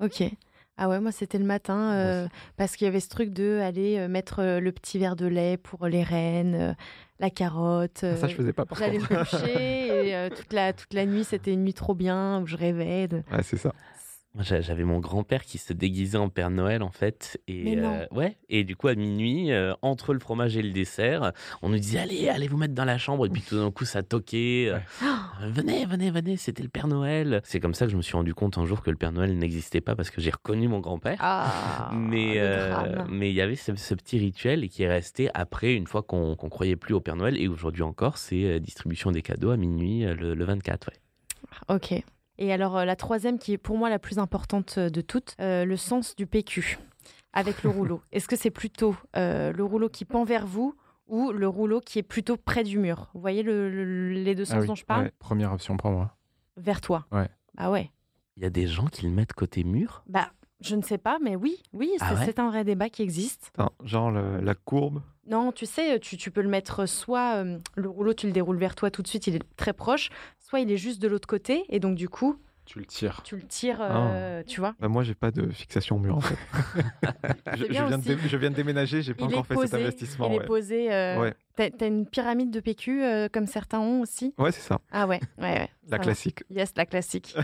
Ok. 0.00 0.22
Ah 0.78 0.88
ouais, 0.88 1.00
moi 1.00 1.12
c'était 1.12 1.38
le 1.38 1.44
matin 1.44 1.92
euh, 1.92 2.28
parce 2.56 2.76
qu'il 2.76 2.86
y 2.86 2.88
avait 2.88 3.00
ce 3.00 3.08
truc 3.08 3.30
de 3.30 3.60
aller 3.62 3.98
euh, 3.98 4.08
mettre 4.08 4.40
euh, 4.40 4.58
le 4.58 4.72
petit 4.72 4.98
verre 4.98 5.16
de 5.16 5.26
lait 5.26 5.56
pour 5.58 5.86
les 5.86 6.02
reines, 6.02 6.54
euh, 6.54 6.72
la 7.20 7.30
carotte. 7.30 8.00
euh, 8.04 8.16
Ça, 8.16 8.26
je 8.26 8.34
faisais 8.34 8.52
pas 8.52 8.64
J'allais 8.78 8.98
me 8.98 9.06
coucher 9.06 10.08
et 10.08 10.30
toute, 10.30 10.52
la, 10.52 10.72
toute 10.72 10.92
la 10.94 11.04
nuit, 11.06 11.24
c'était 11.24 11.52
une 11.52 11.62
nuit 11.64 11.74
trop 11.74 11.94
bien 11.94 12.40
où 12.40 12.46
je 12.46 12.56
rêvais. 12.56 13.06
de- 13.06 13.22
Ouais, 13.30 13.42
c'est 13.42 13.58
ça. 13.58 13.72
J'avais 14.38 14.84
mon 14.84 14.98
grand-père 14.98 15.44
qui 15.44 15.58
se 15.58 15.74
déguisait 15.74 16.16
en 16.16 16.30
Père 16.30 16.48
Noël 16.48 16.82
en 16.82 16.90
fait, 16.90 17.38
et 17.48 17.76
euh, 17.76 18.06
ouais, 18.12 18.38
et 18.48 18.64
du 18.64 18.76
coup 18.76 18.88
à 18.88 18.94
minuit, 18.94 19.52
euh, 19.52 19.74
entre 19.82 20.14
le 20.14 20.20
fromage 20.20 20.56
et 20.56 20.62
le 20.62 20.70
dessert, 20.70 21.32
on 21.60 21.68
nous 21.68 21.76
disait 21.78 21.98
allez, 21.98 22.28
allez 22.30 22.48
vous 22.48 22.56
mettre 22.56 22.72
dans 22.72 22.86
la 22.86 22.96
chambre, 22.96 23.26
et 23.26 23.28
puis 23.28 23.42
tout 23.42 23.56
d'un 23.56 23.70
coup 23.70 23.84
ça 23.84 24.02
toquait, 24.02 24.70
euh, 24.72 24.78
venez, 25.42 25.84
venez, 25.84 26.10
venez, 26.10 26.38
c'était 26.38 26.62
le 26.62 26.70
Père 26.70 26.88
Noël. 26.88 27.42
C'est 27.44 27.60
comme 27.60 27.74
ça 27.74 27.84
que 27.84 27.92
je 27.92 27.96
me 27.96 28.00
suis 28.00 28.16
rendu 28.16 28.32
compte 28.32 28.56
un 28.56 28.64
jour 28.64 28.80
que 28.80 28.88
le 28.88 28.96
Père 28.96 29.12
Noël 29.12 29.36
n'existait 29.36 29.82
pas 29.82 29.94
parce 29.94 30.10
que 30.10 30.22
j'ai 30.22 30.30
reconnu 30.30 30.66
mon 30.66 30.80
grand-père. 30.80 31.18
Ah, 31.20 31.90
mais 31.94 32.34
euh, 32.36 33.04
il 33.10 33.32
y 33.32 33.42
avait 33.42 33.56
ce, 33.56 33.76
ce 33.76 33.94
petit 33.94 34.18
rituel 34.18 34.64
et 34.64 34.70
qui 34.70 34.82
est 34.82 34.88
resté 34.88 35.28
après 35.34 35.74
une 35.74 35.86
fois 35.86 36.02
qu'on 36.02 36.36
qu'on 36.36 36.48
croyait 36.48 36.76
plus 36.76 36.94
au 36.94 37.00
Père 37.00 37.16
Noël 37.16 37.38
et 37.38 37.48
aujourd'hui 37.48 37.82
encore 37.82 38.16
c'est 38.16 38.60
distribution 38.60 39.10
des 39.10 39.20
cadeaux 39.20 39.50
à 39.50 39.58
minuit 39.58 40.04
le, 40.04 40.34
le 40.34 40.44
24 40.44 40.88
ouais. 40.88 41.76
Ok. 41.76 42.02
Et 42.42 42.52
alors 42.52 42.76
euh, 42.78 42.84
la 42.84 42.96
troisième 42.96 43.38
qui 43.38 43.52
est 43.52 43.58
pour 43.58 43.78
moi 43.78 43.88
la 43.88 44.00
plus 44.00 44.18
importante 44.18 44.74
euh, 44.76 44.90
de 44.90 45.00
toutes, 45.00 45.36
euh, 45.40 45.64
le 45.64 45.76
sens 45.76 46.16
du 46.16 46.26
PQ 46.26 46.76
avec 47.32 47.62
le 47.62 47.70
rouleau. 47.70 48.02
Est-ce 48.12 48.26
que 48.26 48.34
c'est 48.34 48.50
plutôt 48.50 48.96
euh, 49.16 49.52
le 49.52 49.62
rouleau 49.64 49.88
qui 49.88 50.04
pend 50.04 50.24
vers 50.24 50.44
vous 50.44 50.74
ou 51.06 51.30
le 51.30 51.46
rouleau 51.46 51.78
qui 51.80 52.00
est 52.00 52.02
plutôt 52.02 52.36
près 52.36 52.64
du 52.64 52.78
mur? 52.80 53.10
Vous 53.14 53.20
voyez 53.20 53.44
le- 53.44 53.70
le- 53.70 54.10
les 54.10 54.34
deux 54.34 54.44
sens 54.44 54.56
Ah 54.56 54.60
oui, 54.60 54.66
dont 54.66 54.74
je 54.74 54.84
parle? 54.84 55.04
ouais, 55.04 55.12
première 55.20 55.52
option 55.52 55.76
pour 55.76 55.92
moi. 55.92 56.16
Vers 56.56 56.80
toi. 56.80 57.06
Ouais. 57.12 57.28
Ah 57.56 57.70
ouais. 57.70 57.92
Il 58.36 58.42
y 58.42 58.46
a 58.46 58.50
des 58.50 58.66
gens 58.66 58.86
qui 58.86 59.06
le 59.06 59.12
mettent 59.12 59.34
côté 59.34 59.62
mur? 59.62 60.02
Bah 60.08 60.32
je 60.64 60.76
ne 60.76 60.82
sais 60.82 60.98
pas, 60.98 61.18
mais 61.20 61.34
oui, 61.34 61.60
oui, 61.72 61.90
Ah 62.00 62.14
c'est 62.24 62.38
ouais? 62.38 62.40
un 62.40 62.48
vrai 62.48 62.62
débat 62.64 62.88
qui 62.88 63.02
existe. 63.02 63.50
Attends, 63.54 63.72
genre 63.82 64.10
le- 64.12 64.40
la 64.40 64.54
courbe? 64.54 65.02
Non, 65.26 65.50
tu 65.50 65.66
sais, 65.66 65.98
tu, 65.98 66.16
tu 66.16 66.30
peux 66.30 66.40
le 66.40 66.48
mettre 66.48 66.86
soit 66.86 67.34
euh, 67.36 67.58
le 67.74 67.88
rouleau, 67.88 68.14
tu 68.14 68.26
le 68.26 68.32
déroules 68.32 68.58
vers 68.58 68.76
toi 68.76 68.88
tout 68.90 69.02
de 69.02 69.08
suite, 69.08 69.26
il 69.26 69.34
est 69.34 69.56
très 69.56 69.72
proche, 69.72 70.10
soit 70.52 70.60
il 70.60 70.70
est 70.70 70.76
juste 70.76 71.00
de 71.00 71.08
l'autre 71.08 71.26
côté 71.26 71.64
et 71.70 71.80
donc 71.80 71.94
du 71.94 72.10
coup, 72.10 72.36
Tu 72.66 72.78
le 72.78 72.84
tires. 72.84 73.22
tu 73.24 73.36
le 73.36 73.42
tires, 73.42 73.78
euh, 73.80 74.42
tu 74.46 74.60
vois. 74.60 74.74
Bah, 74.80 74.88
moi, 74.88 75.02
j'ai 75.02 75.14
pas 75.14 75.30
de 75.30 75.48
fixation 75.48 75.96
au 75.96 75.98
mur 75.98 76.14
en 76.18 76.20
fait. 76.20 76.36
je, 77.56 77.64
viens 77.64 77.96
de, 77.98 78.16
je 78.28 78.36
viens 78.36 78.50
de 78.50 78.54
déménager, 78.54 79.00
j'ai 79.00 79.14
pas 79.14 79.24
Il 79.24 79.32
encore 79.32 79.46
fait 79.46 79.54
posé, 79.54 79.68
cet 79.68 79.80
investissement. 79.80 80.28
il 80.28 80.34
est 80.34 80.38
ouais. 80.40 80.44
posé. 80.46 80.92
euh, 80.92 81.18
Ouais. 81.20 81.34
T'as 81.56 81.86
une 81.86 82.04
pyramide 82.06 82.50
de 82.50 82.60
PQ 82.60 83.02
euh, 83.02 83.28
comme 83.32 83.46
certains 83.46 83.80
ont 83.80 84.02
aussi? 84.02 84.34
Ouais, 84.36 84.52
c'est 84.52 84.60
ça. 84.60 84.78
Ah 84.90 85.06
ouais, 85.06 85.20
ouais, 85.38 85.70
La 85.88 85.96
va. 85.96 85.98
classique. 86.00 86.44
Yes, 86.50 86.74
la 86.76 86.84
classique. 86.84 87.34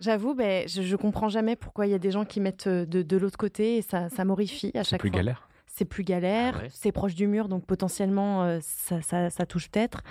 J'avoue, 0.00 0.34
ben, 0.34 0.68
je, 0.68 0.82
je 0.82 0.96
comprends 0.96 1.28
jamais 1.28 1.54
pourquoi 1.54 1.86
il 1.86 1.90
y 1.92 1.94
a 1.94 1.98
des 2.00 2.10
gens 2.10 2.24
qui 2.24 2.40
mettent 2.40 2.68
de, 2.68 3.02
de 3.02 3.16
l'autre 3.16 3.38
côté 3.38 3.76
et 3.76 3.82
ça, 3.82 4.08
ça 4.08 4.24
m'horrifie 4.24 4.72
à 4.74 4.82
C'est 4.82 4.90
chaque 4.90 5.00
plus 5.00 5.10
fois. 5.10 5.18
galère. 5.18 5.48
C'est 5.76 5.84
plus 5.84 6.04
galère, 6.04 6.54
Ah 6.56 6.62
ouais. 6.62 6.68
c'est 6.72 6.92
proche 6.92 7.14
du 7.16 7.26
mur, 7.26 7.48
donc 7.48 7.66
potentiellement 7.66 8.44
euh, 8.44 8.60
ça, 8.62 9.02
ça- 9.02 9.28
ça 9.30 9.44
touche 9.44 9.68
peut-être. 9.68 10.02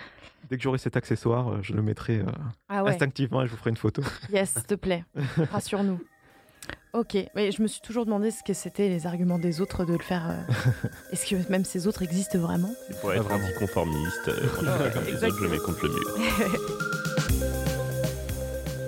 Dès 0.50 0.58
que 0.58 0.64
j'aurai 0.64 0.78
cet 0.78 0.98
accessoire, 0.98 1.48
euh, 1.54 1.60
je 1.62 1.72
le 1.74 1.82
mettrai 1.82 2.20
euh, 2.20 2.26
Ah 2.68 2.84
ouais, 2.84 2.92
instinctivement 2.92 3.42
et 3.44 3.46
je 3.48 3.52
vous 3.52 3.58
ferai 3.58 3.70
une 3.70 3.78
photo. 3.78 4.02
yes, 4.30 4.50
s'il 4.52 4.64
te 4.64 4.76
plaît, 4.76 5.06
rassure-nous. 5.52 6.02
Ok, 6.94 7.16
mais 7.34 7.52
je 7.54 7.62
me 7.62 7.68
suis 7.68 7.80
toujours 7.82 8.06
demandé 8.06 8.30
ce 8.30 8.44
que 8.44 8.54
c'était 8.54 8.90
les 8.90 9.08
arguments 9.08 9.40
des 9.40 9.62
autres 9.62 9.86
de 9.86 9.94
le 9.94 10.04
faire. 10.04 10.30
euh, 10.30 10.90
Est-ce 11.14 11.26
que 11.34 11.50
même 11.50 11.64
ces 11.64 11.88
autres 11.88 12.02
existent 12.04 12.40
vraiment? 12.40 12.74
Pour 13.00 13.14
être 13.14 13.24
vraiment. 13.24 13.46
anticonformiste, 13.46 14.28
euh, 14.28 14.92
comme 14.94 15.06
les 15.06 15.24
autres, 15.24 15.38
je 15.40 15.44
le 15.44 15.50
mets 15.50 15.58
contre 15.60 15.88
le 15.88 15.94
mur. 15.94 17.04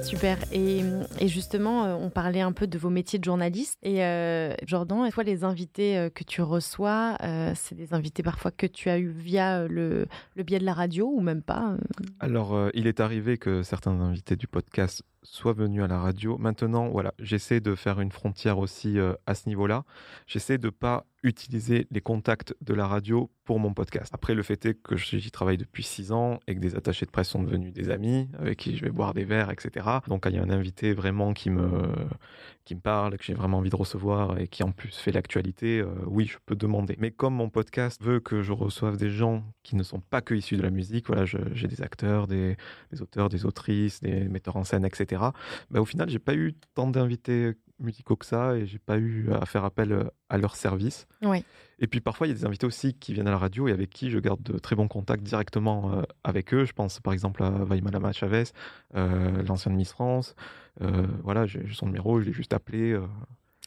Super. 0.06 0.38
Et, 0.52 0.82
et 1.20 1.28
justement, 1.28 1.86
euh, 1.86 1.96
on 1.96 2.12
parlait 2.12 2.41
un 2.41 2.52
peu 2.52 2.68
de 2.68 2.78
vos 2.78 2.91
métiers 2.91 3.18
de 3.18 3.24
journaliste. 3.24 3.80
Et 3.82 4.04
euh, 4.04 4.54
Jordan, 4.63 5.10
toi, 5.12 5.24
les 5.24 5.44
invités 5.44 5.98
euh, 5.98 6.10
que 6.12 6.24
tu 6.24 6.44
reçois, 6.44 7.18
euh, 7.24 7.54
c'est 7.56 7.74
des 7.74 7.91
invités 7.96 8.22
parfois 8.22 8.52
que 8.52 8.68
tu 8.68 8.91
as 8.91 9.00
eu 9.00 9.10
via 9.10 9.68
le, 9.68 10.06
biais 10.38 10.60
de 10.60 10.65
la 10.65 10.74
radio 10.74 11.12
ou 11.12 11.22
même 11.22 11.41
pas 11.41 11.76
Alors, 12.20 12.70
il 12.76 12.86
est 12.86 13.00
arrivé 13.00 13.39
que 13.39 13.63
certains 13.63 14.00
invités 14.00 14.36
du 14.36 14.48
podcast 14.48 15.02
soient 15.26 15.54
venus 15.54 15.84
à 15.84 15.88
la 15.88 16.00
radio. 16.00 16.38
Maintenant, 16.38 16.88
voilà, 16.90 17.14
j'essaie 17.20 17.60
de 17.60 17.76
faire 17.76 18.00
une 18.00 18.12
frontière 18.12 18.58
aussi 18.58 18.98
euh, 19.00 19.14
à 19.26 19.36
ce 19.36 19.50
niveau-là. 19.50 19.84
J'essaie 20.28 20.58
de 20.58 20.70
pas 20.70 21.06
utiliser 21.24 21.88
les 21.92 22.02
contacts 22.02 22.56
de 22.62 22.74
la 22.74 22.88
radio 22.88 23.32
pour 23.44 23.60
mon 23.60 23.74
podcast. 23.74 24.12
Après, 24.14 24.36
le 24.36 24.44
fait 24.44 24.66
est 24.66 24.76
que 24.76 24.96
j'y 24.96 25.32
travaille 25.32 25.58
depuis 25.58 25.84
six 25.84 26.12
ans 26.12 26.40
et 26.48 26.56
que 26.56 26.60
des 26.60 26.76
attachés 26.76 27.06
de 27.06 27.12
presse 27.12 27.30
sont 27.30 27.42
devenus 27.42 27.74
des 27.74 27.90
amis 27.90 28.30
avec 28.38 28.60
qui 28.60 28.78
je 28.78 28.86
vais 28.86 28.92
boire 28.92 29.14
des 29.14 29.26
verres, 29.26 29.50
etc. 29.50 29.86
Donc, 30.08 30.26
il 30.28 30.36
y 30.36 30.38
a 30.38 30.44
un 30.44 30.50
invité 30.50 30.94
vraiment 30.94 31.34
qui 31.34 31.50
me, 31.50 31.94
qui 32.65 32.75
me 32.75 32.82
parle, 32.82 33.17
que 33.17 33.23
j'ai 33.23 33.36
vraiment 33.36 33.60
envie 33.60 33.69
de 33.69 33.75
recevoir 33.75 34.39
et 34.39 34.47
qui 34.47 34.63
en 34.63 34.71
plus 34.71 34.95
fait 34.97 35.12
l'actualité, 35.12 35.80
euh, 35.80 35.88
oui, 36.08 36.25
je 36.25 36.38
peux 36.45 36.56
demander. 36.56 36.95
Mais 36.99 37.12
comme 37.12 37.36
mon 37.36 37.49
podcast 37.49 38.01
veut 38.04 38.19
que 38.19 38.41
je 38.41 38.51
reçoive 38.51 38.97
des 38.97 39.10
gens 39.12 39.43
qui 39.63 39.75
ne 39.75 39.84
sont 39.84 39.99
pas 39.99 40.21
que 40.21 40.34
issus 40.34 40.58
de 40.58 40.63
la 40.63 40.71
musique, 40.71 41.08
voilà, 41.08 41.25
j'ai 41.25 41.67
des 41.67 41.82
acteurs, 41.82 42.28
des, 42.28 42.58
des 42.91 43.01
auteurs, 43.01 43.30
des 43.30 43.45
autrices, 43.45 44.01
des 44.01 44.28
metteurs 44.28 44.58
en 44.58 44.63
scène, 44.63 44.84
etc. 44.84 45.21
Bah, 45.69 45.80
au 45.80 45.86
final, 45.86 46.10
j'ai 46.10 46.19
pas 46.19 46.34
eu 46.34 46.56
tant 46.73 46.88
d'invités 46.88 47.54
musicaux 47.80 48.16
que 48.16 48.26
ça 48.26 48.56
et 48.56 48.66
j'ai 48.66 48.80
pas 48.80 48.98
eu 48.98 49.32
à 49.34 49.46
faire 49.46 49.66
appel 49.66 49.92
euh, 49.92 50.04
à 50.30 50.38
leur 50.38 50.56
service. 50.56 51.08
Ouais. 51.22 51.44
Et 51.80 51.88
puis 51.88 52.00
parfois, 52.00 52.28
il 52.28 52.32
y 52.32 52.34
a 52.34 52.38
des 52.38 52.46
invités 52.46 52.66
aussi 52.66 52.94
qui 52.94 53.14
viennent 53.14 53.28
à 53.28 53.32
la 53.32 53.38
radio 53.38 53.68
et 53.68 53.72
avec 53.72 53.90
qui 53.90 54.10
je 54.10 54.20
garde 54.20 54.42
de 54.42 54.58
très 54.58 54.76
bons 54.76 54.88
contacts 54.88 55.24
directement 55.24 55.94
euh, 55.94 56.04
avec 56.24 56.54
eux. 56.54 56.66
Je 56.66 56.74
pense 56.74 57.00
par 57.00 57.14
exemple 57.14 57.44
à 57.44 57.50
Vaimalama 57.50 58.12
Chavez, 58.12 58.46
euh, 58.96 59.44
l'ancienne 59.44 59.76
Miss 59.76 59.92
France. 59.92 60.36
Euh, 60.82 61.06
voilà, 61.24 61.46
j'ai 61.46 61.66
j'ai 61.66 61.74
son 61.74 61.88
numéro, 61.88 62.20
je 62.22 62.26
l'ai 62.26 62.34
juste 62.34 62.54
appelé. 62.54 62.98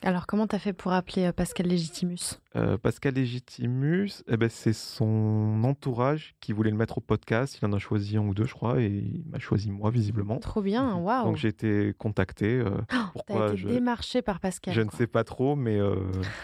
Alors, 0.05 0.29
comment 0.29 0.47
t'as 0.47 0.61
fait 0.61 0.73
pour 0.73 0.93
appeler 0.93 1.25
euh, 1.27 1.33
Pascal 1.33 1.67
Légitimus? 1.67 2.39
Euh, 2.55 2.79
Pascal 2.79 3.15
Légitimus, 3.15 4.23
eh 4.29 4.37
ben, 4.37 4.49
c'est 4.49 4.73
son 4.73 5.61
entourage 5.65 6.35
qui 6.41 6.53
voulait 6.53 6.71
le 6.71 6.77
mettre 6.77 6.99
au 6.99 7.01
podcast. 7.01 7.59
Il 7.61 7.67
en 7.67 7.73
a 7.73 7.79
choisi 7.81 8.17
un 8.17 8.21
ou 8.21 8.33
deux, 8.33 8.45
je 8.45 8.55
crois, 8.55 8.81
et 8.81 8.87
il 8.87 9.25
m'a 9.29 9.41
choisi 9.41 9.73
moi, 9.73 9.91
visiblement. 9.91 10.39
Trop 10.39 10.63
bien, 10.63 10.95
waouh 10.95 11.25
Donc 11.25 11.37
j'ai 11.37 11.49
été 11.49 11.95
contacté. 11.99 12.47
euh, 12.47 12.71
T'as 12.89 13.09
pourquoi 13.13 13.49
été 13.49 13.57
je, 13.57 13.69
démarché 13.69 14.23
par 14.23 14.39
Pascal. 14.39 14.73
je 14.73 14.83
ne 14.83 14.91
sais 14.91 15.09
pas 15.09 15.25
trop, 15.25 15.57
mais 15.57 15.79
euh, 15.81 15.97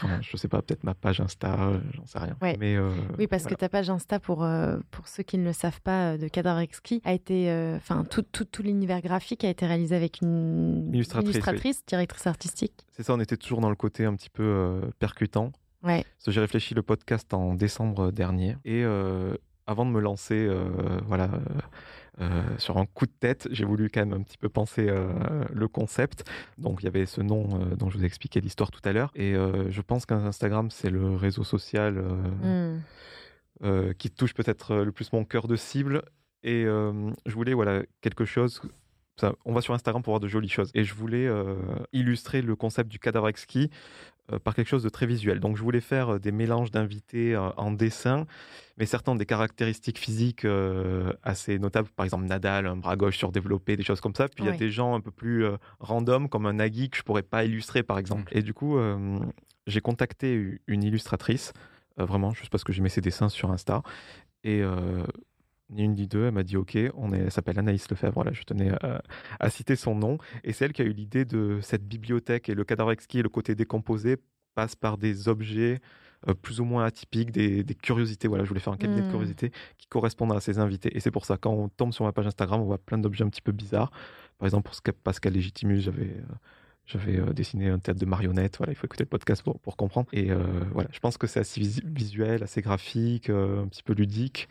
enfin, 0.02 0.18
je 0.20 0.36
sais 0.36 0.48
pas, 0.48 0.60
peut-être 0.60 0.82
ma 0.82 0.94
page 0.94 1.20
Insta, 1.20 1.54
euh, 1.68 1.78
j'en 1.92 2.06
sais 2.06 2.18
rien. 2.18 2.36
Ouais. 2.42 2.56
Mais, 2.58 2.76
Oui, 3.18 3.28
parce 3.28 3.44
voilà. 3.44 3.54
que 3.56 3.60
ta 3.60 3.68
page 3.68 3.88
Insta, 3.88 4.18
pour, 4.18 4.44
pour 4.90 5.06
ceux 5.08 5.22
qui 5.22 5.38
ne 5.38 5.44
le 5.44 5.52
savent 5.52 5.80
pas, 5.80 6.18
de 6.18 6.26
Cadavre 6.26 6.58
Exquis, 6.58 7.00
a 7.04 7.12
été. 7.12 7.50
Enfin, 7.76 8.04
tout, 8.04 8.22
tout, 8.22 8.44
tout 8.44 8.62
l'univers 8.62 9.00
graphique 9.00 9.44
a 9.44 9.48
été 9.48 9.64
réalisé 9.64 9.94
avec 9.94 10.20
une 10.22 10.90
Illustratrice, 10.92 11.36
oui. 11.78 11.84
directrice 11.86 12.26
artistique. 12.26 12.84
C'est 12.96 13.02
ça, 13.02 13.12
on 13.14 13.20
était 13.20 13.37
toujours 13.37 13.61
dans 13.61 13.70
le 13.70 13.76
côté 13.76 14.04
un 14.04 14.14
petit 14.14 14.30
peu 14.30 14.42
euh, 14.44 14.80
percutant. 15.00 15.50
Ouais. 15.83 16.04
Parce 16.16 16.26
que 16.26 16.30
J'ai 16.30 16.40
réfléchi 16.40 16.74
le 16.74 16.83
podcast 16.83 17.35
en 17.35 17.54
décembre 17.54 18.12
dernier. 18.12 18.57
Et 18.64 18.85
euh, 18.85 19.35
avant 19.66 19.85
de 19.85 19.90
me 19.90 20.00
lancer 20.00 20.46
euh, 20.48 20.64
voilà, 21.04 21.24
euh, 21.24 22.20
euh, 22.20 22.42
sur 22.59 22.78
un 22.78 22.87
coup 22.87 23.07
de 23.07 23.12
tête, 23.18 23.48
j'ai 23.50 23.64
voulu 23.64 23.90
quand 23.90 24.00
même 24.07 24.12
un 24.12 24.22
petit 24.22 24.38
peu 24.38 24.48
penser 24.48 24.87
euh, 24.88 25.12
le 25.52 25.66
concept. 25.66 26.22
Donc 26.57 26.83
il 26.83 26.85
y 26.85 26.88
avait 26.88 27.04
ce 27.07 27.20
nom 27.20 27.48
euh, 27.61 27.74
dont 27.74 27.90
je 27.90 27.98
vous 27.98 28.04
ai 28.04 28.07
expliqué 28.07 28.40
l'histoire 28.40 28.70
tout 28.70 28.80
à 28.85 28.92
l'heure. 28.92 29.11
Et 29.16 29.35
euh, 29.35 29.70
je 29.72 29.80
pense 29.83 30.07
qu'Instagram, 30.07 30.70
c'est 30.70 30.90
le 30.90 31.16
réseau 31.16 31.42
social 31.42 31.98
euh, 31.98 32.74
Hmm. 32.74 32.80
euh, 33.64 33.92
qui 33.94 34.09
touche 34.11 34.35
peut-être 34.35 34.76
le 34.76 34.92
plus 34.92 35.12
mon 35.12 35.24
cœur 35.24 35.48
de 35.48 35.57
cible. 35.57 36.02
Et 36.44 36.64
euh, 36.64 37.11
je 37.26 37.35
voulais 37.35 37.54
voilà, 37.54 37.83
quelque 38.02 38.24
chose 38.24 38.61
ça, 39.16 39.35
on 39.44 39.53
va 39.53 39.61
sur 39.61 39.74
Instagram 39.74 40.03
pour 40.03 40.12
voir 40.12 40.20
de 40.20 40.29
jolies 40.29 40.48
choses. 40.48 40.70
Et 40.74 40.85
je 40.85 40.94
voulais 40.94 41.27
euh, 41.27 41.57
illustrer 41.92 42.42
le 42.42 42.57
concept 42.57 42.90
du 42.90 42.98
cadavre 42.98 43.29
exquis 43.29 43.70
euh, 44.33 44.38
par 44.38 44.55
quelque 44.55 44.68
chose 44.68 44.83
de 44.83 44.88
très 44.88 45.05
visuel. 45.05 45.38
Donc 45.38 45.59
je 45.59 45.62
voulais 45.62 45.83
faire 45.83 46.14
euh, 46.14 46.18
des 46.18 46.33
mélanges 46.33 46.70
d'invités 46.70 47.35
euh, 47.35 47.50
en 47.59 47.70
dessin, 47.70 48.24
mais 48.79 48.87
certains 48.87 49.12
ont 49.12 49.16
des 49.16 49.27
caractéristiques 49.27 49.98
physiques 49.98 50.46
assez 51.22 51.59
notables. 51.59 51.90
Par 51.94 52.05
exemple 52.05 52.24
Nadal, 52.24 52.66
un 52.66 52.77
bras 52.77 52.96
gauche 52.96 53.18
surdéveloppé, 53.18 53.77
des 53.77 53.83
choses 53.83 54.00
comme 54.00 54.14
ça. 54.14 54.29
Puis 54.29 54.44
il 54.44 54.46
y 54.46 54.50
a 54.50 54.57
des 54.57 54.70
gens 54.70 54.94
un 54.94 55.00
peu 55.00 55.11
plus 55.11 55.44
random, 55.79 56.31
comme 56.31 56.46
un 56.46 56.55
Nagui 56.55 56.88
que 56.88 56.96
je 56.96 57.03
pourrais 57.03 57.22
pas 57.22 57.44
illustrer, 57.44 57.83
par 57.83 57.98
exemple. 57.98 58.35
Et 58.35 58.42
du 58.42 58.53
coup, 58.53 58.77
j'ai 59.68 59.81
contacté 59.81 60.59
une 60.66 60.83
illustratrice, 60.83 61.53
vraiment, 61.96 62.33
juste 62.33 62.50
parce 62.50 62.64
que 62.64 62.72
j'aimais 62.72 62.88
ses 62.88 63.00
dessins 63.00 63.29
sur 63.29 63.53
Insta. 63.53 63.83
Et 64.42 64.62
ni 65.74 65.82
une 65.84 65.94
ni 65.94 66.06
deux, 66.06 66.26
elle 66.26 66.32
m'a 66.32 66.42
dit 66.42 66.56
OK, 66.56 66.76
on 66.94 67.12
est, 67.12 67.18
elle 67.18 67.30
s'appelle 67.30 67.58
Anaïs 67.58 67.88
Lefebvre, 67.90 68.14
voilà, 68.14 68.32
je 68.32 68.42
tenais 68.44 68.70
à, 68.82 69.02
à 69.40 69.50
citer 69.50 69.76
son 69.76 69.94
nom. 69.94 70.18
Et 70.44 70.52
c'est 70.52 70.64
elle 70.66 70.72
qui 70.72 70.82
a 70.82 70.84
eu 70.84 70.92
l'idée 70.92 71.24
de 71.24 71.58
cette 71.62 71.87
bibliothèque 71.87 72.48
et 72.48 72.54
le 72.54 72.64
cadavre 72.64 72.92
exquis 72.92 73.18
et 73.18 73.22
le 73.22 73.28
côté 73.28 73.54
décomposé 73.54 74.16
passe 74.54 74.76
par 74.76 74.98
des 74.98 75.28
objets 75.28 75.80
euh, 76.28 76.34
plus 76.34 76.60
ou 76.60 76.64
moins 76.64 76.84
atypiques, 76.84 77.30
des, 77.32 77.64
des 77.64 77.74
curiosités. 77.74 78.28
Voilà, 78.28 78.44
je 78.44 78.48
voulais 78.48 78.60
faire 78.60 78.72
un 78.72 78.76
cabinet 78.78 79.02
Mm. 79.02 79.06
de 79.06 79.10
curiosités 79.10 79.50
qui 79.78 79.87
correspondent 79.88 80.32
à 80.32 80.40
ces 80.40 80.58
invités. 80.58 80.96
Et 80.96 81.00
c'est 81.00 81.10
pour 81.10 81.24
ça, 81.26 81.37
quand 81.37 81.52
on 81.52 81.68
tombe 81.68 81.92
sur 81.92 82.04
ma 82.04 82.12
page 82.12 82.26
Instagram, 82.26 82.60
on 82.60 82.64
voit 82.64 82.78
plein 82.78 82.98
d'objets 82.98 83.24
un 83.24 83.28
petit 83.28 83.42
peu 83.42 83.52
bizarres. 83.52 83.90
Par 84.38 84.46
exemple, 84.46 84.64
pour 84.70 84.74
Sca- 84.74 84.92
Pascal 85.02 85.32
Légitimus, 85.34 85.80
j'avais. 85.80 86.06
euh, 86.06 86.34
j'avais 86.87 87.18
euh, 87.18 87.32
dessiné 87.32 87.70
un 87.70 87.78
théâtre 87.78 87.98
de 87.98 88.04
marionnettes. 88.04 88.58
Voilà, 88.58 88.72
il 88.74 88.76
faut 88.76 88.84
écouter 88.87 89.04
le 89.04 89.08
podcast 89.08 89.42
pour, 89.42 89.58
pour 89.58 89.74
comprendre. 89.78 90.06
Et 90.12 90.30
euh, 90.30 90.37
voilà, 90.72 90.90
je 90.92 90.98
pense 90.98 91.16
que 91.16 91.26
c'est 91.26 91.40
assez 91.40 91.58
visuel, 91.82 92.42
assez 92.42 92.60
graphique, 92.60 93.30
euh, 93.30 93.62
un 93.62 93.68
petit 93.68 93.82
peu 93.82 93.94
ludique. 93.94 94.48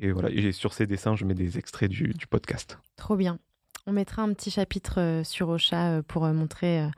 Et 0.00 0.12
voilà, 0.12 0.30
et 0.30 0.52
sur 0.52 0.72
ces 0.72 0.86
dessins, 0.86 1.14
je 1.14 1.24
mets 1.24 1.34
des 1.34 1.58
extraits 1.58 1.90
du, 1.90 2.08
du 2.14 2.26
podcast. 2.26 2.78
Trop 2.96 3.16
bien. 3.16 3.38
On 3.86 3.92
mettra 3.92 4.22
un 4.22 4.32
petit 4.32 4.50
chapitre 4.50 4.98
euh, 5.00 5.24
sur 5.24 5.48
Ocha 5.50 5.90
euh, 5.98 6.02
pour 6.02 6.24
euh, 6.24 6.32
montrer 6.32 6.80
euh, 6.80 6.88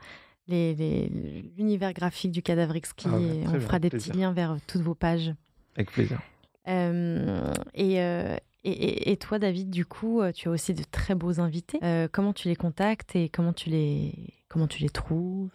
les- 0.47 0.73
les- 0.75 1.51
l'univers 1.57 1.93
graphique 1.93 2.31
du 2.31 2.41
cadavre 2.41 2.75
exquis. 2.75 3.07
Ah 3.11 3.17
ouais, 3.17 3.43
on 3.47 3.51
bien, 3.51 3.59
fera 3.59 3.79
des 3.79 3.89
plaisir. 3.89 4.11
petits 4.13 4.19
liens 4.21 4.31
vers 4.33 4.57
toutes 4.67 4.81
vos 4.81 4.95
pages. 4.95 5.33
Avec 5.75 5.91
plaisir. 5.91 6.21
Euh, 6.67 7.51
et, 7.73 8.01
euh, 8.01 8.35
et, 8.63 9.11
et- 9.11 9.17
toi, 9.17 9.39
David, 9.39 9.69
du 9.69 9.85
coup, 9.85 10.21
tu 10.33 10.47
as 10.47 10.51
aussi 10.51 10.73
de 10.73 10.83
très 10.89 11.15
beaux 11.15 11.39
invités. 11.41 11.79
Euh, 11.83 12.07
comment 12.11 12.31
tu 12.33 12.47
les 12.47 12.55
contactes 12.55 13.15
et 13.15 13.27
comment 13.29 13.53
tu 13.53 13.69
les, 13.69 14.13
comment 14.47 14.67
tu 14.67 14.81
les 14.81 14.89
trouves? 14.89 15.49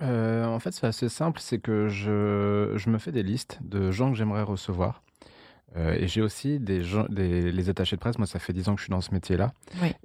Euh, 0.00 0.44
en 0.46 0.58
fait, 0.58 0.72
c'est 0.72 0.86
assez 0.86 1.08
simple, 1.08 1.40
c'est 1.40 1.58
que 1.60 1.88
je, 1.88 2.72
je 2.76 2.90
me 2.90 2.98
fais 2.98 3.12
des 3.12 3.22
listes 3.22 3.58
de 3.62 3.90
gens 3.90 4.10
que 4.10 4.16
j'aimerais 4.16 4.42
recevoir. 4.42 5.02
Euh, 5.76 5.94
et 5.98 6.06
j'ai 6.06 6.20
aussi 6.20 6.60
des 6.60 6.82
gens, 6.82 7.06
des, 7.08 7.50
les 7.50 7.70
attachés 7.70 7.96
de 7.96 8.00
presse. 8.00 8.18
Moi, 8.18 8.26
ça 8.26 8.38
fait 8.38 8.52
10 8.52 8.68
ans 8.68 8.74
que 8.74 8.80
je 8.80 8.84
suis 8.84 8.90
dans 8.90 9.00
ce 9.00 9.12
métier-là. 9.12 9.52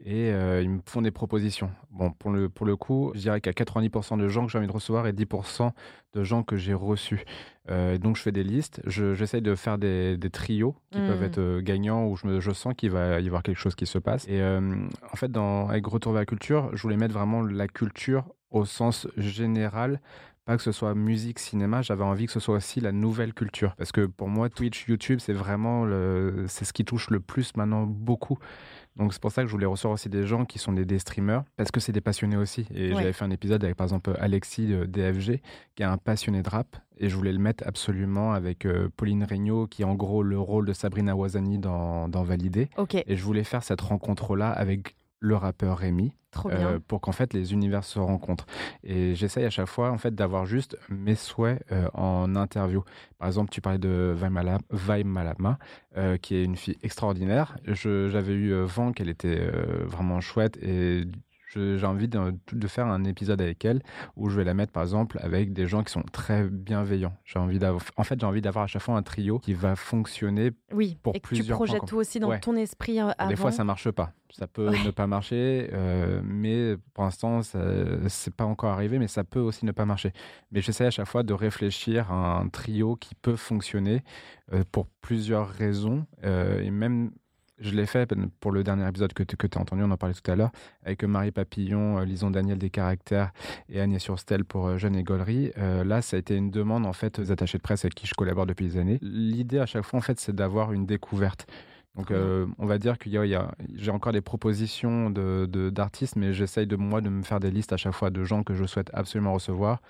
Et 0.05 0.31
euh, 0.31 0.61
ils 0.61 0.69
me 0.69 0.79
font 0.85 1.01
des 1.01 1.11
propositions. 1.11 1.71
Bon, 1.91 2.09
pour 2.11 2.31
le, 2.31 2.47
pour 2.47 2.65
le 2.65 2.75
coup, 2.77 3.11
je 3.15 3.19
dirais 3.19 3.41
qu'il 3.41 3.49
y 3.49 3.55
a 3.61 3.63
90% 3.65 4.17
de 4.17 4.27
gens 4.29 4.45
que 4.45 4.51
j'ai 4.51 4.57
envie 4.57 4.67
de 4.67 4.71
recevoir 4.71 5.07
et 5.07 5.11
10% 5.13 5.71
de 6.13 6.23
gens 6.23 6.43
que 6.43 6.55
j'ai 6.55 6.73
reçus. 6.73 7.25
Euh, 7.69 7.97
donc, 7.97 8.15
je 8.15 8.21
fais 8.21 8.31
des 8.31 8.43
listes. 8.45 8.81
Je- 8.85 9.13
J'essaye 9.13 9.41
de 9.41 9.55
faire 9.55 9.77
des, 9.77 10.15
des 10.15 10.29
trios 10.29 10.73
qui 10.91 10.99
peuvent 10.99 11.23
être 11.23 11.39
euh, 11.39 11.61
gagnants 11.61 12.05
où 12.07 12.15
je, 12.15 12.27
me- 12.27 12.39
je 12.39 12.51
sens 12.51 12.73
qu'il 12.77 12.91
va 12.91 13.19
y 13.19 13.27
avoir 13.27 13.43
quelque 13.43 13.59
chose 13.59 13.75
qui 13.75 13.85
se 13.85 13.97
passe. 13.97 14.25
Et 14.29 14.41
en 14.41 15.15
fait, 15.17 15.29
dans, 15.31 15.67
avec 15.67 15.85
Retour 15.85 16.13
vers 16.13 16.21
la 16.21 16.25
culture, 16.25 16.69
je 16.73 16.81
voulais 16.81 16.95
mettre 16.97 17.13
vraiment 17.13 17.41
la 17.41 17.67
culture 17.67 18.23
au 18.51 18.63
sens 18.63 19.05
général 19.17 19.99
pas 20.47 20.57
que 20.57 20.63
ce 20.63 20.71
soit 20.71 20.95
musique, 20.95 21.37
cinéma, 21.39 21.81
j'avais 21.81 22.03
envie 22.05 22.25
que 22.25 22.31
ce 22.31 22.39
soit 22.39 22.55
aussi 22.55 22.79
la 22.79 22.91
nouvelle 22.93 23.33
culture. 23.33 23.75
Parce 23.77 23.91
que 23.91 24.05
pour 24.07 24.29
moi, 24.29 24.49
Twitch, 24.49 24.87
YouTube, 24.87 25.19
c'est 25.21 25.33
vraiment 25.33 25.83
le, 25.85 26.45
c'est 26.47 26.65
ce 26.65 26.71
qui 26.73 26.85
touche 26.85 27.09
le 27.09 27.19
plus 27.19 27.55
maintenant 27.57 27.83
beaucoup. 27.85 28.37
Donc 28.95 29.13
c'est 29.13 29.21
pour 29.21 29.31
ça 29.31 29.41
que 29.43 29.47
je 29.47 29.51
voulais 29.51 29.65
recevoir 29.67 29.93
aussi 29.93 30.09
des 30.09 30.25
gens 30.25 30.45
qui 30.45 30.57
sont 30.57 30.71
des, 30.73 30.85
des 30.85 30.97
streamers, 30.99 31.43
parce 31.57 31.69
que 31.69 31.79
c'est 31.79 31.91
des 31.91 32.01
passionnés 32.01 32.37
aussi. 32.37 32.65
Et 32.73 32.87
Ouais. 32.89 32.95
j'avais 32.95 33.13
fait 33.13 33.25
un 33.25 33.29
épisode 33.29 33.63
avec 33.63 33.75
par 33.75 33.85
exemple 33.85 34.15
Alexis 34.19 34.67
de 34.67 34.85
DFG, 34.85 35.41
qui 35.75 35.83
est 35.83 35.85
un 35.85 35.97
passionné 35.97 36.41
de 36.41 36.49
rap, 36.49 36.77
et 36.97 37.09
je 37.09 37.15
voulais 37.15 37.33
le 37.33 37.37
mettre 37.39 37.63
absolument 37.67 38.31
avec 38.33 38.65
euh, 38.65 38.89
Pauline 38.97 39.23
Regnault, 39.23 39.67
qui 39.67 39.83
est 39.83 39.85
en 39.85 39.93
gros 39.95 40.23
le 40.23 40.39
rôle 40.39 40.65
de 40.65 40.73
Sabrina 40.73 41.15
Wazani 41.15 41.59
dans, 41.59 42.07
dans 42.07 42.23
Validé. 42.23 42.69
Et 43.05 43.15
je 43.15 43.23
voulais 43.23 43.43
faire 43.43 43.63
cette 43.63 43.81
rencontre-là 43.81 44.49
avec 44.49 44.95
le 45.19 45.35
rappeur 45.35 45.77
Rémi, 45.79 46.13
euh, 46.53 46.79
pour 46.87 47.01
qu'en 47.01 47.11
fait 47.11 47.33
les 47.33 47.53
univers 47.53 47.83
se 47.83 47.97
rencontrent. 47.99 48.45
Et 48.83 49.15
j'essaye 49.15 49.45
à 49.45 49.49
chaque 49.49 49.67
fois 49.67 49.91
en 49.91 49.97
fait 49.97 50.13
d'avoir 50.13 50.45
juste 50.45 50.77
mes 50.89 51.15
souhaits 51.15 51.63
euh, 51.71 51.87
en 51.93 52.35
interview. 52.35 52.83
Par 53.17 53.27
exemple, 53.27 53.49
tu 53.49 53.59
parlais 53.61 53.79
de 53.79 54.13
Vai 54.15 54.29
Mala- 54.29 54.59
Vai 54.69 55.03
Malama, 55.03 55.57
euh, 55.97 56.17
qui 56.17 56.35
est 56.35 56.43
une 56.43 56.55
fille 56.55 56.77
extraordinaire. 56.83 57.57
J'avais 57.65 58.33
eu 58.33 58.53
vent 58.61 58.91
qu'elle 58.91 59.09
était 59.09 59.39
vraiment 59.85 60.21
chouette 60.21 60.57
et 60.61 61.05
j'ai 61.77 61.85
envie 61.85 62.07
de, 62.07 62.33
de 62.51 62.67
faire 62.67 62.87
un 62.87 63.03
épisode 63.03 63.41
avec 63.41 63.63
elle 63.65 63.81
où 64.15 64.29
je 64.29 64.37
vais 64.37 64.43
la 64.43 64.53
mettre 64.53 64.71
par 64.71 64.83
exemple 64.83 65.17
avec 65.21 65.53
des 65.53 65.67
gens 65.67 65.83
qui 65.83 65.91
sont 65.91 66.03
très 66.03 66.43
bienveillants. 66.47 67.15
J'ai 67.25 67.39
envie 67.39 67.59
d'avoir, 67.59 67.83
en 67.97 68.03
fait, 68.03 68.19
j'ai 68.19 68.25
envie 68.25 68.41
d'avoir 68.41 68.65
à 68.65 68.67
chaque 68.67 68.81
fois 68.81 68.95
un 68.95 69.03
trio 69.03 69.39
qui 69.39 69.53
va 69.53 69.75
fonctionner. 69.75 70.51
Oui, 70.71 70.97
pour 71.01 71.15
et 71.15 71.19
que 71.19 71.27
tu 71.27 71.35
plusieurs 71.35 71.57
points 71.57 71.67
projettes 71.67 71.87
toi 71.87 71.99
aussi 71.99 72.19
dans 72.19 72.29
Ouais. 72.29 72.39
ton 72.39 72.55
esprit 72.55 72.99
euh, 72.99 73.09
avant. 73.17 73.29
Des 73.29 73.35
fois, 73.35 73.51
ça 73.51 73.63
marche 73.63 73.89
pas. 73.91 74.11
Ça 74.29 74.45
peut 74.45 74.69
Ouais. 74.69 74.83
ne 74.85 74.91
pas 74.91 75.07
marcher, 75.07 75.69
euh, 75.71 76.21
mais 76.23 76.75
pour 76.93 77.05
l'instant, 77.05 77.41
c'est 78.07 78.35
pas 78.35 78.43
encore 78.43 78.71
arrivé, 78.71 78.99
mais 78.99 79.07
ça 79.07 79.23
peut 79.23 79.39
aussi 79.39 79.65
ne 79.65 79.71
pas 79.71 79.85
marcher. 79.85 80.11
Mais 80.51 80.61
j'essaie 80.61 80.85
à 80.85 80.91
chaque 80.91 81.07
fois 81.07 81.23
de 81.23 81.33
réfléchir 81.33 82.11
à 82.11 82.39
un 82.39 82.49
trio 82.49 82.97
qui 82.97 83.15
peut 83.15 83.37
fonctionner 83.37 84.03
euh, 84.53 84.63
pour 84.71 84.87
plusieurs 85.01 85.47
raisons. 85.49 86.05
euh, 86.25 86.59
et 86.59 86.71
même, 86.71 87.11
je 87.59 87.71
l'ai 87.71 87.85
fait 87.85 88.13
pour 88.39 88.51
le 88.51 88.63
dernier 88.63 88.87
épisode 88.87 89.13
que 89.13 89.23
tu 89.23 89.35
as 89.57 89.61
entendu, 89.61 89.83
on 89.83 89.91
en 89.91 89.97
parlait 89.97 90.13
tout 90.13 90.31
à 90.31 90.35
l'heure, 90.35 90.51
avec 90.83 91.03
Marie 91.03 91.31
Papillon, 91.31 91.97
euh, 91.97 92.05
Lison 92.05 92.29
Daniel 92.29 92.57
des 92.57 92.69
Caractères 92.69 93.31
et 93.69 93.81
Agnès 93.81 94.01
Surstel 94.01 94.45
pour 94.45 94.67
euh, 94.67 94.77
Jeune 94.77 94.95
et 94.95 95.03
Gaulerie. 95.03 95.51
Euh, 95.57 95.83
là, 95.83 96.01
ça 96.01 96.17
a 96.17 96.19
été 96.19 96.35
une 96.35 96.51
demande 96.51 96.85
en 96.85 96.93
fait 96.93 97.19
aux 97.19 97.31
attachés 97.31 97.57
de 97.57 97.63
presse 97.63 97.83
avec 97.85 97.95
qui 97.95 98.05
je 98.07 98.13
collabore 98.13 98.45
depuis 98.45 98.67
des 98.67 98.77
années. 98.77 98.99
L'idée 99.01 99.59
à 99.59 99.65
chaque 99.65 99.83
fois, 99.83 99.97
en 99.97 100.01
fait, 100.01 100.19
c'est 100.19 100.35
d'avoir 100.35 100.71
une 100.73 100.85
découverte. 100.85 101.47
Donc, 101.95 102.11
euh, 102.11 102.45
on 102.59 102.67
va 102.67 102.77
dire 102.77 102.99
qu'il 102.99 103.11
y 103.13 103.35
a, 103.35 103.55
j'ai 103.73 103.89
encore 103.89 104.13
des 104.13 104.21
propositions 104.21 105.09
de, 105.09 105.47
de- 105.49 105.71
d'artistes, 105.71 106.15
mais 106.15 106.31
j'essaye 106.31 106.67
de 106.67 106.75
moi 106.75 107.01
de 107.01 107.09
me 107.09 107.23
faire 107.23 107.39
des 107.39 107.49
listes 107.49 107.73
à 107.73 107.77
chaque 107.77 107.93
fois 107.93 108.11
de 108.11 108.23
gens 108.23 108.43
que 108.43 108.53
je 108.53 108.65
souhaite 108.65 108.91
absolument 108.93 109.33
recevoir. 109.33 109.81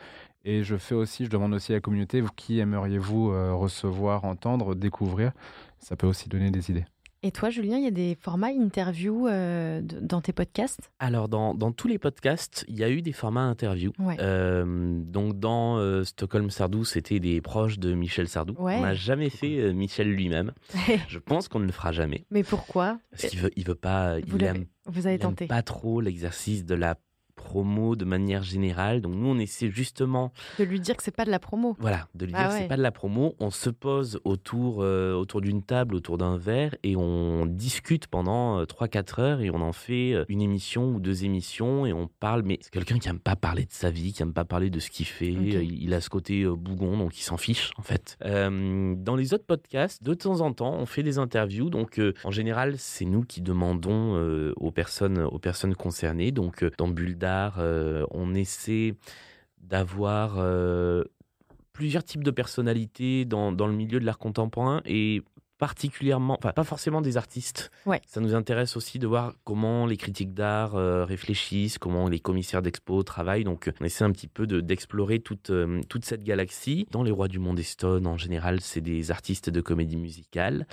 Et 0.46 0.64
je 0.64 0.78
fais 0.78 0.96
aussi, 0.96 1.26
je 1.26 1.30
demande 1.30 1.54
aussi 1.54 1.74
à 1.74 1.76
la 1.76 1.82
communauté, 1.82 2.24
qui 2.38 2.60
aimeriez-vous 2.60 3.32
recevoir, 3.60 4.24
entendre, 4.24 4.74
découvrir? 4.74 5.34
Ça 5.80 5.98
peut 5.98 6.08
aussi 6.08 6.30
donner 6.30 6.50
des 6.50 6.72
idées. 6.72 6.86
Et 7.24 7.32
toi, 7.32 7.50
Julien, 7.50 7.78
il 7.78 7.84
y 7.84 7.88
a 7.88 7.92
des 7.92 8.16
formats 8.20 8.52
interview 8.52 9.28
euh, 9.28 9.82
dans 9.82 10.22
tes 10.22 10.34
podcasts? 10.34 10.92
Alors, 11.00 11.28
dans, 11.28 11.56
dans 11.56 11.72
tous 11.72 11.88
les 11.88 11.98
podcasts, 11.98 12.64
il 12.68 12.78
y 12.78 12.84
a 12.84 12.90
eu 12.90 13.02
des 13.02 13.12
formats 13.12 13.42
interview. 13.42 13.92
Ouais. 13.98 14.18
Euh, 14.20 15.02
donc, 15.04 15.40
dans 15.40 15.78
euh, 15.78 16.04
Stockholm 16.04 16.50
Sardou, 16.52 16.86
c'était 16.86 17.20
des 17.20 17.42
proches 17.42 17.80
de 17.80 17.94
Michel 17.96 18.28
Sardou. 18.28 18.54
Ouais. 18.60 18.76
On 18.78 18.82
n'a 18.82 18.94
jamais 18.94 19.30
fait 19.30 19.74
Michel 19.74 20.12
lui-même. 20.14 20.52
Je 21.08 21.18
pense 21.18 21.48
qu'on 21.48 21.60
ne 21.60 21.66
le 21.66 21.72
fera 21.72 21.92
jamais. 21.92 22.26
Mais 22.30 22.44
pourquoi? 22.44 23.00
Parce 23.10 23.26
qu'il 23.28 23.40
veut, 23.40 23.52
il 23.56 23.66
veut 23.66 23.76
pas, 23.76 24.20
Vous 24.20 24.38
il 24.38 24.44
aime, 24.44 24.66
Vous 24.86 25.08
avez 25.08 25.16
aime 25.16 25.22
tenté. 25.22 25.48
pas 25.48 25.64
trop 25.64 26.02
l'exercice 26.02 26.66
de 26.66 26.76
la 26.76 26.96
promo 27.38 27.96
de 27.96 28.04
manière 28.04 28.44
générale. 28.44 29.00
Donc, 29.00 29.16
nous, 29.16 29.28
on 29.28 29.38
essaie 29.40 29.70
justement 29.70 30.34
De 30.60 30.66
lui 30.66 30.82
dire 30.82 30.98
que 30.98 31.04
c'est 31.04 31.16
pas 31.16 31.24
de 31.24 31.32
la 31.32 31.40
promo. 31.40 31.78
Voilà, 31.80 32.08
de 32.16 32.26
lui 32.26 32.34
Ah 32.36 32.44
dire 32.44 32.52
ouais. 32.52 32.62
c'est 32.64 32.68
pas 32.68 32.76
de 32.76 32.82
la 32.82 32.92
promo. 32.92 33.36
On 33.40 33.50
se 33.52 33.70
pose 33.70 34.20
autour, 34.26 34.80
euh, 34.82 35.14
autour 35.14 35.40
d'une 35.40 35.62
table, 35.64 35.96
autour 35.96 36.18
d'un 36.18 36.38
verre 36.38 36.76
et 36.84 36.96
on 36.98 37.46
discute 37.46 38.08
pendant 38.08 38.60
euh, 38.60 38.66
3-4 38.66 39.22
heures 39.22 39.42
et 39.42 39.50
on 39.52 39.62
en 39.62 39.72
fait 39.72 40.14
euh, 40.14 40.26
une 40.28 40.42
émission 40.42 40.90
ou 40.94 41.00
deux 41.00 41.24
émissions 41.24 41.86
et 41.86 41.94
on 41.94 42.10
parle. 42.20 42.42
Mais 42.44 42.58
c'est 42.62 42.72
quelqu'un 42.72 42.98
qui 43.00 43.08
aime 43.08 43.20
pas 43.20 43.36
parler 43.38 43.64
de 43.66 43.72
sa 43.72 43.90
vie, 43.92 44.12
qui 44.12 44.22
aime 44.24 44.34
pas 44.34 44.44
parler 44.46 44.70
de 44.70 44.80
ce 44.80 44.90
qu'il 44.90 45.06
fait. 45.06 45.32
Euh, 45.34 45.64
Il 45.64 45.94
a 45.94 46.02
ce 46.02 46.10
côté 46.10 46.42
euh, 46.44 46.56
bougon, 46.56 46.98
donc 46.98 47.18
il 47.18 47.22
s'en 47.24 47.38
fiche 47.38 47.72
en 47.78 47.84
fait. 47.84 48.18
Euh, 48.26 48.96
dans 48.98 49.16
les 49.16 49.34
autres 49.34 49.46
podcasts, 49.46 50.04
de 50.04 50.14
temps 50.14 50.42
en 50.42 50.52
temps, 50.52 50.74
on 50.74 50.86
fait 50.86 51.04
des 51.04 51.20
interviews. 51.20 51.70
Donc 51.70 52.00
euh, 52.00 52.14
en 52.24 52.32
général, 52.32 52.76
c'est 52.78 53.06
nous 53.06 53.22
qui 53.22 53.42
demandons 53.42 54.16
euh, 54.16 54.54
aux 54.58 54.72
personnes, 54.72 55.20
aux 55.20 55.40
personnes 55.40 55.76
concernées. 55.76 56.32
Donc 56.32 56.64
euh, 56.64 56.72
dans 56.78 56.88
Bulle 56.88 57.18
d'art, 57.28 57.56
euh, 57.60 58.06
on 58.12 58.34
essaie 58.34 58.94
d'avoir 59.62 60.36
euh, 60.38 61.04
plusieurs 61.74 62.04
types 62.04 62.24
de 62.24 62.32
personnalités 62.32 63.26
dans, 63.26 63.52
dans 63.52 63.68
le 63.68 63.74
milieu 63.74 64.00
de 64.00 64.06
l'art 64.06 64.18
contemporain 64.18 64.82
et 64.86 65.22
particulièrement, 65.58 66.38
enfin 66.40 66.54
pas 66.54 66.64
forcément 66.64 67.02
des 67.02 67.18
artistes. 67.18 67.72
Ouais. 67.88 68.00
Ça 68.06 68.22
nous 68.22 68.34
intéresse 68.36 68.78
aussi 68.78 69.00
de 69.00 69.08
voir 69.08 69.34
comment 69.44 69.88
les 69.88 69.98
critiques 69.98 70.34
d'art 70.36 70.76
euh, 70.76 71.04
réfléchissent, 71.04 71.80
comment 71.80 72.08
les 72.08 72.20
commissaires 72.20 72.62
d'expo 72.62 73.02
travaillent. 73.04 73.44
Donc 73.44 73.70
on 73.82 73.86
essaie 73.86 74.04
un 74.06 74.12
petit 74.12 74.28
peu 74.28 74.46
de- 74.46 74.62
d'explorer 74.62 75.20
toute, 75.20 75.50
euh, 75.50 75.82
toute 75.90 76.06
cette 76.06 76.24
galaxie. 76.24 76.86
Dans 76.92 77.04
Les 77.04 77.12
Rois 77.12 77.28
du 77.28 77.40
Monde 77.40 77.60
Stone, 77.62 78.06
en 78.06 78.18
général, 78.18 78.62
c'est 78.62 78.82
des 78.82 79.10
artistes 79.10 79.50
de 79.50 79.62
comédie 79.62 79.98
musicale. 79.98 80.68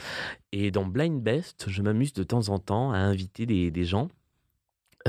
Et 0.52 0.70
dans 0.70 0.84
Blind 0.84 1.20
Best, 1.20 1.64
je 1.68 1.80
m'amuse 1.82 2.12
de 2.12 2.22
temps 2.22 2.48
en 2.50 2.58
temps 2.58 2.92
à 2.92 2.98
inviter 2.98 3.46
des, 3.46 3.70
des 3.70 3.84
gens 3.84 4.08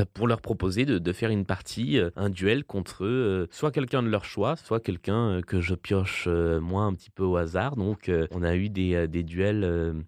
pour 0.03 0.27
leur 0.27 0.41
proposer 0.41 0.85
de, 0.85 1.13
faire 1.13 1.29
une 1.29 1.45
partie, 1.45 1.97
euh, 1.97 2.09
un 2.17 2.29
duel 2.29 2.65
contre 2.65 3.05
euh, 3.05 3.47
soit 3.51 3.71
quelqu'un 3.71 4.03
de 4.03 4.09
leur 4.09 4.25
choix, 4.25 4.57
soit 4.57 4.81
quelqu'un 4.81 5.37
euh, 5.37 5.41
que 5.41 5.61
je 5.61 5.73
pioche 5.73 6.25
euh, 6.27 6.59
moi 6.59 6.83
un 6.83 6.93
petit 6.93 7.09
peu 7.09 7.23
au 7.23 7.37
hasard. 7.37 7.77
Donc 7.77 8.09
euh, 8.09 8.27
on 8.31 8.43
a 8.43 8.55
eu 8.55 8.69
des, 8.69 8.95
euh, 8.95 9.07
duels 9.07 9.63
euh, 9.63 9.75
euh, 9.85 10.01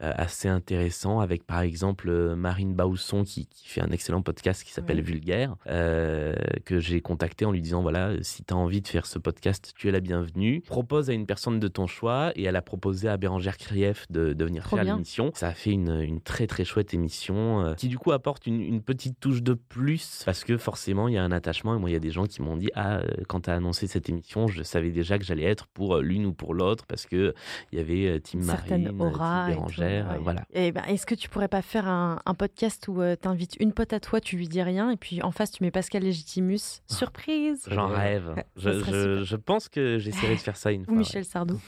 assez 0.00 0.48
intéressants 0.48 1.20
avec 1.20 1.44
par 1.44 1.60
exemple 1.60 2.08
euh, 2.08 2.36
Marine 2.36 2.74
Bausson 2.74 3.24
qui, 3.24 3.46
qui 3.46 3.68
fait 3.68 3.80
un 3.80 3.90
excellent 3.90 4.22
podcast 4.22 4.64
qui 4.64 4.72
s'appelle 4.72 4.98
Oui. 4.98 5.04
Vulgaire, 5.04 5.56
euh, 5.66 6.34
que 6.64 6.80
j'ai 6.80 7.00
contacté 7.00 7.44
en 7.44 7.52
lui 7.52 7.60
disant 7.60 7.82
voilà, 7.82 8.12
si 8.22 8.42
tu 8.44 8.52
as 8.54 8.56
envie 8.56 8.80
de 8.80 8.88
faire 8.88 9.06
ce 9.06 9.18
podcast, 9.18 9.72
tu 9.76 9.88
es 9.88 9.92
la 9.92 10.00
bienvenue. 10.00 10.62
Propose 10.62 11.10
à 11.10 11.12
une 11.12 11.26
personne 11.26 11.60
de 11.60 11.68
ton 11.68 11.86
choix 11.86 12.32
et 12.36 12.44
elle 12.44 12.56
a 12.56 12.62
proposé 12.62 13.08
à 13.08 13.16
Bérangère 13.16 13.58
Krief 13.58 14.06
de, 14.10 14.32
de 14.32 14.44
venir 14.44 14.64
Trop 14.64 14.76
faire 14.76 14.84
l'émission. 14.84 15.30
Ça 15.34 15.48
a 15.48 15.54
fait 15.54 15.70
une, 15.70 16.00
une 16.00 16.20
très 16.20 16.46
très 16.46 16.64
chouette 16.64 16.94
émission 16.94 17.60
euh, 17.60 17.74
qui 17.74 17.88
du 17.88 17.98
coup 17.98 18.12
apporte 18.12 18.46
une, 18.46 18.60
une 18.60 18.82
petite 18.82 19.20
touche 19.20 19.42
de 19.42 19.54
plus 19.54 20.22
parce 20.24 20.44
que 20.44 20.56
forcément 20.56 21.08
il 21.08 21.14
y 21.14 21.18
a 21.18 21.22
un 21.22 21.32
attachement 21.32 21.76
et 21.76 21.78
moi 21.78 21.90
il 21.90 21.92
y 21.92 21.96
a 21.96 22.00
des 22.00 22.10
gens 22.10 22.26
qui 22.26 22.42
m'ont 22.42 22.56
dit 22.56 22.70
ah 22.74 22.98
euh, 22.98 23.06
quand 23.28 23.42
tu 23.42 23.50
as 23.50 23.54
annoncé 23.54 23.86
cette 23.86 24.08
émission 24.08 24.46
je 24.46 24.62
savais 24.62 24.90
déjà 24.90 25.18
que 25.18 25.24
j'allais 25.24 25.44
être 25.44 25.66
pour 25.68 25.96
euh, 25.96 26.02
l'une 26.02 26.26
ou 26.26 26.32
pour 26.32 26.54
l'autre 26.54 26.86
parce 26.86 27.06
que 27.06 27.34
il 27.72 27.78
y 27.78 27.80
avait 27.80 28.06
euh, 28.06 28.18
Team 28.18 28.42
Certaines 28.42 28.90
Marine, 28.92 29.12
Team 29.12 29.52
et 29.54 29.60
ouais. 29.86 30.04
euh, 30.16 30.18
voilà. 30.20 30.44
Et 30.52 30.72
ben, 30.72 30.82
est-ce 30.84 31.06
que 31.06 31.14
tu 31.14 31.28
pourrais 31.28 31.48
pas 31.48 31.62
faire 31.62 31.86
un, 31.88 32.18
un 32.26 32.34
podcast 32.34 32.86
où 32.88 33.00
tu 33.20 33.28
invites 33.28 33.56
une 33.60 33.72
pote 33.72 33.92
à 33.92 34.00
toi, 34.00 34.20
tu 34.20 34.36
lui 34.36 34.48
dis 34.48 34.62
rien, 34.62 34.90
et 34.90 34.96
puis 34.96 35.22
en 35.22 35.30
face 35.30 35.50
tu 35.50 35.62
mets 35.62 35.70
Pascal 35.70 36.02
Légitimus, 36.02 36.82
surprise 36.88 37.64
J'en 37.70 37.90
Ouais. 37.90 37.96
rêve. 37.96 38.32
Ouais, 38.36 38.46
Je, 38.56 39.24
ça 39.24 39.38
pense 39.38 39.68
que 39.68 39.98
j'essaierai 39.98 40.34
de 40.34 40.40
faire 40.40 40.56
ça 40.56 40.72
une 40.72 40.82
Ou 40.82 40.84
fois. 40.84 40.92
ouais. 40.94 40.98
Michel 41.00 41.24
Sardou. 41.24 41.60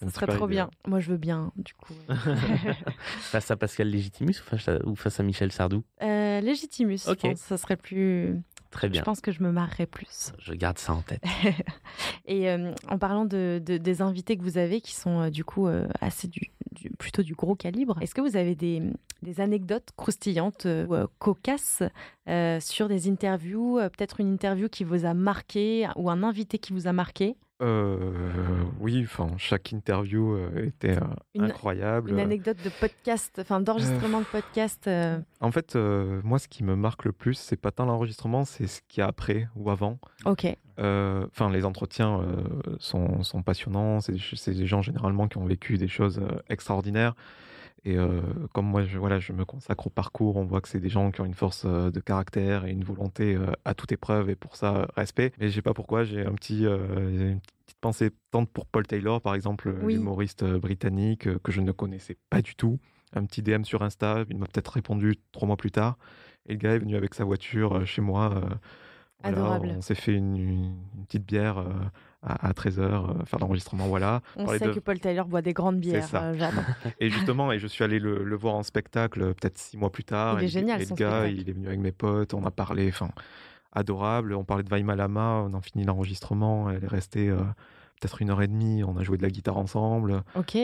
Une 0.00 0.08
Ce 0.08 0.14
serait 0.16 0.26
trop 0.26 0.46
idée. 0.46 0.54
bien. 0.56 0.70
Moi 0.86 0.98
je 1.00 1.10
veux 1.12 1.16
bien, 1.16 1.52
du 1.56 1.74
coup. 1.74 1.94
Face 3.20 3.50
à 3.50 3.56
Pascal 3.56 3.88
Légitimus 3.88 4.32
ou 4.40 4.44
face 4.44 4.68
à, 4.68 4.84
ou 4.86 4.94
face 4.96 5.20
à 5.20 5.22
Michel 5.22 5.52
Sardou? 5.52 5.84
Euh, 6.02 6.40
Légitimus, 6.40 6.98
Ok. 7.06 7.18
je 7.22 7.28
pense, 7.28 7.38
ça 7.40 7.56
serait 7.56 7.76
plus. 7.76 8.40
Très 8.70 8.88
bien. 8.88 9.00
Je 9.02 9.04
pense 9.04 9.20
que 9.20 9.30
je 9.32 9.42
me 9.42 9.52
marrerais 9.52 9.86
plus. 9.86 10.32
Je 10.38 10.54
garde 10.54 10.78
ça 10.78 10.94
en 10.94 11.02
tête. 11.02 11.22
Et 12.26 12.48
euh, 12.50 12.72
en 12.88 12.98
parlant 12.98 13.26
de, 13.26 13.60
de- 13.64 13.76
des 13.76 14.00
invités 14.02 14.36
que 14.36 14.42
vous 14.42 14.56
avez, 14.58 14.80
qui 14.80 14.94
sont 14.94 15.20
euh, 15.24 15.30
du 15.30 15.44
coup 15.44 15.66
euh, 15.68 15.86
assez 16.00 16.26
du, 16.26 16.50
plutôt 16.98 17.22
du 17.22 17.34
gros 17.34 17.54
calibre, 17.54 17.98
est-ce 18.00 18.14
que 18.14 18.20
vous 18.20 18.36
avez 18.36 18.54
des, 18.54 18.82
anecdotes 19.38 19.90
croustillantes 19.96 20.66
euh, 20.66 20.86
ou 20.86 20.94
euh, 20.94 21.06
cocasses 21.18 21.82
euh, 22.28 22.60
sur 22.60 22.88
des 22.88 23.08
interviews 23.08 23.78
Peut-être 23.96 24.20
une 24.20 24.32
interview 24.32 24.68
qui 24.68 24.84
vous 24.84 25.04
a 25.04 25.14
marqué 25.14 25.88
ou 25.96 26.10
un 26.10 26.22
invité 26.22 26.58
qui 26.58 26.72
vous 26.72 26.86
a 26.86 26.92
marqué? 26.92 27.36
Euh, 27.62 28.64
oui, 28.80 29.02
enfin, 29.04 29.28
chaque 29.38 29.72
interview 29.72 30.34
euh, 30.34 30.66
était 30.66 30.98
euh, 30.98 31.04
Une- 31.34 31.44
incroyable. 31.44 32.10
Une 32.10 32.18
anecdote 32.18 32.56
de 32.64 32.70
podcast, 32.80 33.38
enfin 33.40 33.60
d'enregistrement 33.60 34.20
de 34.20 34.24
podcast 34.26 34.90
En 35.40 35.50
fait, 35.52 35.76
moi, 35.76 36.38
ce 36.38 36.48
qui 36.48 36.64
me 36.64 36.74
marque 36.74 37.04
le 37.04 37.12
plus, 37.12 37.34
c'est 37.34 37.56
pas 37.56 37.70
tant 37.70 37.86
l'enregistrement, 37.86 38.44
c'est 38.44 38.66
ce 38.66 38.80
qu'il 38.88 39.00
y 39.00 39.04
a 39.04 39.06
après 39.06 39.48
ou 39.56 39.70
avant. 39.70 39.98
Ok. 40.24 40.46
Enfin, 40.78 41.50
les 41.50 41.64
entretiens 41.64 42.20
sont, 42.78 43.22
sont 43.22 43.42
passionnants. 43.42 44.00
C'est 44.00 44.52
des 44.54 44.66
gens 44.66 44.82
généralement 44.82 45.28
qui 45.28 45.38
ont 45.38 45.46
vécu 45.46 45.78
des 45.78 45.88
choses 45.88 46.20
extraordinaires. 46.48 47.14
Et 47.84 47.96
euh, 47.98 48.20
comme 48.52 48.66
moi, 48.66 48.84
je, 48.84 48.96
voilà, 48.96 49.18
je 49.18 49.32
me 49.32 49.44
consacre 49.44 49.88
au 49.88 49.90
parcours, 49.90 50.36
on 50.36 50.44
voit 50.44 50.60
que 50.60 50.68
c'est 50.68 50.78
des 50.78 50.88
gens 50.88 51.10
qui 51.10 51.20
ont 51.20 51.24
une 51.24 51.34
force 51.34 51.64
euh, 51.66 51.90
de 51.90 51.98
caractère 51.98 52.64
et 52.64 52.70
une 52.70 52.84
volonté 52.84 53.34
euh, 53.34 53.46
à 53.64 53.74
toute 53.74 53.90
épreuve, 53.90 54.30
et 54.30 54.36
pour 54.36 54.54
ça, 54.54 54.86
respect. 54.96 55.32
Mais 55.40 55.48
je 55.48 55.54
sais 55.56 55.62
pas 55.62 55.74
pourquoi, 55.74 56.04
j'ai 56.04 56.24
un 56.24 56.34
petit, 56.34 56.62
une 56.64 57.40
petite 57.66 57.80
pensée 57.80 58.10
tente 58.30 58.48
pour 58.50 58.66
Paul 58.66 58.86
Taylor, 58.86 59.20
par 59.20 59.34
exemple, 59.34 59.74
Oui. 59.82 59.94
l'humoriste 59.94 60.44
britannique 60.44 61.28
que 61.42 61.50
je 61.50 61.60
ne 61.60 61.72
connaissais 61.72 62.16
pas 62.30 62.40
du 62.40 62.54
tout. 62.54 62.78
Un 63.14 63.24
petit 63.26 63.42
DM 63.42 63.64
sur 63.64 63.82
Insta, 63.82 64.24
il 64.30 64.38
m'a 64.38 64.46
peut-être 64.46 64.68
répondu 64.68 65.16
trois 65.32 65.46
mois 65.48 65.56
plus 65.56 65.72
tard. 65.72 65.98
Et 66.46 66.52
le 66.52 66.58
gars 66.58 66.74
est 66.74 66.78
venu 66.78 66.96
avec 66.96 67.14
sa 67.14 67.24
voiture 67.24 67.84
chez 67.84 68.00
moi. 68.00 68.28
voilà, 69.22 69.38
Adorable. 69.38 69.74
On 69.76 69.80
s'est 69.82 69.94
fait 69.96 70.14
une 70.14 70.76
petite 71.06 71.26
bière 71.26 71.64
euh, 72.24 72.28
à, 72.40 72.52
13h, 72.52 73.26
faire 73.26 73.38
l'enregistrement, 73.40 73.86
voilà. 73.88 74.20
On 74.36 74.46
sait 74.48 74.60
de- 74.66 74.72
que 74.72 74.80
Paul 74.80 74.98
Taylor 75.00 75.26
boit 75.26 75.42
des 75.42 75.52
grandes 75.52 75.80
bières. 75.80 76.04
ça. 76.04 76.22
euh. 76.24 76.50
Et 77.00 77.10
justement, 77.10 77.50
et 77.52 77.58
je 77.58 77.66
suis 77.66 77.82
allé 77.84 77.98
le, 77.98 78.22
le 78.24 78.36
voir 78.36 78.54
en 78.54 78.62
spectacle 78.62 79.22
euh, 79.22 79.34
peut-être 79.34 79.58
six 79.58 79.76
mois 79.76 79.90
plus 79.90 80.04
tard. 80.04 80.36
Il 80.40 80.44
est 80.44 80.46
et, 80.46 80.48
génial, 80.48 80.80
et 80.82 80.84
le 80.84 80.94
gars, 80.94 81.22
spectacle. 81.22 81.34
il 81.40 81.48
est 81.50 81.52
venu 81.52 81.66
avec 81.66 81.80
mes 81.80 81.92
potes, 81.92 82.34
on 82.34 82.44
a 82.44 82.50
parlé, 82.50 82.88
enfin, 82.88 83.10
adorable. 83.72 84.34
On 84.34 84.44
parlait 84.44 84.62
de 84.64 84.68
Vaima 84.68 84.96
Lama, 84.96 85.44
on 85.48 85.54
a 85.54 85.60
fini 85.60 85.84
l'enregistrement, 85.84 86.70
elle 86.70 86.84
est 86.84 86.88
restée 86.88 87.28
euh, 87.28 87.38
peut-être 88.00 88.20
une 88.22 88.30
heure 88.30 88.42
et 88.42 88.48
demie, 88.48 88.82
on 88.84 88.96
a 88.96 89.02
joué 89.02 89.16
de 89.16 89.22
la 89.22 89.30
guitare 89.30 89.56
ensemble. 89.58 90.22
Ok, 90.34 90.56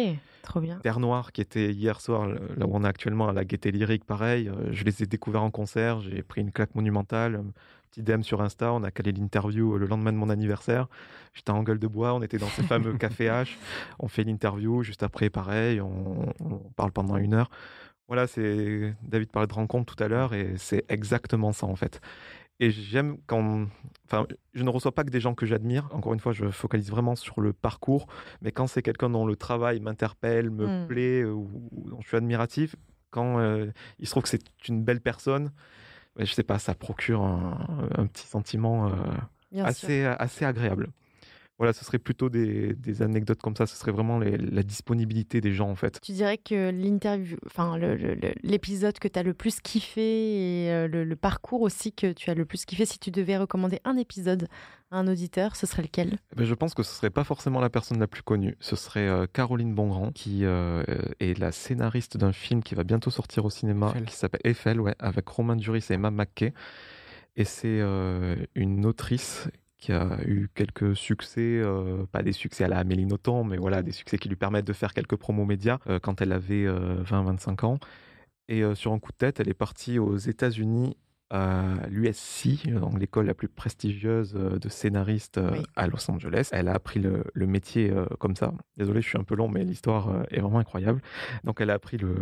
trop 0.43 0.61
bien. 0.61 0.79
Terre 0.83 1.01
Noire, 1.01 1.33
qui 1.33 1.41
était 1.41 1.73
hier 1.73 2.01
soir, 2.01 2.27
là 2.27 2.67
où 2.67 2.71
on 2.73 2.85
est 2.85 2.89
actuellement, 2.89 3.29
à 3.29 3.33
la 3.33 3.45
Gaieté 3.45 3.71
Lyrique, 3.71 4.05
pareil. 4.05 4.49
euh, 4.49 4.69
Je 4.73 4.85
les 4.85 5.03
ai 5.03 5.07
découverts 5.07 5.43
en 5.45 5.51
concert, 5.51 6.01
j'ai 6.01 6.23
pris 6.23 6.41
une 6.41 6.53
claque 6.53 6.75
monumentale. 6.75 7.43
Petit 7.91 8.03
DM 8.03 8.23
sur 8.23 8.41
Insta, 8.43 8.73
on 8.73 8.83
a 8.83 8.91
calé 8.91 9.13
l'interview 9.13 9.75
euh, 9.75 9.79
le 9.79 9.87
lendemain 9.87 10.13
de 10.13 10.19
mon 10.19 10.29
anniversaire. 10.31 10.89
J'étais 11.35 11.51
en 11.51 11.63
gueule 11.63 11.79
de 11.79 11.87
bois, 11.87 12.15
on 12.15 12.23
était 12.23 12.39
dans 12.39 12.49
ces 12.49 12.63
fameux 12.63 12.93
cafés 12.99 13.27
H. 13.29 13.57
On 13.99 14.09
fait 14.09 14.25
l'interview, 14.25 14.83
juste 14.83 15.03
après, 15.03 15.31
pareil, 15.31 15.81
on, 15.81 16.27
on 16.41 16.57
parle 16.77 16.93
pendant 16.93 17.17
une 17.17 17.35
heure. 17.35 17.51
Voilà, 18.09 18.27
c'est 18.27 18.95
David 19.03 19.31
parlait 19.31 19.47
de 19.47 19.53
rencontre 19.55 19.95
tout 19.95 20.03
à 20.03 20.09
l'heure 20.09 20.33
et 20.35 20.55
c'est 20.57 20.85
exactement 20.89 21.53
ça 21.53 21.67
en 21.67 21.77
fait. 21.77 22.01
Et 22.61 22.71
j'aime 22.71 23.19
quand, 23.27 23.67
enfin, 24.07 24.27
je 24.53 24.65
ne 24.65 24.69
reçois 24.71 24.93
pas 24.93 25.05
que 25.05 25.11
des 25.11 25.21
gens 25.21 25.35
que 25.35 25.47
j'admire. 25.47 25.89
Encore 25.93 26.13
une 26.15 26.19
fois, 26.19 26.33
je 26.33 26.47
focalise 26.51 26.91
vraiment 26.91 27.15
sur 27.15 27.41
le 27.41 27.53
parcours. 27.53 28.07
Mais 28.43 28.51
quand 28.51 28.67
c'est 28.67 28.83
quelqu'un 28.83 29.11
dont 29.11 29.27
le 29.27 29.37
travail 29.37 29.79
m'interpelle, 29.81 30.51
me 30.51 30.67
Mm. 30.67 30.87
plaît, 30.89 31.25
ou, 31.25 31.49
ou 31.71 31.91
dont 31.91 32.01
je 32.01 32.09
suis 32.09 32.17
admiratif, 32.17 32.75
quand 33.11 33.39
euh, 33.39 33.67
il 34.01 34.07
se 34.07 34.11
trouve 34.11 34.25
que 34.25 34.29
c'est 34.29 34.43
une 34.69 34.83
belle 34.83 35.01
personne, 35.01 35.53
je 36.27 36.33
sais 36.33 36.43
pas, 36.43 36.59
ça 36.59 36.75
procure 36.75 37.23
un, 37.23 37.89
un 37.97 38.07
petit 38.07 38.27
sentiment 38.27 38.89
euh, 38.89 38.91
sûr. 39.53 39.67
assez, 39.67 40.05
assez 40.05 40.45
agréable. 40.45 40.89
Voilà, 41.59 41.73
ce 41.73 41.85
serait 41.85 41.99
plutôt 41.99 42.29
des, 42.31 42.73
des 42.75 43.03
anecdotes 43.03 43.43
comme 43.43 43.57
ça. 43.57 43.67
Ce 43.67 43.77
serait 43.77 43.91
vraiment 43.91 44.19
les- 44.21 44.37
la 44.39 44.63
disponibilité 44.63 45.41
des 45.41 45.53
gens 45.53 45.69
en 45.69 45.75
fait. 45.75 45.99
Tu 46.01 46.13
dirais 46.13 46.39
que 46.39 46.71
l'interview, 46.71 47.37
enfin 47.47 47.77
le- 47.77 47.97
le- 47.97 48.15
le- 48.15 48.33
l'épisode 48.45 48.97
que 49.01 49.09
tu 49.09 49.19
as 49.19 49.25
le 49.25 49.35
plus 49.35 49.61
kiffé 49.61 50.01
et 50.67 50.71
euh, 50.71 50.87
le, 50.87 51.03
le 51.03 51.17
parcours 51.17 51.63
aussi 51.63 51.93
que 51.93 52.13
tu 52.13 52.31
as 52.31 52.35
le 52.35 52.45
plus 52.45 52.65
kiffé, 52.65 52.87
si 52.87 53.01
tu 53.01 53.11
devais 53.11 53.37
recommander 53.37 53.81
un 53.85 53.97
épisode 53.97 54.47
à 54.93 54.99
un 54.99 55.09
auditeur, 55.09 55.57
ce 55.57 55.67
serait 55.67 55.83
lequel? 55.83 56.19
Eh 56.33 56.37
ben, 56.37 56.45
je 56.47 56.55
pense 56.55 56.75
que 56.75 56.85
ce 56.85 56.95
serait 56.95 57.11
pas 57.11 57.25
forcément 57.25 57.61
la 57.61 57.71
personne 57.71 57.99
la 57.99 58.07
plus 58.07 58.23
connue. 58.23 58.57
Ce 58.61 58.77
serait 58.77 59.09
euh, 59.09 59.27
Caroline 59.27 59.75
Bongrand, 59.75 60.13
qui 60.13 60.45
euh, 60.45 60.85
est 61.19 61.37
la 61.39 61.51
scénariste 61.51 62.17
d'un 62.17 62.33
film 62.33 62.63
qui 62.63 62.77
va 62.77 62.85
bientôt 62.85 63.11
sortir 63.11 63.45
au 63.45 63.51
cinéma, 63.51 63.89
Eiffel. 63.89 64.05
qui 64.05 64.15
s'appelle 64.15 64.41
Eiffel, 64.45 64.81
ouais, 64.81 64.95
avec 65.01 65.27
Romain 65.29 65.57
Duris 65.57 65.85
et 65.91 65.95
Emma 65.95 66.13
McKay. 66.13 66.55
Et 67.37 67.45
c'est 67.45 67.67
euh, 67.81 68.37
une 68.55 68.87
autrice 68.87 69.49
qui 69.79 69.93
a 69.93 70.19
eu 70.27 70.49
quelques 70.55 70.97
succès, 70.97 71.61
euh, 71.63 72.05
pas 72.11 72.23
des 72.23 72.33
succès 72.33 72.65
à 72.65 72.69
la 72.69 72.79
Amélie 72.79 73.07
Nothomb, 73.07 73.45
mais 73.45 73.57
voilà, 73.57 73.83
des 73.83 73.93
succès 73.93 74.19
qui 74.19 74.29
lui 74.29 74.37
permettent 74.37 74.67
de 74.67 74.73
faire 74.73 74.93
quelques 74.93 75.17
promos 75.17 75.45
médias 75.45 75.79
euh, 75.89 75.99
quand 76.01 76.21
elle 76.21 76.33
avait 76.33 76.67
20-25 76.67 77.65
ans. 77.65 77.79
Et 78.49 78.63
euh, 78.63 78.75
sur 78.75 78.93
un 78.93 78.99
coup 78.99 79.13
de 79.13 79.17
tête, 79.17 79.41
elle 79.41 79.49
est 79.49 79.55
partie 79.55 79.99
aux 79.99 80.17
États-Unis 80.17 80.97
à 81.31 81.75
l'USC, 81.91 82.67
donc 82.69 82.99
l'école 82.99 83.27
la 83.27 83.35
plus 83.35 83.49
prestigieuse 83.49 84.35
euh, 84.35 84.59
de 84.59 84.69
scénaristes 84.71 85.37
euh, 85.37 85.51
Oui. 85.53 85.63
à 85.77 85.87
Los 85.87 86.11
Angeles. 86.11 86.49
Elle 86.53 86.69
a 86.69 86.73
appris 86.73 87.01
le, 87.01 87.23
le 87.35 87.47
métier 87.47 87.91
euh, 87.91 88.07
comme 88.19 88.35
ça. 88.35 88.55
Désolé, 88.79 89.03
je 89.03 89.09
suis 89.09 89.19
un 89.19 89.25
peu 89.25 89.35
long, 89.35 89.47
mais 89.49 89.63
l'histoire 89.63 90.09
euh, 90.09 90.23
est 90.31 90.41
vraiment 90.41 90.59
incroyable. 90.59 91.03
Donc, 91.45 91.61
elle 91.61 91.69
a 91.69 91.75
appris 91.75 91.99
le, 91.99 92.15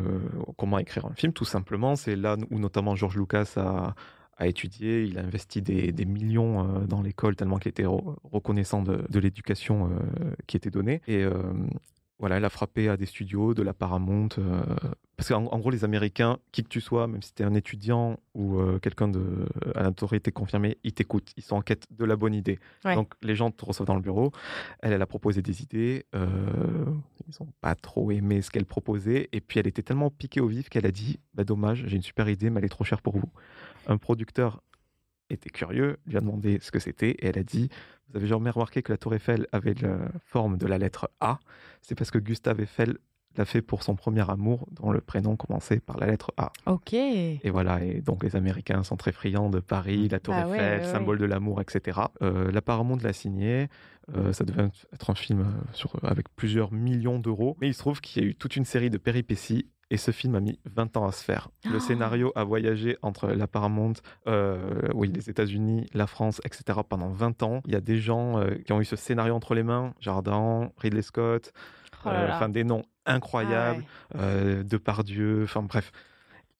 comment 0.58 0.78
écrire 0.80 1.06
un 1.06 1.14
film, 1.14 1.32
tout 1.32 1.44
simplement. 1.44 1.94
C'est 1.94 2.16
là 2.16 2.36
où 2.50 2.58
notamment 2.58 2.96
George 2.96 3.16
Lucas 3.16 3.52
a, 3.56 3.94
a 4.36 4.46
étudié. 4.46 5.04
Il 5.04 5.18
a 5.18 5.22
investi 5.22 5.62
des, 5.62 6.04
millions 6.04 6.60
euh, 6.60 6.86
dans 6.86 7.02
l'école 7.02 7.36
tellement 7.36 7.58
qu'il 7.58 7.70
était 7.70 7.84
re- 7.84 8.16
reconnaissant 8.24 8.82
de, 8.82 9.18
l'éducation 9.18 9.90
euh, 9.90 10.34
qui 10.46 10.56
était 10.56 10.70
donnée. 10.70 11.00
Euh, 11.08 11.32
voilà, 12.18 12.36
elle 12.38 12.44
a 12.44 12.50
frappé 12.50 12.88
à 12.88 12.96
des 12.96 13.06
studios, 13.06 13.52
de 13.54 13.62
la 13.62 13.74
Paramount. 13.74 14.28
euh, 14.38 14.62
parce 15.16 15.28
qu'en 15.28 15.46
en 15.46 15.58
gros, 15.58 15.70
les 15.70 15.84
Américains, 15.84 16.38
qui 16.52 16.62
que 16.62 16.68
tu 16.68 16.80
sois, 16.80 17.06
même 17.06 17.22
si 17.22 17.32
tu 17.34 17.42
es 17.42 17.46
un 17.46 17.54
étudiant 17.54 18.18
ou 18.34 18.58
euh, 18.58 18.78
quelqu'un 18.78 19.08
de, 19.08 19.46
à 19.74 19.82
l'autorité 19.82 20.30
confirmée, 20.32 20.78
ils 20.84 20.92
t'écoutent. 20.92 21.32
Ils 21.36 21.42
sont 21.42 21.56
en 21.56 21.62
quête 21.62 21.84
de 21.90 22.04
la 22.04 22.16
bonne 22.16 22.34
idée. 22.34 22.58
Ouais. 22.84 22.94
Donc, 22.94 23.14
les 23.22 23.34
gens 23.34 23.50
te 23.50 23.64
reçoivent 23.64 23.86
dans 23.86 23.94
le 23.94 24.00
bureau. 24.02 24.32
Elle, 24.80 24.92
elle 24.92 25.02
a 25.02 25.06
proposé 25.06 25.42
des 25.42 25.62
idées. 25.62 26.04
euh, 26.14 26.26
ils 27.28 27.34
n'ont 27.40 27.52
pas 27.60 27.74
trop 27.74 28.10
aimé 28.10 28.40
ce 28.42 28.50
qu'elle 28.50 28.66
proposait. 28.66 29.28
Et 29.32 29.40
puis, 29.40 29.58
elle 29.58 29.66
était 29.66 29.82
tellement 29.82 30.10
piquée 30.10 30.40
au 30.40 30.46
vif 30.46 30.68
qu'elle 30.68 30.86
a 30.86 30.92
dit 30.92 31.18
bah, 31.34 31.44
Dommage, 31.44 31.84
j'ai 31.86 31.96
une 31.96 32.02
super 32.02 32.28
idée, 32.28 32.50
mais 32.50 32.60
elle 32.60 32.66
est 32.66 32.70
trop 32.70 32.84
chère 32.84 33.02
pour 33.02 33.16
vous. 33.16 33.30
Un 33.88 33.96
producteur 33.98 34.62
était 35.30 35.50
curieux, 35.50 35.98
lui 36.06 36.16
a 36.16 36.20
demandé 36.20 36.58
ce 36.60 36.70
que 36.70 36.78
c'était. 36.78 37.10
Et 37.10 37.26
elle 37.26 37.38
a 37.38 37.42
dit 37.42 37.68
Vous 38.08 38.16
avez 38.16 38.26
jamais 38.26 38.50
remarqué 38.50 38.82
que 38.82 38.92
la 38.92 38.98
Tour 38.98 39.14
Eiffel 39.14 39.46
avait 39.52 39.74
la 39.74 39.98
forme 40.24 40.56
de 40.58 40.66
la 40.66 40.78
lettre 40.78 41.10
A? 41.20 41.38
C'est 41.82 41.94
parce 41.94 42.10
que 42.10 42.18
Gustave 42.18 42.60
Eiffel 42.60 42.98
l'a 43.36 43.44
fait 43.44 43.62
pour 43.62 43.82
son 43.82 43.94
premier 43.94 44.28
amour, 44.30 44.66
dont 44.72 44.90
le 44.90 45.00
prénom 45.00 45.36
commençait 45.36 45.80
par 45.80 45.98
la 45.98 46.06
lettre 46.06 46.32
A. 46.36 46.52
Ok. 46.66 46.94
Et 46.94 47.50
voilà, 47.50 47.82
et 47.84 48.00
donc 48.00 48.22
les 48.22 48.36
Américains 48.36 48.82
sont 48.82 48.96
très 48.96 49.12
friands 49.12 49.50
de 49.50 49.60
Paris, 49.60 50.08
la 50.08 50.20
Tour 50.20 50.34
Bah 50.34 50.46
Eiffel, 50.48 50.80
ouais, 50.80 50.86
symbole 50.86 51.18
de 51.18 51.24
l'amour, 51.24 51.60
etc. 51.60 52.00
Euh, 52.22 52.50
la 52.50 52.62
Paramount 52.62 52.98
l'a 53.02 53.12
signé. 53.12 53.68
Euh, 54.14 54.32
ça 54.32 54.44
devait 54.44 54.70
être 54.92 55.10
un 55.10 55.14
film 55.14 55.40
euh, 55.40 55.72
sur, 55.72 55.98
avec 56.04 56.28
plusieurs 56.34 56.72
millions 56.72 57.18
d'euros. 57.18 57.56
Mais 57.60 57.68
il 57.68 57.74
se 57.74 57.80
trouve 57.80 58.00
qu'il 58.00 58.22
y 58.22 58.26
a 58.26 58.28
eu 58.28 58.34
toute 58.34 58.56
une 58.56 58.64
série 58.64 58.90
de 58.90 58.98
péripéties. 58.98 59.66
Et 59.90 59.96
ce 59.98 60.10
film 60.10 60.34
a 60.34 60.40
mis 60.40 60.58
20 60.64 60.96
ans 60.96 61.06
à 61.06 61.12
se 61.12 61.22
faire. 61.22 61.48
Le 61.64 61.76
Oh. 61.76 61.80
scénario 61.80 62.32
a 62.34 62.42
voyagé 62.42 62.96
entre 63.02 63.28
la 63.28 63.46
Paramount, 63.46 63.92
euh, 64.26 64.88
oui, 64.94 65.12
les 65.14 65.30
États-Unis, 65.30 65.86
la 65.94 66.08
France, 66.08 66.40
etc. 66.44 66.80
pendant 66.88 67.10
20 67.10 67.42
ans. 67.44 67.62
Il 67.66 67.72
y 67.72 67.76
a 67.76 67.80
des 67.80 67.98
gens 68.00 68.38
euh, 68.40 68.56
qui 68.64 68.72
ont 68.72 68.80
eu 68.80 68.84
ce 68.84 68.96
scénario 68.96 69.32
entre 69.34 69.54
les 69.54 69.62
mains 69.62 69.94
Jardin, 70.00 70.72
Ridley 70.78 71.02
Scott, 71.02 71.52
Oh 72.04 72.08
là 72.08 72.14
euh, 72.24 72.26
là. 72.28 72.36
enfin 72.36 72.48
des 72.48 72.64
noms 72.64 72.82
incroyables, 73.06 73.84
Ah 74.12 74.16
ouais. 74.18 74.22
euh, 74.24 74.62
Depardieu, 74.64 75.44
enfin 75.44 75.62
bref. 75.62 75.92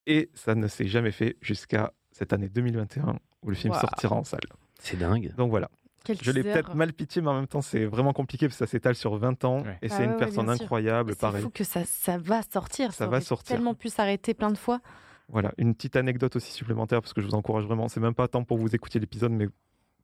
Et 0.07 0.31
ça 0.35 0.55
ne 0.55 0.68
s'est 0.68 0.87
jamais 0.87 1.11
fait 1.11 1.37
jusqu'à 1.41 1.93
cette 2.12 2.33
année 2.33 2.49
2021 2.49 3.18
où 3.43 3.49
le 3.51 3.57
film 3.57 3.74
sortira 3.74 4.14
en 4.14 4.22
salle. 4.24 4.41
C'est 4.79 4.97
dingue. 4.99 5.35
Donc 5.37 5.51
voilà, 5.51 5.68
Quel 6.07 6.19
je 6.23 6.31
l'ai 6.31 6.43
peut-être 6.43 6.75
mal 6.75 6.93
pitché, 6.93 7.21
mais 7.21 7.29
en 7.29 7.35
même 7.35 7.47
temps 7.49 7.61
c'est 7.63 7.85
vraiment 7.85 8.13
compliqué 8.13 8.47
parce 8.47 8.59
que 8.59 8.65
ça 8.65 8.71
s'étale 8.71 8.95
sur 8.95 9.17
20 9.17 9.45
ans 9.45 9.63
Ouais. 9.63 9.79
et 9.83 9.89
Ah 9.91 9.95
c'est 9.97 10.05
une 10.05 10.13
ouais, 10.13 10.17
personne 10.17 10.49
incroyable, 10.49 11.15
C'est 11.19 11.41
fou 11.41 11.51
que 11.51 11.65
ça, 11.65 11.85
ça 11.85 12.17
va 12.19 12.43
sortir. 12.43 12.93
Ça 12.93 13.07
va 13.07 13.17
aurait 13.17 13.21
sortir. 13.21 13.57
tellement 13.57 13.75
pu 13.75 13.89
s'arrêter 13.89 14.33
plein 14.35 14.51
de 14.51 14.59
fois. 14.59 14.81
Voilà, 15.29 15.53
une 15.59 15.75
petite 15.75 15.97
anecdote 15.97 16.37
aussi 16.37 16.53
supplémentaire 16.53 17.01
parce 17.03 17.13
que 17.13 17.21
je 17.21 17.27
vous 17.27 17.35
encourage 17.35 17.65
vraiment. 17.65 17.89
C'est 17.89 17.99
même 18.01 18.15
pas 18.15 18.29
tant 18.29 18.45
pour 18.45 18.59
vous 18.59 18.75
écouter 18.77 19.01
l'épisode, 19.01 19.33
mais 19.33 19.49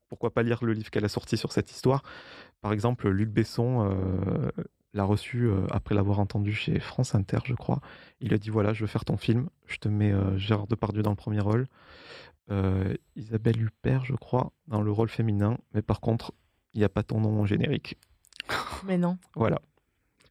pourquoi 0.09 0.31
pas 0.31 0.43
lire 0.43 0.59
le 0.65 0.73
livre 0.73 0.91
qu'elle 0.91 1.05
a 1.05 1.09
sorti 1.09 1.37
sur 1.37 1.53
cette 1.53 1.71
histoire. 1.71 2.03
Par 2.61 2.73
exemple, 2.73 3.09
Luc 3.09 3.31
Besson 3.31 3.89
euh, 3.89 4.51
l'a 4.95 5.05
reçu 5.05 5.45
euh, 5.47 5.65
après 5.71 5.95
l'avoir 5.95 6.19
entendu 6.19 6.53
chez 6.53 6.81
France 6.81 7.15
Inter, 7.15 7.39
je 7.45 7.55
crois. 7.55 7.81
Il 8.21 8.35
a 8.35 8.39
dit 8.39 8.51
voilà, 8.51 8.73
je 8.73 8.81
veux 8.81 8.89
faire 8.89 9.05
ton 9.05 9.17
film. 9.17 9.49
Je 9.67 9.79
te 9.79 9.89
mets 9.89 10.13
euh, 10.13 10.37
Gérard 10.37 10.67
Depardieu 10.67 11.03
dans 11.03 11.11
le 11.11 11.17
premier 11.17 11.41
rôle, 11.41 11.67
euh, 12.51 12.95
Isabelle 13.17 13.61
Huppert, 13.63 14.05
je 14.05 14.15
crois, 14.15 14.53
dans 14.67 14.83
le 14.83 14.91
rôle 14.91 15.09
féminin. 15.09 15.59
Mais 15.75 15.83
par 15.83 16.01
contre, 16.01 16.33
il 16.75 16.79
n'y 16.79 16.85
a 16.85 16.89
pas 16.89 17.03
ton 17.03 17.21
nom 17.21 17.41
au 17.41 17.47
générique. 17.47 17.97
Mais 18.87 18.99
non. 18.99 19.19
Voilà. 19.37 19.61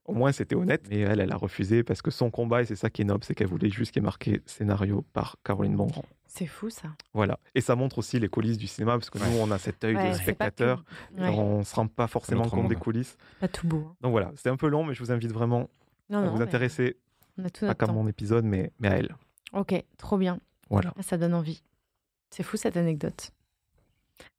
Au 0.05 0.13
moins, 0.13 0.31
c'était 0.31 0.55
honnête. 0.55 0.85
Mais 0.89 0.99
elle, 0.99 1.19
elle 1.19 1.31
a 1.31 1.37
refusé 1.37 1.83
parce 1.83 2.01
que 2.01 2.11
son 2.11 2.31
combat, 2.31 2.63
et 2.63 2.65
c'est 2.65 2.75
ça 2.75 2.89
qui 2.89 3.03
est 3.03 3.05
noble, 3.05 3.23
c'est 3.23 3.35
qu'elle 3.35 3.47
voulait 3.47 3.69
juste 3.69 3.91
qu'il 3.93 4.01
y 4.01 4.03
ait 4.03 4.05
marqué 4.05 4.41
scénario 4.45 5.03
par 5.13 5.37
Caroline 5.43 5.75
Bongrand. 5.75 6.03
C'est 6.27 6.47
fou 6.47 6.69
ça. 6.69 6.89
Voilà. 7.13 7.37
Et 7.55 7.61
ça 7.61 7.75
montre 7.75 7.99
aussi 7.99 8.19
les 8.19 8.27
coulisses 8.27 8.57
du 8.57 8.67
cinéma, 8.67 8.93
parce 8.93 9.09
que 9.09 9.19
nous, 9.19 9.37
on 9.39 9.51
a 9.51 9.57
cet 9.59 9.83
œil 9.83 9.95
Ouais, 9.95 10.09
de 10.09 10.15
spectateur. 10.15 10.83
que- 11.15 11.21
ouais, 11.21 11.29
On 11.29 11.59
ne 11.59 11.63
se 11.63 11.75
rend 11.75 11.87
pas 11.87 12.07
forcément 12.07 12.47
compte 12.49 12.67
des 12.67 12.75
coulisses. 12.75 13.15
pas 13.39 13.47
tout 13.47 13.67
beau. 13.67 13.85
hein. 13.89 13.95
Donc 14.01 14.11
voilà, 14.11 14.31
c'était 14.35 14.49
un 14.49 14.57
peu 14.57 14.67
long, 14.67 14.83
mais 14.83 14.93
je 14.95 15.03
vous 15.03 15.11
invite 15.11 15.31
vraiment 15.31 15.69
Non, 16.09 16.17
à 16.19 16.21
non, 16.23 16.31
vous 16.31 16.37
mais 16.37 16.43
intéresser, 16.43 16.97
On 17.37 17.45
a 17.45 17.49
tout 17.49 17.65
pas 17.67 17.75
temps. 17.75 17.93
mon 17.93 18.07
épisode, 18.07 18.43
mais, 18.43 18.71
mais 18.79 18.87
à 18.87 18.97
elle. 18.97 19.15
Ok, 19.53 19.75
trop 19.97 20.17
bien. 20.17 20.39
Voilà. 20.69 20.93
Ça 21.01 21.17
donne 21.17 21.33
envie. 21.35 21.61
C'est 22.31 22.43
fou 22.43 22.57
cette 22.57 22.77
anecdote. 22.77 23.31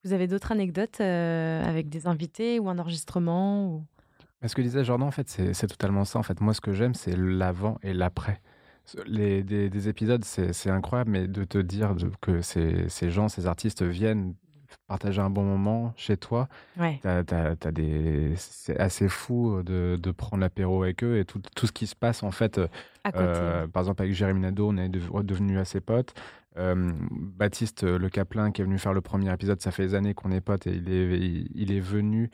Vous 0.05 0.13
avez 0.13 0.27
d'autres 0.27 0.53
anecdotes 0.53 1.01
euh, 1.01 1.63
avec 1.65 1.89
des 1.89 2.07
invités 2.07 2.59
ou 2.59 2.69
un 2.69 2.79
enregistrement 2.79 3.67
ou... 3.69 3.85
Ce 4.45 4.55
que 4.57 4.63
disait 4.63 4.83
Jordan, 4.85 5.07
en 5.07 5.11
fait, 5.13 5.29
c'est 5.29 5.67
totalement 5.69 6.05
ça. 6.05 6.19
En 6.19 6.25
fait, 6.25 6.41
moi, 6.41 6.53
ce 6.53 6.61
que 6.61 6.73
j'aime, 6.73 6.95
c'est 6.95 7.17
l'avant 7.17 7.79
et 7.83 7.93
l'après. 7.93 8.41
Les, 9.07 9.45
des, 9.45 9.71
des 9.71 9.89
épisodes, 9.89 10.25
c'est 10.25 10.69
incroyable, 10.71 11.11
mais 11.13 11.29
de 11.29 11.45
te 11.45 11.59
dire 11.59 11.95
de- 11.95 12.11
que 12.21 12.41
ces, 12.43 12.89
ces 12.89 13.11
gens, 13.13 13.29
ces 13.29 13.47
artistes 13.47 13.85
viennent 13.85 14.35
partager 14.89 15.21
un 15.21 15.31
bon 15.31 15.45
moment 15.45 15.93
chez 15.97 16.17
toi, 16.17 16.49
Ouais. 16.77 16.99
c'est 18.37 18.79
assez 18.81 19.09
fou 19.09 19.63
de, 19.63 19.97
de 20.01 20.11
prendre 20.11 20.41
l'apéro 20.41 20.83
avec 20.83 21.05
eux 21.05 21.19
et 21.19 21.25
tout, 21.25 21.41
tout 21.55 21.67
ce 21.69 21.73
qui 21.73 21.87
se 21.87 21.95
passe, 21.95 22.25
en 22.25 22.33
fait. 22.33 22.59
À 23.05 23.13
côté. 23.13 23.25
Euh, 23.25 23.69
par 23.69 23.83
exemple, 23.83 24.03
avec 24.03 24.15
Jérémy 24.15 24.41
Nadeau, 24.41 24.71
on 24.71 24.77
est 24.77 24.89
dev- 24.89 25.23
devenus 25.23 25.59
assez 25.59 25.81
potes. 25.81 26.15
Euh, 26.59 26.93
Baptiste 27.11 27.85
euh, 27.85 27.99
Le 27.99 28.09
Caplin, 28.09 28.51
qui 28.51 28.61
est 28.61 28.65
venu 28.65 28.79
faire 28.79 28.93
le 28.93 29.01
premier 29.01 29.33
épisode, 29.33 29.61
ça 29.61 29.71
fait 29.71 29.87
des 29.87 29.95
années 29.95 30.15
qu'on 30.15 30.31
est 30.31 30.41
potes 30.41 30.67
et 30.67 30.75
il 30.75 30.91
est, 30.91 31.19
il, 31.19 31.49
il 31.55 31.73
est 31.73 31.81
venu 31.81 32.31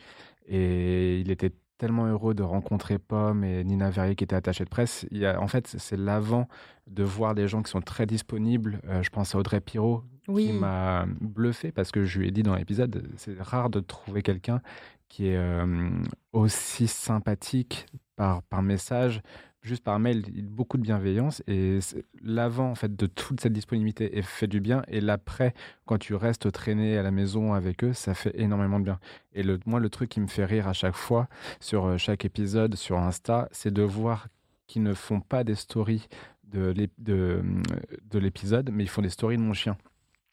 et 0.47 1.21
il 1.21 1.31
était 1.31 1.53
tellement 1.79 2.07
heureux 2.07 2.35
de 2.35 2.43
rencontrer 2.43 2.99
Pomme 2.99 3.45
et 3.45 3.65
Nina 3.65 3.89
Verrier 3.91 4.17
qui 4.17 4.25
était 4.25 4.37
attachée 4.37 4.65
de 4.65 4.69
presse. 4.69 5.07
Il 5.11 5.19
y 5.19 5.27
a, 5.27 5.41
en 5.41 5.47
fait, 5.47 5.69
c'est 5.79 5.97
l'avant 5.97 6.49
de 6.89 7.05
voir 7.05 7.35
des 7.35 7.47
gens 7.49 7.63
qui 7.63 7.71
sont 7.71 7.81
très 7.81 8.05
disponibles. 8.05 8.81
Euh, 8.89 9.03
je 9.03 9.11
pense 9.11 9.35
à 9.35 9.39
Audrey 9.39 9.61
Pirot 9.61 10.03
qui 10.25 10.33
oui. 10.33 10.53
m'a 10.53 11.07
bluffé 11.21 11.73
parce 11.73 11.91
que 11.91 12.05
je 12.05 12.19
lui 12.19 12.29
ai 12.29 12.31
dit 12.31 12.43
dans 12.43 12.57
l'épisode, 12.57 13.09
c'est 13.17 13.41
rare 13.41 13.71
de 13.71 13.81
trouver 13.81 14.23
quelqu'un 14.23 14.61
qui 15.09 15.29
est 15.29 15.37
euh, 15.37 15.89
aussi 16.33 16.87
sympathique 16.87 17.87
par, 18.17 18.43
par 18.43 18.63
message, 18.63 19.23
juste 19.63 19.83
par 19.85 19.99
mail, 19.99 20.25
il- 20.35 20.47
beaucoup 20.49 20.77
de 20.77 20.83
bienveillance. 20.83 21.43
Et 21.47 21.79
l'avant 22.23 22.71
en 22.71 22.75
fait 22.75 22.95
de 22.97 23.07
toute 23.07 23.41
cette 23.41 23.53
disponibilité 23.53 24.21
fait 24.23 24.47
du 24.47 24.61
bien, 24.61 24.83
et 24.89 25.01
l'après, 25.01 25.55
quand 25.87 25.99
tu 25.99 26.15
restes 26.15 26.51
traîné 26.53 26.97
à 26.99 27.03
la 27.03 27.11
maison 27.11 27.55
avec 27.55 27.85
eux, 27.85 27.93
ça 27.93 28.15
fait 28.15 28.33
énormément 28.41 28.79
de 28.79 28.85
bien. 28.85 28.99
Et 29.33 29.43
le, 29.43 29.59
moi, 29.67 29.81
le 29.81 29.91
truc 29.91 30.09
qui 30.11 30.21
me 30.21 30.27
fait 30.27 30.45
rire 30.45 30.69
à 30.69 30.73
chaque 30.73 30.95
fois 30.97 31.29
sur 31.61 31.87
euh, 31.87 31.97
chaque 31.99 32.25
épisode 32.25 32.75
sur 32.77 32.99
Insta, 32.99 33.49
c'est 33.53 33.73
de 33.73 33.83
voir 33.83 34.29
qu'ils 34.67 34.83
ne 34.83 34.95
font 34.95 35.21
pas 35.21 35.45
des 35.45 35.55
stories 35.55 36.09
de 36.45 36.73
de 36.73 38.19
l'épisode, 38.19 38.71
mais 38.73 38.85
ils 38.85 38.89
font 38.89 39.03
des 39.03 39.11
stories 39.11 39.37
de 39.37 39.43
mon 39.43 39.53
chien 39.53 39.77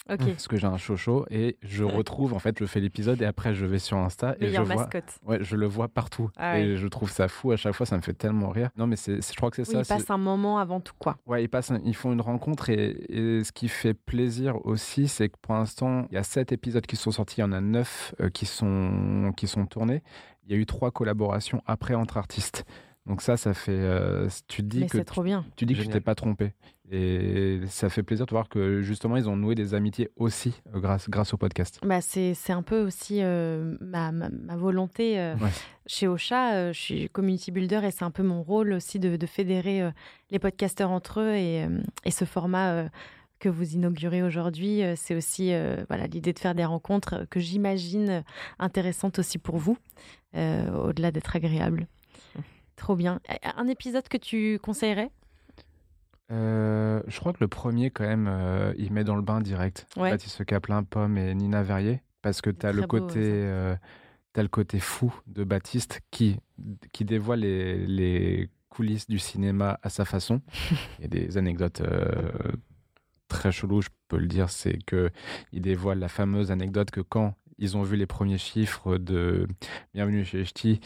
Parce 0.36 0.48
que 0.48 0.56
j'ai 0.58 0.68
un 0.68 0.78
chocho 0.78 1.26
et 1.32 1.58
je 1.64 1.84
retrouve 1.84 2.34
en 2.34 2.40
fait 2.40 2.60
je 2.60 2.66
fais 2.66 2.80
l'épisode 2.80 3.22
et 3.22 3.26
après 3.26 3.56
je 3.56 3.66
vais 3.66 3.80
sur 3.80 3.98
Insta 3.98 4.36
et 4.40 4.50
je 4.50 4.62
vois 4.62 4.76
mascotte. 4.76 5.18
ouais 5.26 5.40
je 5.42 5.56
le 5.56 5.66
vois 5.66 5.88
partout 5.88 6.30
Ah 6.38 6.60
et 6.60 6.72
ouais. 6.74 6.78
je 6.78 6.88
trouve 6.88 7.10
ça 7.10 7.28
fou 7.28 7.52
à 7.52 7.58
chaque 7.58 7.74
fois 7.74 7.86
ça 7.88 7.98
me 7.98 8.02
fait 8.02 8.14
tellement 8.14 8.50
rire 8.50 8.70
non 8.78 8.86
mais 8.86 8.96
c'est 8.98 9.20
je 9.28 9.36
crois 9.36 9.50
que 9.50 9.56
c'est 9.56 9.68
Oui, 9.68 9.74
ça 9.74 9.80
il 9.80 9.86
c'est- 9.86 9.94
passe 9.96 10.10
un 10.12 10.18
moment 10.20 10.60
avant 10.60 10.80
tout, 10.80 10.94
quoi. 11.00 11.18
ouais 11.26 11.44
ils 11.44 11.50
passent 11.50 11.72
un- 11.72 11.82
ils 11.84 11.96
font 11.96 12.14
une 12.14 12.22
rencontre 12.22 12.70
et, 12.70 12.92
et 13.10 13.44
ce 13.44 13.52
qui 13.52 13.68
fait 13.68 13.96
plaisir 13.96 14.64
aussi 14.66 15.08
c'est 15.08 15.30
que 15.30 15.38
pour 15.42 15.56
l'instant 15.56 16.06
il 16.12 16.16
y 16.16 16.18
a 16.18 16.24
sept 16.24 16.52
épisodes 16.52 16.86
qui 16.86 16.98
sont 16.98 17.12
sortis 17.12 17.38
il 17.40 17.42
y 17.42 17.46
en 17.46 17.52
a 17.52 17.62
neuf 17.62 18.14
euh, 18.22 18.30
qui 18.30 18.46
sont 18.46 19.34
qui 19.36 19.48
sont 19.48 19.66
tournés 19.66 20.04
il 20.46 20.52
y 20.52 20.56
a 20.56 20.58
eu 20.62 20.68
trois 20.68 20.92
collaborations 20.92 21.64
après 21.66 21.96
entre 21.96 22.18
artistes 22.18 22.64
donc 23.06 23.22
ça 23.22 23.38
ça 23.38 23.54
fait 23.54 23.72
euh, 23.72 24.28
tu 24.48 24.62
te 24.64 24.68
dis 24.68 24.80
Mais 24.82 24.88
que 24.88 24.98
c'est 24.98 25.06
trop 25.06 25.24
bien. 25.24 25.46
tu 25.56 25.66
dis 25.66 25.76
que 25.76 25.82
tu 25.82 25.88
t'es 25.90 26.00
pas 26.02 26.16
trompé. 26.16 26.54
Et 26.92 27.62
ça 27.68 27.90
fait 27.90 28.04
plaisir 28.04 28.28
de 28.28 28.32
voir 28.32 28.48
que 28.48 28.82
justement, 28.84 29.18
ils 29.18 29.28
ont 29.28 29.36
noué 29.36 29.56
des 29.56 29.74
amitiés 29.74 30.12
aussi 30.18 30.54
euh, 30.76 30.80
grâce, 30.80 31.10
grâce 31.10 31.34
au 31.34 31.38
podcast. 31.38 31.80
Bah, 31.84 32.00
c'est 32.00 32.36
c'est 32.36 32.54
un 32.54 32.62
peu 32.62 32.82
aussi 32.86 33.22
euh, 33.24 33.76
ma, 33.82 34.12
ma, 34.12 34.30
ma 34.30 34.56
volonté 34.56 35.20
euh, 35.20 35.36
Ouais. 35.38 35.50
chez 35.88 36.08
Ocha. 36.08 36.54
euh, 36.54 36.74
je 36.74 36.80
suis 36.80 37.10
community 37.10 37.52
builder 37.52 37.82
et 37.86 37.90
c'est 37.92 38.04
un 38.06 38.12
peu 38.12 38.22
mon 38.22 38.44
rôle 38.44 38.72
aussi 38.74 39.00
de, 39.00 39.16
de 39.18 39.26
fédérer 39.26 39.82
euh, 39.82 39.90
les 40.30 40.38
podcasteurs 40.38 40.92
entre 40.92 41.22
eux. 41.22 41.34
Et, 41.34 41.64
euh, 41.66 41.82
et 42.06 42.12
ce 42.12 42.24
format 42.24 42.72
euh, 42.74 42.90
que 43.40 43.50
vous 43.50 43.74
inaugurez 43.74 44.22
aujourd'hui, 44.22 44.82
c'est 44.96 45.16
aussi 45.16 45.54
euh, 45.54 45.84
voilà 45.90 46.06
l'idée 46.08 46.34
de 46.34 46.40
faire 46.40 46.54
des 46.56 46.66
rencontres 46.66 47.26
que 47.32 47.40
j'imagine 47.40 48.24
intéressantes 48.60 49.18
aussi 49.20 49.40
pour 49.40 49.58
vous, 49.58 49.78
euh, 50.36 50.72
au-delà 50.72 51.12
d'être 51.12 51.36
agréable. 51.36 51.88
Trop 52.76 52.96
bien. 52.96 53.20
Un 53.56 53.68
épisode 53.68 54.08
que 54.08 54.18
tu 54.18 54.60
conseillerais? 54.62 55.12
Euh, 56.32 57.02
je 57.08 57.20
crois 57.20 57.34
que 57.34 57.38
le 57.40 57.48
premier, 57.48 57.92
quand 57.92 58.06
même, 58.06 58.28
euh, 58.28 58.74
il 58.78 58.92
met 58.92 59.04
dans 59.04 59.16
le 59.16 59.22
bain 59.22 59.42
direct. 59.42 59.88
Ouais. 59.96 60.10
Baptiste 60.12 60.44
Caplin, 60.46 60.84
Pomme 60.84 61.18
et 61.18 61.34
Nina 61.36 61.64
Verrier. 61.64 62.02
Parce 62.22 62.42
que 62.42 62.50
tu 62.50 62.66
as 62.66 62.72
le 62.72 62.88
côté. 62.88 63.20
euh, 63.22 63.76
t'as 64.34 64.42
le 64.42 64.50
côté 64.50 64.80
fou 64.80 65.14
de 65.28 65.44
Baptiste 65.44 66.02
qui, 66.12 66.38
qui 66.92 67.06
dévoile 67.06 67.42
les, 67.42 67.86
les 67.86 68.50
coulisses 68.70 69.08
du 69.08 69.20
cinéma 69.20 69.80
à 69.84 69.90
sa 69.90 70.04
façon. 70.04 70.42
Il 71.00 71.04
y 71.04 71.06
a 71.06 71.08
des 71.08 71.38
anecdotes 71.38 71.82
euh, 71.82 72.52
très 73.30 73.52
cheloues, 73.52 73.82
je 73.82 73.90
peux 74.08 74.18
le 74.18 74.28
dire. 74.28 74.50
C'est 74.50 74.84
que 74.84 75.12
il 75.54 75.62
dévoile 75.62 76.00
la 76.00 76.10
fameuse 76.10 76.52
anecdote 76.52 76.92
que 76.92 77.02
quand 77.02 77.36
ils 77.60 77.78
ont 77.78 77.84
vu 77.84 77.96
les 77.96 78.08
premiers 78.08 78.40
chiffres 78.40 78.98
de 78.98 79.48
Bienvenue 79.94 80.26
chez 80.26 80.44
Ch'ti, 80.44 80.82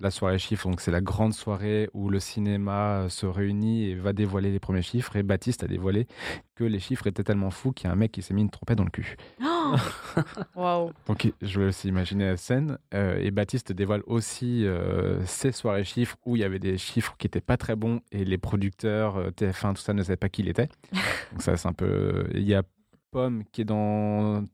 la 0.00 0.10
soirée 0.10 0.38
chiffres, 0.38 0.68
donc 0.68 0.80
c'est 0.80 0.90
la 0.90 1.00
grande 1.00 1.34
soirée 1.34 1.88
où 1.94 2.10
le 2.10 2.20
cinéma 2.20 3.02
euh, 3.02 3.08
se 3.08 3.26
réunit 3.26 3.90
et 3.90 3.94
va 3.94 4.12
dévoiler 4.12 4.50
les 4.50 4.58
premiers 4.58 4.82
chiffres. 4.82 5.16
Et 5.16 5.22
Baptiste 5.22 5.62
a 5.62 5.66
dévoilé 5.66 6.06
que 6.54 6.64
les 6.64 6.78
chiffres 6.78 7.06
étaient 7.06 7.24
tellement 7.24 7.50
fous 7.50 7.72
qu'il 7.72 7.86
y 7.86 7.90
a 7.90 7.92
un 7.92 7.96
mec 7.96 8.12
qui 8.12 8.22
s'est 8.22 8.34
mis 8.34 8.42
une 8.42 8.50
trompette 8.50 8.78
dans 8.78 8.84
le 8.84 8.90
cul. 8.90 9.16
Oh 9.42 9.76
Waouh 10.56 10.92
Donc 11.06 11.32
je 11.40 11.60
vais 11.60 11.66
aussi 11.66 11.88
imaginer 11.88 12.26
la 12.26 12.36
scène. 12.36 12.78
Euh, 12.94 13.18
et 13.18 13.30
Baptiste 13.30 13.72
dévoile 13.72 14.02
aussi 14.06 14.66
euh, 14.66 15.24
ses 15.24 15.52
soirées 15.52 15.84
chiffres 15.84 16.16
où 16.26 16.36
il 16.36 16.40
y 16.40 16.44
avait 16.44 16.58
des 16.58 16.78
chiffres 16.78 17.14
qui 17.18 17.26
étaient 17.26 17.40
pas 17.40 17.56
très 17.56 17.76
bons 17.76 18.00
et 18.12 18.24
les 18.24 18.38
producteurs, 18.38 19.16
euh, 19.16 19.30
TF1, 19.30 19.74
tout 19.74 19.82
ça 19.82 19.94
ne 19.94 20.02
savaient 20.02 20.16
pas 20.16 20.28
qui 20.28 20.42
il 20.42 20.48
était. 20.48 20.68
Donc 21.32 21.42
ça 21.42 21.56
c'est 21.56 21.68
un 21.68 21.72
peu... 21.72 22.28
Il 22.34 22.42
y 22.42 22.54
a 22.54 22.62
Pomme 23.10 23.42
qui 23.50 23.62
est 23.62 23.64
dans 23.64 24.44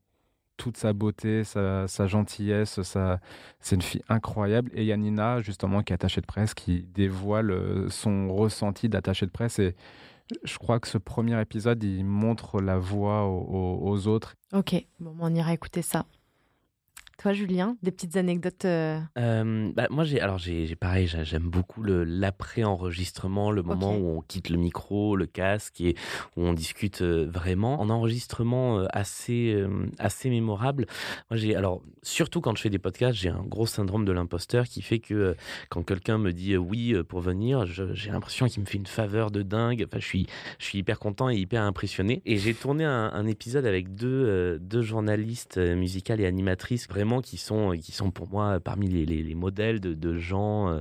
toute 0.57 0.77
sa 0.77 0.93
beauté, 0.93 1.45
sa, 1.45 1.87
gentillesse, 2.07 2.81
c'est 3.61 3.75
une 3.75 3.83
fille 3.83 4.03
incroyable. 4.09 4.71
Et 4.75 4.83
il 4.83 4.87
y 4.87 4.93
a 4.93 4.97
Nina 4.97 5.41
justement 5.41 5.83
qui 5.83 5.93
est 5.93 5.95
attachée 5.95 6.21
de 6.21 6.27
presse, 6.27 6.55
qui 6.55 6.83
dévoile 6.83 7.51
euh, 7.51 7.89
son 7.91 8.35
ressenti 8.35 8.89
d'attaché 8.89 9.27
de 9.27 9.31
presse. 9.31 9.59
Et 9.59 9.75
je 10.45 10.59
crois 10.59 10.81
que 10.81 10.89
ce 10.89 10.99
premier 10.99 11.41
épisode, 11.41 11.83
il 11.85 12.05
montre 12.05 12.61
la 12.61 12.79
voie 12.79 13.25
aux- 13.27 13.79
aux 13.89 14.07
autres 14.09 14.35
Ok, 14.53 14.75
bon, 15.01 15.15
on 15.21 15.35
ira 15.35 15.53
écouter 15.53 15.83
ça. 15.83 16.07
Toi, 17.19 17.33
Julien, 17.33 17.79
des 17.83 17.91
petites 17.93 18.19
anecdotes 18.19 18.67
euh, 18.67 19.01
Euh, 19.17 19.73
bah, 19.75 19.87
moi, 19.91 20.05
j'ai 20.05 20.21
alors 20.21 20.37
j'ai 20.37 20.77
pareil, 20.77 21.07
j'ai- 21.07 21.25
j'aime 21.25 21.49
beaucoup 21.49 21.83
l'après-enregistrement, 21.83 23.51
le 23.51 23.63
moment 23.63 23.97
où 23.97 24.19
on 24.19 24.21
quitte 24.21 24.51
le 24.51 24.59
micro, 24.59 25.17
le 25.17 25.25
casque 25.25 25.81
et 25.81 25.95
où 26.37 26.43
on 26.43 26.53
discute 26.53 27.01
euh, 27.01 27.27
vraiment. 27.27 27.81
En 27.81 27.89
enregistrement 27.89 28.85
assez 28.93 29.65
assez 29.99 30.29
mémorable. 30.29 30.85
Moi, 31.31 31.39
j'ai 31.39 31.57
alors 31.57 31.81
surtout 32.03 32.43
quand 32.43 32.55
je 32.55 32.61
fais 32.61 32.69
des 32.71 32.79
podcasts, 32.79 33.17
j'ai 33.19 33.31
un 33.31 33.43
gros 33.43 33.67
syndrome 33.67 34.05
de 34.05 34.13
l'imposteur 34.13 34.67
qui 34.67 34.83
fait 34.83 34.99
que 34.99 35.37
quand 35.71 35.83
quelqu'un 35.85 36.19
me 36.19 36.33
dit 36.35 36.59
oui 36.59 36.95
pour 37.09 37.21
venir, 37.21 37.65
j'ai 37.65 38.11
l'impression 38.11 38.47
qu'il 38.47 38.61
me 38.61 38.67
fait 38.67 38.77
une 38.79 38.87
faveur 38.87 39.31
de 39.31 39.41
dingue. 39.41 39.87
Enfin, 39.89 40.01
je 40.01 40.07
suis 40.07 40.27
je 40.59 40.67
suis 40.67 40.79
hyper 40.81 40.99
content 40.99 41.31
et 41.31 41.37
hyper 41.37 41.63
impressionné. 41.63 42.21
Et 42.27 42.37
j'ai 42.37 42.53
tourné 42.53 42.85
un, 42.85 43.11
un 43.11 43.27
épisode 43.27 43.65
avec 43.65 43.95
deux 43.95 44.59
deux 44.61 44.83
journalistes 44.83 45.57
musicales 45.57 46.21
et 46.21 46.27
animatrices 46.27 46.87
vraiment 46.89 47.06
vraiment 47.07 47.23
qui 47.23 47.37
sont, 47.37 47.71
qui 47.81 47.93
sont 47.93 48.11
pour 48.11 48.29
moi 48.29 48.59
parmi 48.61 48.89
les, 48.89 49.07
les- 49.07 49.23
les 49.23 49.35
modèles 49.35 49.81
de, 49.81 49.95
de 49.95 50.17
gens 50.19 50.69
euh, 50.69 50.81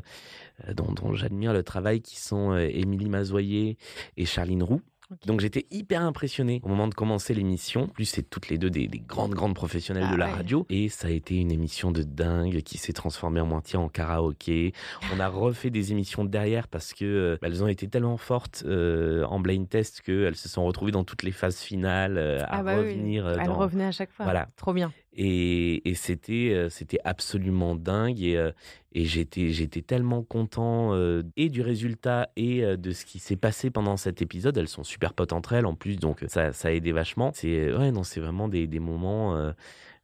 dont, 0.74 0.92
dont 0.92 1.14
j'admire 1.14 1.54
le 1.54 1.62
travail, 1.64 2.02
qui 2.02 2.20
sont 2.20 2.52
euh, 2.52 2.68
Émilie 2.68 3.10
Mazoyer 3.10 3.78
et 4.18 4.26
Charline 4.26 4.64
Roux. 4.64 4.82
Donc 5.28 5.40
j'étais 5.40 5.68
hyper 5.70 6.02
impressionné 6.02 6.62
au 6.64 6.68
moment 6.68 6.88
de 6.88 6.96
commencer 6.96 7.36
l'émission. 7.36 7.86
Plus, 7.90 8.06
c'est 8.06 8.24
toutes 8.28 8.50
les 8.50 8.58
deux 8.58 8.72
des, 8.72 8.88
des 8.88 8.98
grandes, 8.98 9.36
grandes 9.36 9.54
professionnelles 9.54 10.08
Ah 10.10 10.14
de 10.14 10.18
la 10.18 10.26
ouais. 10.26 10.32
radio. 10.32 10.66
Et 10.72 10.90
ça 10.90 11.10
a 11.10 11.12
été 11.12 11.36
une 11.36 11.52
émission 11.52 11.92
de 11.92 12.02
dingue 12.02 12.62
qui 12.64 12.80
s'est 12.80 12.92
transformée 12.92 13.40
en 13.40 13.46
moitié 13.46 13.78
en 13.78 13.88
karaoké. 13.88 14.74
On 15.16 15.20
a 15.20 15.28
refait 15.28 15.70
des 15.70 15.92
émissions 15.92 16.26
derrière 16.26 16.68
parce 16.68 16.96
que 16.96 17.06
euh, 17.06 17.38
elles 17.44 17.64
ont 17.64 17.68
été 17.68 17.88
tellement 17.88 18.18
fortes 18.18 18.64
euh, 18.66 19.26
en 19.26 19.40
blind 19.40 19.70
test 19.70 20.02
qu'elles 20.02 20.36
se 20.36 20.50
sont 20.50 20.66
retrouvées 20.66 20.92
dans 20.92 21.04
toutes 21.04 21.22
les 21.22 21.32
phases 21.32 21.60
finales 21.60 22.18
euh, 22.18 22.42
à 22.46 22.58
Ah 22.58 22.64
bah 22.64 22.74
oui, 22.80 22.94
revenir. 22.94 23.28
euh, 23.28 23.36
Elle 23.40 23.46
dans... 23.46 23.60
revenait 23.60 23.86
à 23.86 23.92
chaque 23.92 24.12
fois. 24.12 24.26
Voilà. 24.26 24.48
Trop 24.56 24.74
bien. 24.74 24.92
Et, 25.18 25.94
c'était 25.96 26.52
euh, 26.54 26.70
c'était 26.70 27.00
absolument 27.06 27.76
dingue 27.76 28.22
et, 28.22 28.36
euh, 28.36 28.52
et 28.92 29.06
j'étais 29.06 29.52
j'étais 29.52 29.82
tellement 29.82 30.24
content 30.24 30.94
euh, 30.94 31.24
et 31.38 31.50
du 31.50 31.62
résultat 31.62 32.30
et 32.36 32.62
de 32.78 32.92
ce 32.92 33.06
qui 33.06 33.20
s'est 33.20 33.38
passé 33.38 33.70
pendant 33.70 33.96
cet 33.96 34.22
épisode. 34.22 34.58
Elles 34.58 34.68
sont 34.68 34.84
super 34.84 35.14
potes 35.14 35.32
entre 35.32 35.54
elles 35.54 35.66
en 35.66 35.76
plus, 35.76 35.98
donc 35.98 36.26
ça, 36.28 36.52
ça 36.52 36.68
a 36.68 36.72
aidé 36.72 36.92
vachement. 36.92 37.32
C'est 37.34 37.74
ouais 37.74 37.92
non 37.92 38.04
c'est 38.04 38.20
vraiment 38.20 38.50
des, 38.50 38.68
des 38.68 38.80
moments 38.80 39.54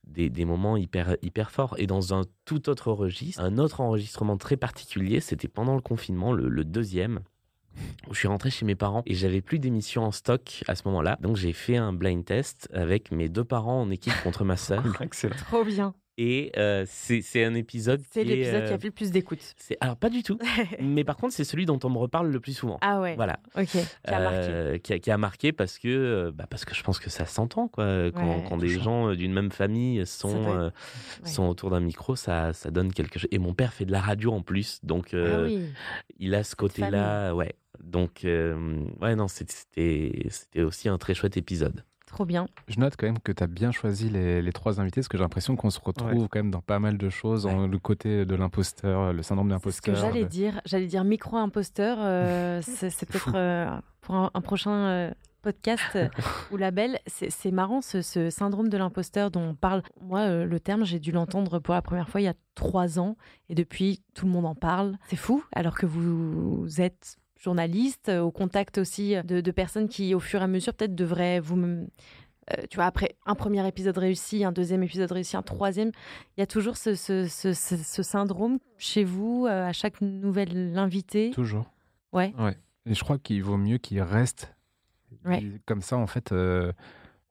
des, 0.05 0.29
des 0.29 0.45
moments 0.45 0.77
hyper 0.77 1.17
hyper 1.21 1.51
forts. 1.51 1.75
Et 1.77 1.87
dans 1.87 2.13
un 2.13 2.23
tout 2.45 2.69
autre 2.69 2.91
registre, 2.91 3.41
un 3.41 3.57
autre 3.57 3.81
enregistrement 3.81 4.37
très 4.37 4.55
particulier, 4.55 5.19
c'était 5.19 5.49
pendant 5.49 5.75
le 5.75 5.81
confinement, 5.81 6.31
le 6.31 6.63
deuxième. 6.63 7.19
Où 8.07 8.13
je 8.13 8.19
suis 8.19 8.27
rentré 8.27 8.49
chez 8.49 8.65
mes 8.65 8.75
parents 8.75 9.03
et 9.05 9.15
j'avais 9.15 9.41
plus 9.41 9.59
d'émissions 9.59 10.03
en 10.03 10.11
stock 10.11 10.63
à 10.67 10.75
ce 10.75 10.83
moment-là. 10.85 11.17
Donc 11.21 11.35
j'ai 11.35 11.53
fait 11.53 11.77
un 11.77 11.93
blind 11.93 12.25
test 12.25 12.69
avec 12.73 13.11
mes 13.11 13.29
deux 13.29 13.43
parents 13.43 13.81
en 13.81 13.89
équipe 13.89 14.13
contre 14.23 14.43
ma 14.43 14.57
sœur. 14.57 14.83
Excellent. 15.01 15.35
Trop 15.35 15.63
bien. 15.63 15.93
Et 16.17 16.51
euh, 16.57 16.85
c'est 16.87 17.43
un 17.43 17.55
épisode 17.55 18.01
C'est 18.11 18.23
l'épisode 18.23 18.65
qui 18.65 18.71
euh, 18.71 18.75
a 18.75 18.79
fait 18.79 18.87
le 18.87 18.91
plus 18.93 19.11
d'écoutes. 19.11 19.39
c'est- 19.57 19.77
Alors, 19.81 19.95
pas 19.95 20.09
du 20.09 20.23
tout. 20.23 20.37
mais 20.81 21.03
par 21.03 21.15
contre, 21.17 21.33
c'est 21.33 21.43
celui 21.45 21.65
dont 21.65 21.79
on 21.83 21.89
me 21.89 21.97
reparle 21.97 22.29
le 22.29 22.39
plus 22.39 22.53
souvent. 22.53 22.77
Ah 22.81 22.99
ouais. 22.99 23.15
Voilà. 23.15 23.39
Ok. 23.57 23.65
Qui 23.67 23.79
a 24.05 24.19
marqué. 24.19 24.37
Euh, 24.49 24.77
qui, 24.77 24.93
a, 24.93 24.99
qui 24.99 25.09
a 25.11 25.17
marqué 25.17 25.51
parce 25.51 25.79
que, 25.79 25.87
euh, 25.87 26.31
bah, 26.33 26.45
parce 26.49 26.65
que 26.65 26.75
je 26.75 26.83
pense 26.83 26.99
que 26.99 27.09
ça 27.09 27.25
s'entend, 27.25 27.67
quoi. 27.69 28.11
Quand, 28.11 28.37
Ouais. 28.37 28.43
quand 28.47 28.57
des 28.57 28.67
gens 28.67 29.09
euh, 29.09 29.15
d'une 29.15 29.33
même 29.33 29.51
famille 29.51 30.05
sont, 30.05 30.51
euh, 30.53 30.69
Ouais. 31.23 31.29
sont 31.29 31.47
autour 31.47 31.69
d'un 31.71 31.79
micro, 31.79 32.15
ça, 32.15 32.53
ça 32.53 32.71
donne 32.71 32.91
quelque 32.93 33.17
chose. 33.17 33.29
Et 33.31 33.39
mon 33.39 33.53
père 33.53 33.73
fait 33.73 33.85
de 33.85 33.91
la 33.91 34.01
radio 34.01 34.31
en 34.33 34.41
plus. 34.41 34.79
Donc, 34.83 35.13
euh, 35.13 35.39
ah 35.39 35.43
oui. 35.45 35.63
il 36.19 36.35
a 36.35 36.43
ce 36.43 36.55
côté-là. 36.55 37.33
Ouais. 37.33 37.55
Donc, 37.81 38.25
euh, 38.25 38.83
ouais, 39.01 39.15
non, 39.15 39.27
c'était 39.27 40.27
aussi 40.57 40.87
un 40.89 40.97
très 40.97 41.13
chouette 41.15 41.37
épisode. 41.37 41.83
Trop 42.11 42.25
bien. 42.25 42.45
Je 42.67 42.79
note 42.79 42.95
quand 42.97 43.07
même 43.07 43.19
que 43.19 43.31
tu 43.31 43.41
as 43.43 43.47
bien 43.47 43.71
choisi 43.71 44.09
les, 44.09 44.41
les 44.41 44.51
trois 44.51 44.79
invités 44.81 45.01
parce 45.01 45.07
que 45.07 45.17
j'ai 45.17 45.23
l'impression 45.23 45.55
qu'on 45.55 45.69
se 45.69 45.79
retrouve 45.79 46.27
quand 46.27 46.39
même 46.39 46.51
dans 46.51 46.61
pas 46.61 46.79
mal 46.79 46.97
de 46.97 47.09
choses. 47.09 47.45
en- 47.45 47.67
le 47.67 47.79
côté 47.79 48.25
de 48.25 48.35
l'imposteur, 48.35 49.13
le 49.13 49.23
syndrome 49.23 49.47
de 49.49 49.57
C'est 49.63 49.71
ce 49.71 49.81
que 49.81 49.91
l'imposteur. 49.91 50.09
j'allais 50.11 50.23
le- 50.23 50.29
dire. 50.29 50.61
J'allais 50.65 50.87
dire 50.87 51.03
micro-imposteur. 51.03 51.97
euh, 52.01 52.61
c'est 52.63 52.89
c'est 52.89 53.05
peut-être 53.05 53.31
euh, 53.35 53.69
pour 54.01 54.15
un, 54.15 54.29
un 54.33 54.41
prochain 54.41 54.71
euh, 54.73 55.11
podcast 55.41 55.83
euh, 55.95 56.09
ou 56.51 56.57
label. 56.57 56.99
C'est 57.07 57.29
c'est 57.31 57.51
marrant 57.51 57.81
ce, 57.81 58.01
ce 58.01 58.29
syndrome 58.29 58.67
de 58.69 58.77
l'imposteur 58.77 59.31
dont 59.31 59.41
on 59.41 59.55
parle. 59.55 59.81
Moi, 60.01 60.19
euh, 60.19 60.45
le 60.45 60.59
terme, 60.59 60.83
j'ai 60.83 60.99
dû 60.99 61.11
l'entendre 61.11 61.59
pour 61.59 61.73
la 61.73 61.81
première 61.81 62.09
fois 62.09 62.19
il 62.21 62.25
y 62.25 62.27
a 62.27 62.33
trois 62.55 62.99
ans. 62.99 63.15
Et 63.49 63.55
depuis, 63.55 64.01
tout 64.13 64.25
le 64.25 64.31
monde 64.33 64.45
en 64.45 64.55
parle. 64.55 64.97
C'est 65.07 65.15
fou. 65.15 65.43
Alors 65.53 65.75
que 65.75 65.85
vous, 65.85 66.67
êtes 66.81 67.17
journaliste, 67.41 68.09
euh, 68.09 68.21
au 68.21 68.31
contact 68.31 68.77
aussi 68.77 69.15
de, 69.23 69.41
de 69.41 69.51
personnes 69.51 69.87
qui, 69.87 70.13
au 70.13 70.19
fur 70.19 70.41
et 70.41 70.43
à 70.43 70.47
mesure, 70.47 70.73
peut-être 70.73 70.95
devraient 70.95 71.39
vous... 71.39 71.57
euh, 71.59 71.85
tu 72.69 72.75
vois, 72.75 72.85
après 72.85 73.15
un 73.25 73.35
premier 73.35 73.67
épisode 73.67 73.97
réussi, 73.97 74.43
un 74.43 74.51
deuxième 74.51 74.83
épisode 74.83 75.11
réussi, 75.11 75.35
un 75.35 75.41
troisième, 75.41 75.91
il 76.37 76.41
y 76.41 76.43
a 76.43 76.47
toujours 76.47 76.77
ce, 76.77 76.95
ce, 76.95 77.25
ce, 77.27 78.03
syndrome 78.03 78.59
chez 78.77 79.03
vous, 79.03 79.47
euh, 79.47 79.67
à 79.67 79.73
chaque 79.73 80.01
nouvel 80.01 80.77
invité. 80.77 81.31
Toujours. 81.31 81.71
Ouais. 82.13 82.33
Et 82.85 82.93
je 82.93 83.03
crois 83.03 83.17
qu'il 83.17 83.43
vaut 83.43 83.57
mieux 83.57 83.77
qu'il 83.77 84.01
reste. 84.01 84.53
Ouais. 85.25 85.43
Comme 85.65 85.81
ça, 85.81 85.97
en 85.97 86.07
fait, 86.07 86.31
euh, 86.31 86.71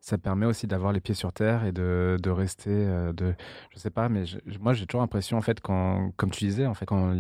ça 0.01 0.17
permet 0.19 0.47
aussi 0.47 0.67
d'avoir 0.67 0.93
les 0.93 1.01
pieds 1.01 1.15
sur 1.15 1.33
terre 1.33 1.65
et 1.65 1.73
de, 1.73 2.17
de 2.23 2.31
rester. 2.31 2.71
euh, 2.71 3.13
de, 3.13 3.35
je 3.71 3.79
sais 3.79 3.91
pas, 3.91 4.09
mais 4.09 4.27
je- 4.27 4.39
moi, 4.61 4.73
j'ai 4.75 4.87
toujours 4.87 5.03
l'impression, 5.03 5.37
en 5.37 5.43
fait, 5.43 5.61
quand, 5.61 6.13
comme 6.17 6.31
tu 6.31 6.45
disais, 6.45 6.67
en 6.67 6.75
fait, 6.75 6.87
quand 6.87 7.15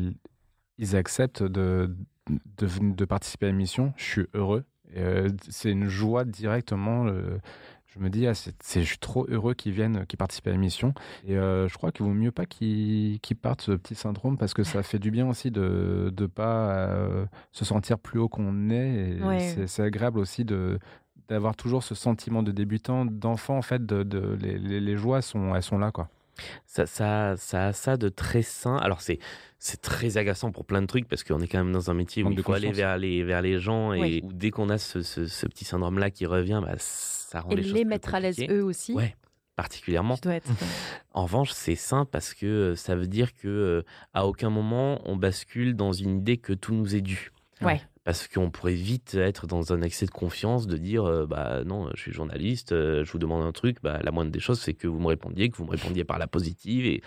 ils 0.79 0.97
acceptent 0.97 1.43
de, 1.43 1.95
de, 2.29 3.05
participer 3.05 3.47
à 3.47 3.49
l'émission, 3.51 3.93
je 3.97 4.05
suis 4.05 4.27
heureux. 4.35 4.65
Euh, 4.97 5.29
c'est 5.49 5.71
une 5.71 5.89
joie 5.89 6.25
directement. 6.25 7.07
euh, 7.07 7.39
je 7.87 7.99
me 7.99 8.09
dis, 8.09 8.27
ah, 8.29 8.35
c'est, 8.35 8.55
je 8.83 8.87
suis 8.87 8.99
trop 8.99 9.27
heureux 9.29 9.55
qu'ils 9.55 9.73
viennent, 9.73 10.07
qu'ils 10.07 10.17
participent 10.17 10.47
à 10.47 10.53
l'émission. 10.53 10.95
Et 11.27 11.37
euh, 11.37 11.67
je 11.69 11.75
crois 11.77 11.91
qu'il 11.91 12.07
vaut 12.07 12.13
mieux 12.15 12.31
pas 12.31 12.47
qu'ils, 12.47 13.19
qu'ils 13.21 13.37
partent 13.37 13.63
ce 13.63 13.73
petit 13.73 13.97
syndrome 13.97 14.39
parce 14.39 14.55
que 14.55 14.63
ça 14.63 14.83
fait 14.85 14.99
du 15.01 15.11
bien 15.11 15.29
aussi 15.29 15.51
de 15.51 16.13
ne 16.17 16.27
pas 16.27 16.71
euh, 16.77 17.27
se 17.53 17.65
sentir 17.65 17.99
plus 17.99 18.21
haut 18.21 18.29
qu'on 18.29 18.71
est. 18.71 19.21
Ouais. 19.23 19.41
c'est, 19.41 19.67
c'est 19.67 19.83
agréable 19.83 20.19
aussi 20.19 20.45
de 20.45 20.79
d'avoir 21.29 21.55
toujours 21.55 21.85
ce 21.85 21.95
sentiment 21.95 22.43
de 22.43 22.51
débutant, 22.51 23.05
d'enfant 23.05 23.57
en 23.57 23.63
fait, 23.63 23.87
de, 23.87 24.03
de- 24.03 24.37
les, 24.41 24.59
les- 24.59 24.81
les 24.81 24.97
joies 24.97 25.23
sont, 25.23 25.55
elles 25.55 25.63
sont 25.63 25.79
là 25.79 25.93
quoi. 25.93 26.09
Ça, 26.67 26.87
ça, 26.87 27.35
ça 27.37 27.67
a 27.69 27.73
ça 27.73 27.97
de 27.97 28.09
très 28.09 28.43
sain. 28.43 28.77
Alors, 28.77 29.01
c'est, 29.01 29.19
c'est 29.59 29.81
très 29.81 30.17
agaçant 30.17 30.53
pour 30.53 30.65
plein 30.65 30.81
de 30.83 30.87
trucs 30.87 31.09
parce 31.09 31.23
qu'on 31.25 31.41
est 31.41 31.49
quand 31.49 31.59
même 31.59 31.73
dans 31.73 31.91
un 31.91 31.95
métier 31.95 32.23
où 32.23 32.31
il 32.33 32.43
faut 32.43 32.53
aller 32.53 32.73
vers 32.73 32.97
les, 32.99 33.23
vers 33.23 33.43
les 33.43 33.59
gens 33.59 33.93
et 33.93 34.01
Oui. 34.01 34.21
où 34.25 34.33
dès 34.33 34.51
qu'on 34.51 34.69
a 34.71 34.79
ce, 34.79 35.03
ce, 35.03 35.27
ce 35.27 35.47
petit 35.47 35.65
syndrome-là 35.65 36.11
qui 36.11 36.27
revient, 36.27 36.61
bah, 36.65 36.75
ça 36.79 37.41
rend 37.41 37.51
Et 37.51 37.57
les 37.57 37.63
choses 37.63 37.75
les 37.75 37.81
plus 37.83 37.89
mettre 37.89 38.15
à 38.15 38.21
l'aise 38.21 38.41
eux 38.49 38.63
aussi. 38.65 38.93
Ouais, 38.95 39.15
particulièrement. 39.57 40.17
Être. 40.27 40.51
En 41.13 41.25
revanche, 41.25 41.51
c'est 41.51 41.75
sain 41.75 42.05
parce 42.05 42.35
que 42.35 42.47
euh, 42.47 42.77
ça 42.77 42.95
veut 42.95 43.09
dire 43.09 43.35
que 43.35 43.49
euh, 43.49 43.83
à 44.15 44.27
aucun 44.27 44.49
moment 44.49 45.01
on 45.05 45.17
bascule 45.17 45.75
dans 45.75 45.93
une 45.93 46.19
idée 46.19 46.37
que 46.37 46.53
tout 46.53 46.73
nous 46.73 46.95
est 46.95 47.01
dû. 47.01 47.33
Ouais. 47.61 47.83
Parce 48.05 48.29
qu'on 48.29 48.51
pourrait 48.51 48.73
vite 48.75 49.15
être 49.15 49.47
dans 49.47 49.75
un 49.75 49.83
excès 49.83 50.07
de 50.07 50.11
confiance, 50.11 50.67
de 50.67 50.79
dire 50.79 51.05
euh, 51.05 51.27
bah 51.27 51.65
non, 51.65 51.91
je 51.95 52.01
suis 52.01 52.13
journaliste, 52.13 52.73
euh, 52.73 53.05
je 53.05 53.13
vous 53.13 53.19
demande 53.19 53.43
un 53.45 53.53
truc, 53.53 53.77
bah 53.83 54.01
la 54.03 54.11
moindre 54.11 54.31
des 54.31 54.41
choses 54.41 54.59
c'est 54.59 54.73
que 54.73 54.89
vous 54.89 54.99
me 54.99 55.07
répondiez, 55.07 55.51
que 55.51 55.57
vous 55.59 55.67
me 55.67 55.71
répondiez 55.71 56.03
par 56.05 56.19
la 56.19 56.27
positive 56.27 56.87
et 56.87 57.03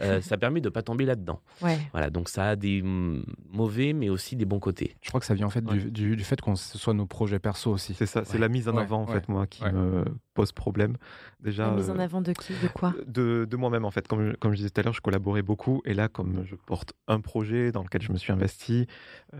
euh, 0.00 0.20
ça 0.20 0.36
permet 0.36 0.60
de 0.60 0.68
pas 0.68 0.82
tomber 0.82 1.06
là-dedans. 1.06 1.40
Ouais. 1.62 1.78
Voilà, 1.92 2.10
donc 2.10 2.28
ça 2.28 2.50
a 2.50 2.56
des 2.56 2.82
mm, 2.82 3.24
mauvais 3.50 3.94
mais 3.94 4.10
aussi 4.10 4.36
des 4.36 4.44
bons 4.44 4.60
côtés. 4.60 4.94
Je 5.00 5.08
crois 5.08 5.20
que 5.20 5.26
ça 5.26 5.32
vient 5.32 5.46
en 5.46 5.50
fait 5.50 5.64
du, 5.64 5.78
Ouais. 5.78 5.84
du, 5.90 6.16
du 6.16 6.24
fait 6.24 6.38
qu'on 6.40 6.54
ce 6.54 6.76
soit 6.76 6.92
nos 6.92 7.06
projets 7.06 7.38
perso 7.38 7.70
aussi. 7.72 7.94
C'est 7.94 8.04
ça, 8.04 8.24
c'est 8.26 8.34
Ouais. 8.34 8.38
la 8.40 8.48
mise 8.48 8.68
en 8.68 8.76
Ouais, 8.76 8.82
avant 8.82 9.02
en 9.04 9.06
ouais, 9.06 9.14
fait 9.14 9.28
moi 9.30 9.46
qui 9.46 9.62
ouais. 9.64 9.72
me 9.72 10.04
pose 10.34 10.52
problème. 10.52 10.98
Déjà 11.40 11.70
La 11.70 11.76
mise 11.76 11.88
en 11.88 11.98
avant 11.98 12.20
de 12.20 12.32
qui 12.34 12.52
De 12.62 12.68
quoi? 12.68 12.92
de, 13.06 13.46
de 13.48 13.56
moi-même 13.56 13.86
en 13.86 13.90
fait. 13.90 14.06
Comme, 14.06 14.32
je- 14.32 14.36
comme 14.36 14.52
je 14.52 14.56
disais 14.58 14.68
tout 14.68 14.80
à 14.80 14.84
l'heure, 14.84 14.92
je 14.92 15.00
collaborais 15.00 15.40
beaucoup 15.40 15.80
et 15.86 15.94
là, 15.94 16.08
comme 16.08 16.44
je 16.44 16.56
porte 16.56 16.92
un 17.08 17.20
projet 17.20 17.72
dans 17.72 17.82
lequel 17.82 18.02
je 18.02 18.12
me 18.12 18.18
suis 18.18 18.32
investi, 18.32 18.86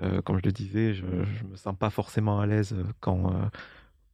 euh, 0.03 0.23
comme 0.23 0.39
je 0.39 0.43
le 0.45 0.53
disais, 0.53 0.86
je, 0.95 1.03
je 1.03 1.45
me 1.45 1.57
sens 1.57 1.77
pas 1.77 1.91
forcément 1.91 2.41
à 2.41 2.47
l'aise 2.47 2.75
quand, 3.01 3.33
euh, 3.33 3.47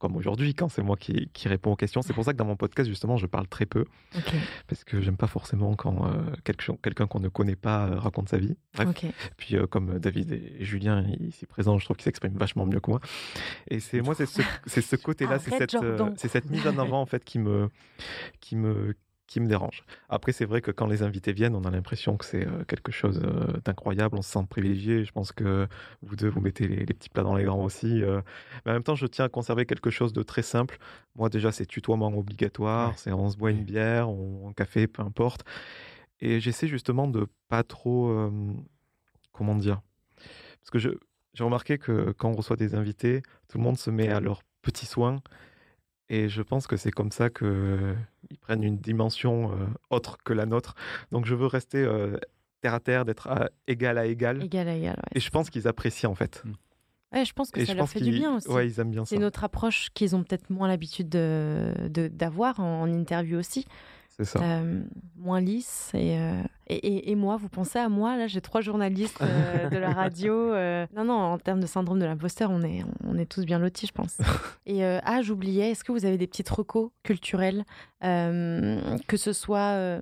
comme 0.03 0.17
aujourd'hui, 0.17 0.53
quand 0.53 0.67
c'est 0.67 0.81
moi 0.81 0.97
qui, 0.97 1.29
qui 1.31 1.47
réponds 1.47 1.71
aux 1.71 1.75
questions. 1.77 2.01
C'est 2.01 2.11
pour 2.11 2.25
ça 2.25 2.33
que 2.33 2.37
dans 2.37 2.43
mon 2.43 2.57
podcast 2.57 2.89
justement, 2.89 3.15
je 3.15 3.25
parle 3.25 3.47
très 3.47 3.65
peu 3.65 3.85
parce 4.67 4.83
que 4.83 4.99
j'aime 4.99 5.15
pas 5.15 5.27
forcément 5.27 5.77
quand 5.77 6.05
euh, 6.05 6.75
quelqu'un 6.81 7.07
qu'on 7.07 7.21
ne 7.21 7.29
connaît 7.29 7.55
pas 7.55 7.87
euh, 7.87 7.99
raconte 7.99 8.27
sa 8.27 8.37
vie. 8.37 8.57
Bref. 8.73 8.89
Puis 9.37 9.55
euh, 9.55 9.65
comme 9.65 9.99
David 9.99 10.33
et 10.33 10.57
Julien 10.65 11.05
ici 11.21 11.45
présents, 11.45 11.77
je 11.77 11.85
trouve 11.85 11.95
qu'ils 11.95 12.03
s'expriment 12.03 12.37
vachement 12.37 12.65
mieux 12.65 12.81
que 12.81 12.91
moi. 12.91 12.99
Et 13.69 13.79
c'est 13.79 14.01
moi, 14.01 14.13
c'est 14.13 14.25
ce, 14.25 14.41
c'est 14.65 14.81
ce 14.81 14.97
côté-là, 14.97 15.39
c'est 15.39 15.53
Arrête, 15.53 15.71
cette, 15.71 15.81
euh, 15.81 16.09
c'est 16.17 16.27
cette 16.27 16.49
mise 16.49 16.67
en 16.67 16.77
avant 16.77 16.99
en 16.99 17.05
fait 17.05 17.23
qui 17.23 17.39
me, 17.39 17.69
qui 18.41 18.57
me, 18.57 18.97
qui 19.33 19.39
me 19.39 19.47
dérange. 19.47 19.83
Après, 20.09 20.31
c'est 20.31 20.45
vrai 20.45 20.61
que 20.61 20.69
quand 20.69 20.85
les 20.85 21.01
invités 21.01 21.33
viennent, 21.33 21.55
on 21.55 21.63
a 21.63 21.71
l'impression 21.71 22.17
que 22.17 22.25
c'est 22.25 22.45
euh, 22.45 22.63
quelque 22.65 22.91
chose 22.91 23.19
euh, 23.23 23.57
d'incroyable, 23.65 24.15
on 24.15 24.21
se 24.21 24.29
sent 24.29 24.45
privilégié. 24.47 25.05
Je 25.05 25.11
pense 25.11 25.31
que 25.31 25.67
vous 26.03 26.15
deux, 26.15 26.29
vous 26.29 26.39
mettez 26.39 26.67
les, 26.67 26.85
les 26.85 26.93
petits 26.93 27.09
plats 27.09 27.23
dans 27.23 27.35
les 27.35 27.43
grands 27.43 27.63
aussi. 27.63 28.03
euh. 28.03 28.21
Mais 28.63 28.71
en 28.71 28.75
même 28.75 28.83
temps, 28.83 28.93
je 28.93 29.07
tiens 29.07 29.25
à 29.25 29.29
conserver 29.29 29.65
quelque 29.65 29.89
chose 29.89 30.13
de 30.13 30.21
très 30.21 30.43
simple. 30.43 30.77
Moi, 31.15 31.29
déjà, 31.29 31.51
c'est 31.51 31.65
tutoiement 31.65 32.09
obligatoire. 32.15 32.89
Ouais. 32.89 32.95
C'est 32.97 33.11
on 33.11 33.27
se 33.31 33.35
boit 33.35 33.49
une 33.49 33.63
bière, 33.63 34.07
on, 34.07 34.49
un 34.49 34.53
café, 34.53 34.85
peu 34.85 35.01
importe. 35.01 35.43
Et 36.19 36.39
j'essaie 36.39 36.67
justement 36.67 37.07
de 37.07 37.25
pas 37.49 37.63
trop, 37.63 38.09
euh, 38.09 38.29
comment 39.31 39.55
dire, 39.55 39.81
parce 40.59 40.69
que 40.69 40.77
je, 40.77 40.89
j'ai 41.33 41.43
remarqué 41.43 41.79
que 41.79 42.11
quand 42.11 42.29
on 42.29 42.35
reçoit 42.35 42.55
des 42.55 42.75
invités, 42.75 43.23
tout 43.47 43.57
le 43.57 43.63
monde 43.63 43.79
se 43.79 43.89
met 43.89 44.09
à 44.09 44.19
leurs 44.19 44.43
petits 44.61 44.85
soins. 44.85 45.21
Et 46.09 46.29
je 46.29 46.41
pense 46.41 46.67
que 46.67 46.77
c'est 46.77 46.91
comme 46.91 47.11
ça 47.11 47.29
qu'ils 47.29 47.95
prennent 48.41 48.63
une 48.63 48.77
dimension 48.77 49.51
euh, 49.53 49.65
autre 49.89 50.17
que 50.23 50.33
la 50.33 50.45
nôtre. 50.45 50.75
Donc 51.11 51.25
je 51.25 51.33
veux 51.35 51.47
rester 51.47 51.77
euh, 51.83 52.17
terre 52.61 52.73
à 52.73 52.79
terre, 52.79 53.05
d'être 53.05 53.27
à- 53.27 53.49
égal 53.67 53.97
à 53.97 54.05
égal. 54.05 54.43
Égal 54.43 54.67
à 54.67 54.75
égal. 54.75 55.01
Et 55.15 55.19
je 55.19 55.29
pense 55.29 55.49
qu'ils 55.49 55.67
apprécient 55.67 56.11
en 56.11 56.15
fait. 56.15 56.43
Ouais, 57.13 57.25
je 57.25 57.33
pense 57.33 57.51
que 57.51 57.59
Et 57.59 57.65
ça 57.65 57.73
leur 57.75 57.87
fait 57.87 58.01
du 58.01 58.11
bien 58.11 58.35
aussi. 58.37 58.49
ouais, 58.49 58.67
ils 58.67 58.79
aiment 58.79 58.89
bien 58.91 59.05
C'est 59.05 59.15
ça. 59.15 59.21
notre 59.21 59.43
approche 59.43 59.89
qu'ils 59.93 60.15
ont 60.15 60.23
peut-être 60.23 60.49
moins 60.49 60.67
l'habitude 60.67 61.09
de, 61.09 61.71
de- 61.87 62.07
d'avoir 62.07 62.59
en, 62.59 62.81
en 62.81 62.91
interview 62.91 63.37
aussi. 63.37 63.65
C'est 64.15 64.25
ça. 64.25 64.39
Euh, 64.43 64.83
moins 65.17 65.41
lisse. 65.41 65.89
Et, 65.95 66.17
euh, 66.19 66.41
et, 66.67 66.75
et- 66.75 67.11
et 67.11 67.15
moi, 67.15 67.35
vous 67.37 67.49
pensez 67.49 67.79
à 67.79 67.89
moi 67.89 68.15
Là, 68.15 68.27
j'ai 68.27 68.41
trois 68.41 68.61
journalistes 68.61 69.19
euh, 69.21 69.69
de 69.71 69.77
la 69.77 69.91
radio. 69.91 70.51
Non, 70.95 71.03
non, 71.05 71.13
en 71.33 71.37
termes 71.39 71.59
de 71.59 71.65
syndrome 71.65 71.99
de 71.99 72.05
l'imposteur, 72.05 72.51
on 72.51 72.61
est, 72.61 72.83
on 73.05 73.17
est 73.17 73.25
tous 73.25 73.45
bien 73.45 73.57
lotis, 73.59 73.87
je 73.87 73.91
pense. 73.91 74.17
Et 74.65 74.83
ah, 74.85 75.21
j'oubliais, 75.21 75.71
est-ce 75.71 75.83
que 75.83 75.91
vous 75.91 76.05
avez 76.05 76.17
des 76.17 76.27
petites 76.27 76.49
recos 76.49 76.91
culturelles 77.03 77.63
euh, 78.03 78.79
Que 79.07 79.17
ce 79.17 79.33
soit. 79.33 79.99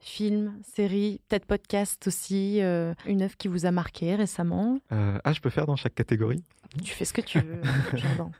film, 0.00 0.54
série, 0.64 1.20
peut-être 1.28 1.46
podcast 1.46 2.08
aussi, 2.08 2.60
euh, 2.60 2.92
une 3.06 3.22
œuvre 3.22 3.36
qui 3.36 3.46
vous 3.46 3.66
a 3.66 3.70
marqué 3.70 4.16
récemment? 4.16 4.78
Euh, 4.90 5.18
ah, 5.22 5.32
je 5.32 5.40
peux 5.40 5.50
faire 5.50 5.66
dans 5.66 5.76
chaque 5.76 5.94
catégorie? 5.94 6.42
Tu 6.82 6.92
fais 6.92 7.04
ce 7.04 7.12
que 7.12 7.20
tu 7.20 7.38
veux, 7.38 7.60
Jordan. 7.94 8.32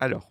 Alors, 0.00 0.26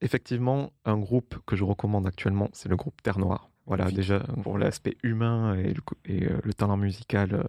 effectivement, 0.00 0.70
un 0.84 0.96
groupe 0.98 1.36
que 1.46 1.54
je 1.54 1.62
recommande 1.62 2.06
actuellement, 2.06 2.48
c'est 2.52 2.68
le 2.68 2.74
groupe 2.76 3.00
Terre 3.02 3.18
Noire. 3.20 3.47
Voilà, 3.68 3.90
déjà, 3.90 4.20
pour 4.42 4.58
l'aspect 4.58 4.96
humain 5.04 5.54
et 5.54 5.72
le, 5.74 5.82
et, 6.06 6.24
euh, 6.24 6.40
le 6.42 6.54
talent 6.54 6.76
musical, 6.76 7.34
euh, 7.34 7.44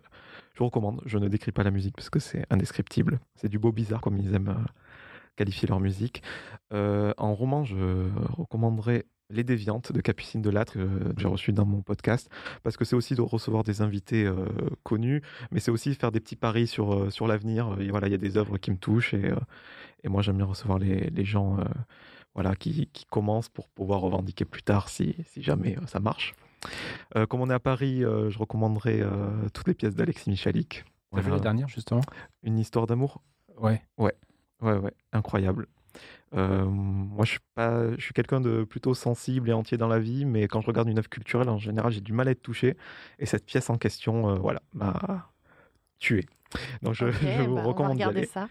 je 0.54 0.64
recommande. 0.64 1.02
Je 1.06 1.18
ne 1.18 1.28
décris 1.28 1.52
pas 1.52 1.64
la 1.64 1.72
musique 1.72 1.96
parce 1.96 2.10
que 2.10 2.20
c'est 2.20 2.46
indescriptible. 2.52 3.20
C'est 3.36 3.50
du 3.50 3.58
beau 3.58 3.72
bizarre, 3.72 4.02
comme 4.02 4.18
ils 4.18 4.36
aiment 4.36 4.50
euh, 4.50 4.66
qualifier 5.38 5.68
leur 5.70 5.80
musique. 5.80 6.22
Euh, 6.74 7.14
en 7.18 7.34
roman, 7.34 7.64
je 7.64 8.10
recommanderais 8.38 9.06
Les 9.30 9.46
Déviantes 9.46 9.94
de 9.94 10.02
Capucine 10.02 10.42
Delattre, 10.42 10.74
que 10.74 11.14
j'ai 11.18 11.28
reçu 11.30 11.54
dans 11.54 11.66
mon 11.66 11.82
podcast, 11.82 12.30
parce 12.64 12.76
que 12.76 12.84
c'est 12.84 12.98
aussi 12.98 13.16
de 13.16 13.22
recevoir 13.22 13.64
des 13.64 13.82
invités 13.82 14.26
euh, 14.26 14.46
connus, 14.84 15.22
mais 15.52 15.62
c'est 15.62 15.72
aussi 15.72 15.96
faire 15.96 16.12
des 16.12 16.20
petits 16.20 16.36
paris 16.36 16.68
sur, 16.68 16.94
euh, 16.94 17.10
sur 17.10 17.26
l'avenir. 17.28 17.78
Et 17.80 17.90
voilà, 17.90 18.08
il 18.08 18.12
y 18.12 18.16
a 18.16 18.18
des 18.18 18.36
œuvres 18.36 18.58
qui 18.58 18.72
me 18.72 18.78
touchent 18.78 19.14
et, 19.14 19.32
et 20.04 20.10
moi 20.10 20.22
j'aime 20.22 20.38
bien 20.38 20.46
recevoir 20.46 20.80
les, 20.80 21.10
les 21.10 21.26
gens 21.26 21.60
voilà, 22.36 22.56
qui, 22.56 22.88
qui 22.88 23.06
commencent 23.06 23.50
pour 23.50 23.70
pouvoir 23.70 24.02
revendiquer 24.02 24.46
plus 24.46 24.64
tard 24.64 24.90
si, 24.90 25.16
si 25.26 25.42
jamais 25.42 25.78
euh, 25.78 25.86
ça 25.88 26.00
marche. 26.00 26.34
Euh, 27.16 27.26
comme 27.26 27.42
on 27.42 27.50
est 27.50 27.54
à 27.54 27.60
Paris, 27.60 28.04
euh, 28.04 28.30
je 28.30 28.38
recommanderais 28.38 29.00
euh, 29.02 29.48
toutes 29.54 29.68
les 29.68 29.74
pièces 29.74 29.96
d'Alexis 29.96 30.30
Michalik. 30.30 30.84
T'as 31.14 31.22
vu 31.22 31.32
la 31.32 31.40
dernière, 31.40 31.68
justement? 31.68 32.02
Une 32.44 32.60
histoire 32.60 32.86
d'amour? 32.86 33.22
Ouais. 33.58 33.82
Ouais, 33.98 34.14
ouais, 34.62 34.94
incroyable. 35.12 35.68
Euh, 36.36 36.66
moi, 36.66 37.26
je 37.26 37.32
suis 37.32 37.40
pas, 37.56 37.96
je 37.98 38.02
suis 38.02 38.14
quelqu'un 38.14 38.40
de 38.40 38.64
plutôt 38.64 38.94
sensible 38.94 39.50
et 39.50 39.54
entier 39.54 39.78
dans 39.78 39.88
la 39.88 39.98
vie, 40.00 40.26
mais 40.26 40.48
quand 40.48 40.62
je 40.62 40.68
regarde 40.68 40.88
une 40.88 41.00
œuvre 41.00 41.10
culturelle, 41.10 41.50
en 41.50 41.58
général, 41.58 41.92
j'ai 41.92 42.02
du 42.02 42.14
mal 42.14 42.28
à 42.28 42.32
être 42.32 42.42
touché. 42.42 42.78
Et 43.18 43.26
cette 43.26 43.46
pièce 43.46 43.70
en 43.72 43.78
question, 43.78 44.30
euh, 44.30 44.36
voilà, 44.36 44.62
m'a 44.74 45.32
tué. 45.98 46.26
Donc, 46.84 46.94
je, 46.94 47.06
Ok, 47.06 47.14
je 47.22 47.42
vous 47.42 47.56
bah, 47.56 47.62
on 47.62 47.64
va 47.64 47.68
recommande 47.70 47.98
d'y 47.98 48.04
regarder 48.04 48.20
aller. 48.20 48.28
ça. 48.28 48.50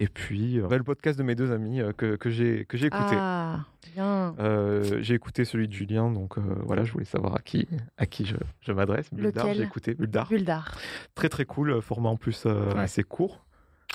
Et 0.00 0.06
puis, 0.06 0.60
euh, 0.60 0.68
le 0.68 0.84
podcast 0.84 1.18
de 1.18 1.24
mes 1.24 1.34
deux 1.34 1.50
amis 1.50 1.80
euh, 1.80 1.92
que, 1.92 2.14
que 2.16 2.30
j'ai 2.30 2.64
que 2.66 2.76
j'ai 2.76 2.86
écouté. 2.86 3.16
Ah, 3.18 3.64
bien. 3.94 4.34
Euh, 4.38 4.98
j'ai 5.02 5.14
écouté 5.14 5.44
celui 5.44 5.66
de 5.66 5.72
Julien, 5.72 6.10
donc 6.10 6.38
euh, 6.38 6.42
voilà, 6.64 6.84
je 6.84 6.92
voulais 6.92 7.04
savoir 7.04 7.34
à 7.34 7.40
qui, 7.40 7.66
à 7.96 8.06
qui 8.06 8.24
je, 8.24 8.36
je 8.60 8.70
m'adresse. 8.72 9.12
Buldar, 9.12 9.46
Lequel 9.46 9.56
j'ai 9.56 9.64
écouté 9.64 9.94
Buldar. 9.94 10.28
Buldar. 10.28 10.78
Très 11.16 11.28
très 11.28 11.44
cool, 11.44 11.82
format 11.82 12.10
en 12.10 12.16
plus 12.16 12.44
euh, 12.46 12.72
Ouais. 12.74 12.80
assez 12.80 13.02
court 13.02 13.44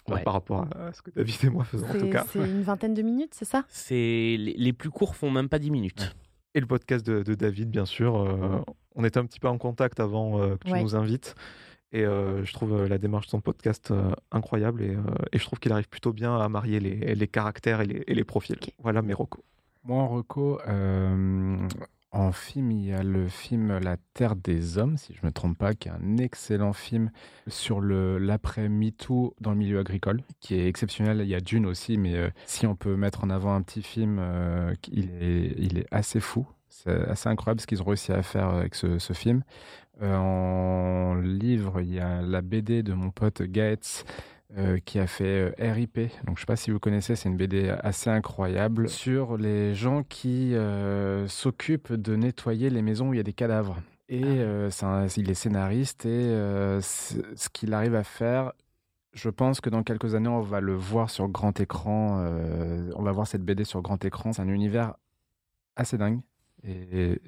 euh, 0.10 0.16
Ouais. 0.16 0.24
par 0.24 0.34
rapport 0.34 0.68
à 0.76 0.92
ce 0.92 1.02
que 1.02 1.12
David 1.12 1.36
et 1.46 1.50
moi 1.50 1.64
faisons 1.64 1.88
en 1.88 1.94
tout 1.98 2.10
cas. 2.10 2.26
c'est 2.30 2.40
une 2.40 2.64
vingtaine 2.64 2.94
de 2.94 3.02
minutes, 3.02 3.34
c'est 3.34 3.46
ça? 3.46 3.64
C'est 3.70 3.94
les, 3.96 4.56
les 4.58 4.74
plus 4.74 4.90
courts 4.90 5.16
font 5.16 5.32
même 5.32 5.48
pas 5.48 5.60
10 5.60 5.72
minutes. 5.72 6.16
Et 6.54 6.60
le 6.60 6.66
podcast 6.68 7.06
de, 7.06 7.24
de 7.24 7.34
David, 7.34 7.70
bien 7.70 7.86
sûr. 7.86 8.18
euh, 8.20 8.62
on 8.96 9.06
était 9.06 9.20
un 9.20 9.26
petit 9.26 9.40
peu 9.40 9.48
en 9.48 9.58
contact 9.58 10.02
avant 10.02 10.40
euh, 10.42 10.58
que 10.58 10.66
tu 10.68 10.74
Ouais. 10.74 10.84
nous 10.84 10.96
invites. 10.96 11.34
Et 11.94 12.04
euh, 12.04 12.44
je 12.44 12.52
trouve 12.54 12.74
euh, 12.74 12.88
la 12.88 12.98
démarche 12.98 13.28
de 13.28 13.32
son 13.32 13.40
podcast 13.42 13.92
euh, 13.92 14.12
incroyable. 14.32 14.82
Et, 14.82 14.96
euh, 14.96 15.02
et 15.32 15.38
je 15.38 15.46
trouve 15.46 15.60
qu'il 15.60 15.72
arrive 15.72 15.88
plutôt 15.88 16.12
bien 16.12 16.36
à 16.38 16.50
marier 16.50 16.80
les, 16.80 17.16
les 17.16 17.28
caractères 17.28 17.82
et 17.82 17.86
les, 17.86 18.04
et 18.08 18.16
les 18.16 18.24
profils. 18.24 18.58
Voilà 18.82 19.02
mes 19.02 19.14
recos. 19.14 19.44
Moi, 19.86 20.02
en 20.02 20.08
reco, 20.08 20.60
euh, 20.68 21.68
en 22.12 22.32
film, 22.32 22.72
il 22.72 22.86
y 22.86 22.94
a 22.94 23.04
le 23.04 23.28
film 23.28 23.78
La 23.80 23.98
Terre 24.14 24.36
des 24.36 24.78
Hommes, 24.78 24.98
si 24.98 25.14
je 25.14 25.20
ne 25.22 25.28
me 25.28 25.32
trompe 25.32 25.58
pas, 25.58 25.74
qui 25.74 25.88
est 25.90 25.92
un 25.92 26.18
excellent 26.18 26.74
film 26.74 27.12
sur 27.48 27.80
le- 27.80 28.18
l'après 28.18 28.70
MeToo 28.70 29.36
dans 29.42 29.52
le 29.52 29.58
milieu 29.58 29.80
agricole, 29.80 30.22
qui 30.40 30.56
est 30.56 30.68
exceptionnel. 30.68 31.22
Il 31.22 31.28
y 31.28 31.36
a 31.36 31.42
Dune 31.42 31.66
aussi, 31.66 31.98
mais 31.98 32.16
euh, 32.16 32.30
si 32.46 32.66
on 32.66 32.76
peut 32.76 32.96
mettre 32.96 33.24
en 33.24 33.30
avant 33.30 33.54
un 33.54 33.62
petit 33.62 33.84
film, 33.84 34.18
euh, 34.20 34.74
il, 34.92 35.10
est, 35.22 35.54
il 35.58 35.78
est 35.80 35.88
assez 35.92 36.20
fou. 36.20 36.48
C'est 36.70 37.08
assez 37.08 37.30
incroyable 37.30 37.62
ce 37.62 37.68
qu'ils 37.68 37.82
ont 37.82 37.86
réussi 37.86 38.12
à 38.12 38.24
faire 38.24 38.48
avec 38.50 38.74
ce, 38.74 38.98
ce 39.00 39.14
film. 39.14 39.44
Euh, 40.02 40.16
en 40.16 41.16
livre, 41.16 41.82
il 41.82 41.94
y 41.94 42.00
a 42.00 42.22
la 42.22 42.42
BD 42.42 42.84
de 42.84 42.94
mon 42.94 43.12
pote 43.12 43.42
Gaetz, 43.44 44.04
euh, 44.58 44.80
qui 44.84 45.00
a 45.00 45.08
fait 45.08 45.54
euh, 45.60 45.72
RIP. 45.74 46.00
Donc, 46.26 46.38
je 46.38 46.42
sais 46.42 46.46
pas 46.46 46.56
si 46.56 46.72
vous 46.72 46.80
connaissez, 46.80 47.16
c'est 47.16 47.30
une 47.30 47.38
BD 47.38 47.70
assez 47.70 48.10
incroyable 48.10 48.90
sur 48.90 49.38
les 49.38 49.76
gens 49.76 50.04
qui 50.04 50.56
s'occupent 51.28 51.94
de 51.94 52.16
nettoyer 52.16 52.70
les 52.70 52.82
maisons 52.82 53.10
où 53.10 53.14
il 53.14 53.18
y 53.18 53.20
a 53.20 53.24
des 53.24 53.34
cadavres. 53.34 53.78
Et 54.10 54.24
un- 54.42 55.08
il 55.18 55.30
est 55.30 55.34
scénariste 55.34 56.06
et 56.06 56.28
ce 56.82 57.50
qu'il 57.52 57.74
arrive 57.74 57.96
à 57.96 58.04
faire, 58.04 58.52
je 59.14 59.30
pense 59.30 59.62
que 59.62 59.70
dans 59.70 59.84
quelques 59.84 60.14
années, 60.16 60.28
on 60.30 60.42
va 60.42 60.60
le 60.60 60.74
voir 60.76 61.10
sur 61.10 61.28
grand 61.30 61.60
écran. 61.60 62.24
on 62.96 63.02
va 63.04 63.12
voir 63.12 63.28
cette 63.28 63.44
BD 63.44 63.64
sur 63.64 63.82
grand 63.82 64.04
écran. 64.06 64.34
C'est 64.34 64.42
un 64.42 64.48
univers 64.50 64.96
assez 65.76 65.98
dingue. 65.98 66.20
Et 66.68 67.20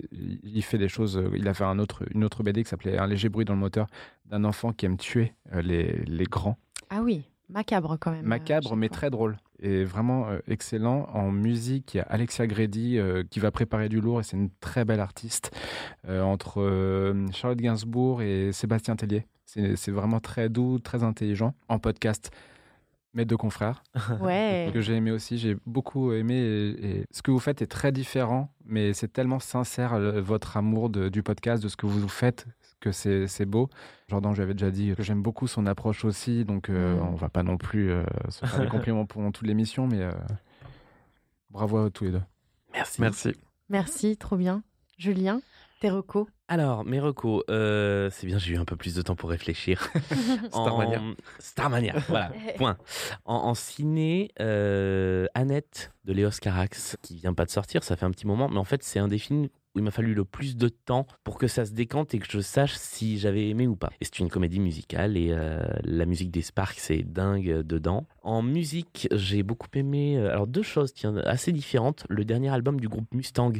il 0.44 0.62
fait 0.64 0.78
des 0.78 0.88
choses. 0.88 1.18
euh, 1.18 1.30
Il 1.36 1.48
a 1.48 1.54
fait 1.54 1.64
un 1.66 1.78
autre, 1.80 2.04
une 2.14 2.24
autre 2.24 2.42
BD 2.44 2.64
qui 2.64 2.70
s'appelait 2.70 2.98
Un 2.98 3.08
léger 3.08 3.30
bruit 3.30 3.46
dans 3.46 3.54
le 3.54 3.60
moteur 3.60 3.88
d'un 4.28 4.44
enfant 4.46 4.72
qui 4.72 4.86
aime 4.86 4.98
tuer 4.98 5.34
euh, 5.54 5.62
les, 5.62 6.04
les 6.06 6.24
grands. 6.26 6.58
Ah 6.90 7.02
oui, 7.02 7.26
macabre 7.50 7.98
quand 8.00 8.12
même. 8.12 8.26
euh, 8.26 8.30
Macabre, 8.30 8.76
mais 8.76 8.90
très 8.90 9.10
drôle. 9.10 9.38
Et 9.62 9.84
vraiment 9.84 10.28
excellent. 10.48 11.08
En 11.14 11.32
musique, 11.32 11.94
il 11.94 11.98
y 11.98 12.00
a 12.02 12.04
Alexia 12.04 12.46
Grady 12.46 13.00
qui 13.30 13.40
va 13.40 13.52
préparer 13.52 13.88
du 13.88 14.02
lourd 14.02 14.20
et 14.20 14.24
c'est 14.24 14.36
une 14.36 14.50
très 14.60 14.84
belle 14.84 15.00
artiste. 15.00 15.56
Entre 16.10 17.14
Charlotte 17.32 17.60
Gainsbourg 17.60 18.22
et 18.22 18.52
Sébastien 18.52 18.98
Tellier. 18.98 19.26
C'est 19.46 19.92
vraiment 19.92 20.20
très 20.20 20.50
doux, 20.50 20.80
très 20.80 21.04
intelligent. 21.04 21.56
En 21.70 21.80
podcast, 21.80 22.32
mes 23.16 23.26
deux 23.26 23.38
confrères, 23.38 23.82
Ouais. 24.22 24.70
que 24.74 24.82
j'ai 24.82 24.94
aimé 24.94 25.10
aussi. 25.10 25.38
J'ai 25.40 25.58
beaucoup 25.66 26.12
aimé. 26.14 26.36
Et, 26.36 26.98
et 27.00 27.06
ce 27.12 27.22
que 27.24 27.32
vous 27.32 27.40
faites 27.40 27.62
est 27.64 27.68
très 27.68 27.92
différent, 27.92 28.54
mais 28.66 28.94
c'est 28.94 29.12
tellement 29.12 29.40
sincère 29.40 29.98
votre 30.22 30.58
amour 30.58 30.90
de- 30.90 31.10
du 31.10 31.24
podcast, 31.24 31.64
de 31.64 31.68
ce 31.70 31.78
que 31.78 31.86
vous 31.88 32.08
faites, 32.10 32.46
que 32.82 32.92
c'est 32.92 33.26
c'est 33.28 33.46
beau. 33.46 33.70
Jordan, 34.10 34.36
j'avais 34.36 34.54
déjà 34.54 34.70
dit 34.70 34.94
que 34.96 35.02
j'aime 35.02 35.22
beaucoup 35.24 35.48
son 35.48 35.66
approche 35.66 36.06
aussi, 36.06 36.46
donc 36.46 36.70
euh, 36.70 36.96
Mm. 37.00 37.08
on 37.08 37.16
va 37.16 37.30
pas 37.30 37.42
non 37.42 37.58
plus 37.58 37.90
euh, 37.90 38.04
se 38.30 38.46
faire 38.46 38.60
des 38.60 38.68
compliments 38.92 39.06
pendant 39.06 39.32
toute 39.32 39.48
l'émission, 39.48 39.88
mais 39.88 40.02
euh, 40.02 40.12
bravo 41.50 41.78
à 41.78 41.90
tous 41.90 42.04
les 42.06 42.12
deux. 42.12 42.22
Merci. 42.74 43.02
Merci. 43.02 43.32
Merci, 43.70 44.18
trop 44.18 44.36
bien. 44.38 44.62
Julien, 44.98 45.42
tes 45.80 45.90
recos 45.90 46.28
Alors, 46.48 46.86
mes 46.86 47.00
recos, 47.00 47.44
euh, 47.50 48.10
c'est 48.12 48.28
bien, 48.28 48.38
j'ai 48.38 48.54
eu 48.54 48.58
un 48.58 48.66
peu 48.66 48.76
plus 48.76 48.96
de 48.96 49.02
temps 49.02 49.16
pour 49.16 49.30
réfléchir. 49.30 49.90
Starmania. 50.50 51.02
En... 51.02 51.14
Starmania, 51.40 51.96
voilà, 52.08 52.32
point. 52.58 52.78
En, 53.26 53.36
en 53.36 53.54
ciné, 53.54 54.32
euh, 54.40 55.26
Annette 55.34 55.92
de 56.06 56.14
Léos 56.14 56.40
Carax, 56.42 56.98
qui 57.02 57.16
vient 57.16 57.34
pas 57.34 57.46
de 57.46 57.52
sortir, 57.52 57.84
ça 57.84 57.96
fait 57.96 58.06
un 58.06 58.12
petit 58.12 58.28
moment, 58.28 58.48
mais 58.50 58.58
en 58.58 58.64
fait, 58.64 58.84
c'est 58.84 59.00
un 59.00 59.08
des 59.08 59.18
films 59.18 59.48
où 59.76 59.80
il 59.80 59.84
m'a 59.84 59.92
fallu 59.92 60.14
le 60.14 60.24
plus 60.24 60.56
de 60.56 60.70
temps 60.70 61.06
pour 61.26 61.38
que 61.38 61.48
ça 61.48 61.66
se 61.66 61.74
décante 61.74 62.14
et 62.14 62.20
que 62.20 62.28
je 62.30 62.40
sache 62.40 62.76
si 62.76 63.20
j'avais 63.20 63.50
aimé 63.50 63.68
ou 63.68 63.76
pas. 63.76 63.92
Et 64.00 64.06
c'est 64.06 64.20
une 64.20 64.30
comédie 64.30 64.62
musicale 64.62 65.18
et 65.18 65.32
euh, 65.32 65.66
la 65.84 66.06
musique 66.06 66.32
des 66.32 66.42
Sparks, 66.42 66.80
c'est 66.80 67.04
dingue 67.04 67.62
dedans. 67.64 68.08
En 68.24 68.42
musique, 68.42 69.10
j'ai 69.12 69.44
beaucoup 69.44 69.68
aimé, 69.74 70.18
alors 70.18 70.48
deux 70.48 70.64
choses 70.64 70.94
tiens, 70.94 71.18
assez 71.18 71.52
différentes. 71.52 72.06
Le 72.08 72.24
dernier 72.24 72.54
album 72.54 72.80
du 72.80 72.88
groupe 72.88 73.14
Mustang 73.14 73.52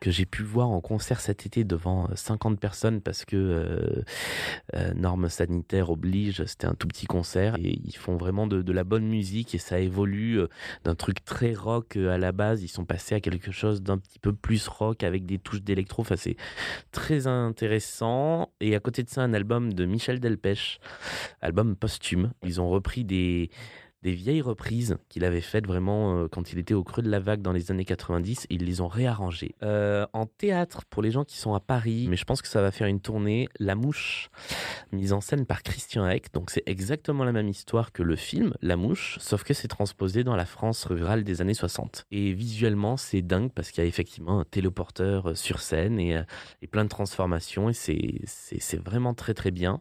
que 0.00 0.10
j'ai 0.10 0.26
pu 0.26 0.42
voir 0.42 0.68
en 0.68 0.80
concert 0.80 1.20
cet 1.20 1.46
été 1.46 1.64
devant 1.64 2.08
euh, 2.10 2.14
50 2.14 2.58
personnes 2.58 3.00
parce 3.00 3.24
que 3.24 3.36
euh, 3.36 4.02
euh, 4.74 4.92
normes 4.94 5.28
sanitaires 5.28 5.90
obligent, 5.90 6.44
c'était 6.44 6.66
un 6.66 6.74
tout 6.74 6.86
petit 6.88 7.06
concert 7.06 7.56
et 7.56 7.80
ils 7.84 7.96
font 7.96 8.16
vraiment 8.16 8.46
de, 8.46 8.72
la 8.72 8.84
bonne 8.84 9.06
musique 9.06 9.54
et 9.54 9.58
ça 9.58 9.80
évolue 9.80 10.40
euh, 10.40 10.48
d'un 10.84 10.94
truc 10.94 11.24
très 11.24 11.54
rock 11.54 11.96
euh, 11.96 12.10
à 12.10 12.18
la 12.18 12.32
base, 12.32 12.62
ils 12.62 12.68
sont 12.68 12.84
passés 12.84 13.14
à 13.14 13.20
quelque 13.20 13.50
chose 13.50 13.82
d'un 13.82 13.98
petit 13.98 14.18
peu 14.18 14.32
plus 14.32 14.68
rock 14.68 15.02
avec 15.04 15.26
des 15.26 15.38
touches 15.38 15.62
d'électro, 15.62 16.02
enfin 16.02 16.16
c'est 16.16 16.36
très 16.92 17.26
intéressant. 17.26 18.50
Et 18.60 18.74
à 18.74 18.80
côté 18.80 19.02
de 19.02 19.08
ça 19.08 19.22
un 19.22 19.32
album 19.32 19.72
de 19.72 19.84
Michel 19.84 20.20
Delpech, 20.20 20.80
album 21.40 21.76
posthume, 21.76 22.32
ils 22.44 22.60
ont 22.60 22.68
repris 22.68 23.04
des 23.04 23.50
des 24.02 24.12
vieilles 24.12 24.42
reprises 24.42 24.96
qu'il 25.08 25.24
avait 25.24 25.40
faites 25.40 25.66
vraiment 25.66 26.18
euh, 26.18 26.28
quand 26.28 26.52
il 26.52 26.58
était 26.58 26.74
au 26.74 26.84
creux 26.84 27.02
de 27.02 27.10
la 27.10 27.20
vague 27.20 27.42
dans 27.42 27.52
les 27.52 27.70
années 27.70 27.84
90 27.84 28.46
et 28.48 28.54
ils 28.54 28.64
les 28.64 28.80
ont 28.80 28.88
réarrangées. 28.88 29.54
Euh, 29.62 30.06
en 30.12 30.26
théâtre, 30.26 30.84
pour 30.88 31.02
les 31.02 31.10
gens 31.10 31.24
qui 31.24 31.38
sont 31.38 31.54
à 31.54 31.60
Paris, 31.60 32.06
mais 32.08 32.16
je 32.16 32.24
pense 32.24 32.42
que 32.42 32.48
ça 32.48 32.62
va 32.62 32.70
faire 32.70 32.86
une 32.86 33.00
tournée, 33.00 33.48
La 33.58 33.74
Mouche, 33.74 34.30
mise 34.92 35.12
en 35.12 35.20
scène 35.20 35.46
par 35.46 35.62
Christian 35.62 36.08
Eck. 36.08 36.32
Donc 36.32 36.50
c'est 36.50 36.62
exactement 36.66 37.24
la 37.24 37.32
même 37.32 37.48
histoire 37.48 37.92
que 37.92 38.02
le 38.02 38.16
film 38.16 38.54
La 38.62 38.76
Mouche, 38.76 39.18
sauf 39.20 39.42
que 39.42 39.54
c'est 39.54 39.68
transposé 39.68 40.24
dans 40.24 40.36
la 40.36 40.46
France 40.46 40.84
rurale 40.84 41.24
des 41.24 41.40
années 41.40 41.54
60. 41.54 42.06
Et 42.10 42.32
visuellement, 42.32 42.96
c'est 42.96 43.22
dingue 43.22 43.50
parce 43.52 43.70
qu'il 43.70 43.82
y 43.82 43.86
a 43.86 43.88
effectivement 43.88 44.40
un 44.40 44.44
téléporteur 44.44 45.30
euh, 45.30 45.34
sur 45.34 45.60
scène 45.60 45.98
et, 45.98 46.22
et 46.62 46.66
plein 46.66 46.84
de 46.84 46.88
transformations 46.88 47.68
et 47.70 47.72
c'est 48.26 48.82
vraiment 48.82 49.14
très 49.14 49.34
très 49.34 49.50
bien. 49.50 49.80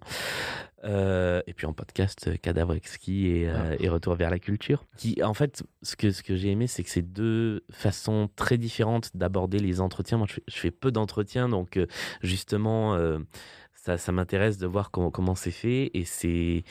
Euh, 0.88 1.42
et 1.48 1.54
puis 1.54 1.66
en 1.66 1.74
podcast, 1.74 2.28
euh, 2.28 2.38
Cadavre 2.42 2.74
Exquis 2.74 3.28
et, 3.28 3.50
euh, 3.50 3.76
et 3.80 3.90
Retour 3.90 4.16
vers 4.16 4.30
la 4.30 4.40
culture. 4.40 4.86
Qui, 4.96 5.22
en 5.22 5.34
fait, 5.34 5.64
ce 5.82 5.96
que, 5.96 6.12
ce 6.12 6.24
que 6.24 6.36
j'ai 6.36 6.50
aimé, 6.52 6.68
c'est 6.68 6.84
que 6.84 6.90
c'est 6.90 7.02
deux 7.02 7.66
façons 7.72 8.30
très 8.36 8.58
différentes 8.58 9.16
d'aborder 9.16 9.60
les 9.60 9.82
entretiens. 9.82 10.18
Moi, 10.18 10.28
je 10.30 10.36
fais, 10.36 10.44
je 10.48 10.56
fais 10.58 10.72
peu 10.72 10.92
d'entretiens, 10.92 11.50
donc 11.50 11.78
euh, 11.78 11.88
justement, 12.22 12.96
euh, 12.96 13.20
ça, 13.74 13.98
ça 13.98 14.12
m'intéresse 14.12 14.58
de 14.58 14.68
voir 14.68 14.92
comment, 14.92 15.12
comment 15.12 15.36
c'est 15.36 15.52
fait. 15.52 15.92
Et, 15.94 16.06
c'est, 16.06 16.64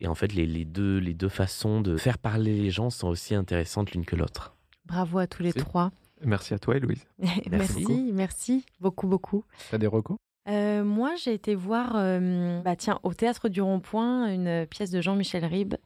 et 0.00 0.06
en 0.06 0.14
fait, 0.14 0.32
les, 0.32 0.46
les 0.46 0.64
deux, 0.64 0.98
les 0.98 1.14
deux 1.14 1.28
façons 1.28 1.80
de 1.80 1.96
faire 1.96 2.18
parler 2.18 2.56
les 2.56 2.70
gens 2.70 2.90
sont 2.90 3.08
aussi 3.08 3.34
intéressantes 3.34 3.92
l'une 3.92 4.04
que 4.04 4.16
l'autre. 4.16 4.56
Bravo 4.86 5.18
à 5.18 5.26
tous 5.26 5.42
les 5.42 5.52
Merci. 5.54 5.60
trois. 5.60 5.92
Merci 6.24 6.54
à 6.54 6.58
toi, 6.58 6.76
Héloïse. 6.76 7.06
merci, 7.50 8.10
merci 8.12 8.64
beaucoup, 8.80 9.06
beaucoup. 9.06 9.44
T'as 9.70 9.78
des 9.78 9.86
recos? 9.86 10.18
Euh, 10.48 10.82
moi, 10.82 11.14
j'ai 11.16 11.34
été 11.34 11.54
voir, 11.54 11.92
euh, 11.96 12.60
bah, 12.62 12.76
tiens, 12.76 12.98
au 13.02 13.14
théâtre 13.14 13.48
du 13.48 13.62
Rond-Point, 13.62 14.32
une 14.32 14.66
pièce 14.66 14.90
de 14.90 15.00
Jean-Michel 15.00 15.44
Ribes 15.44 15.76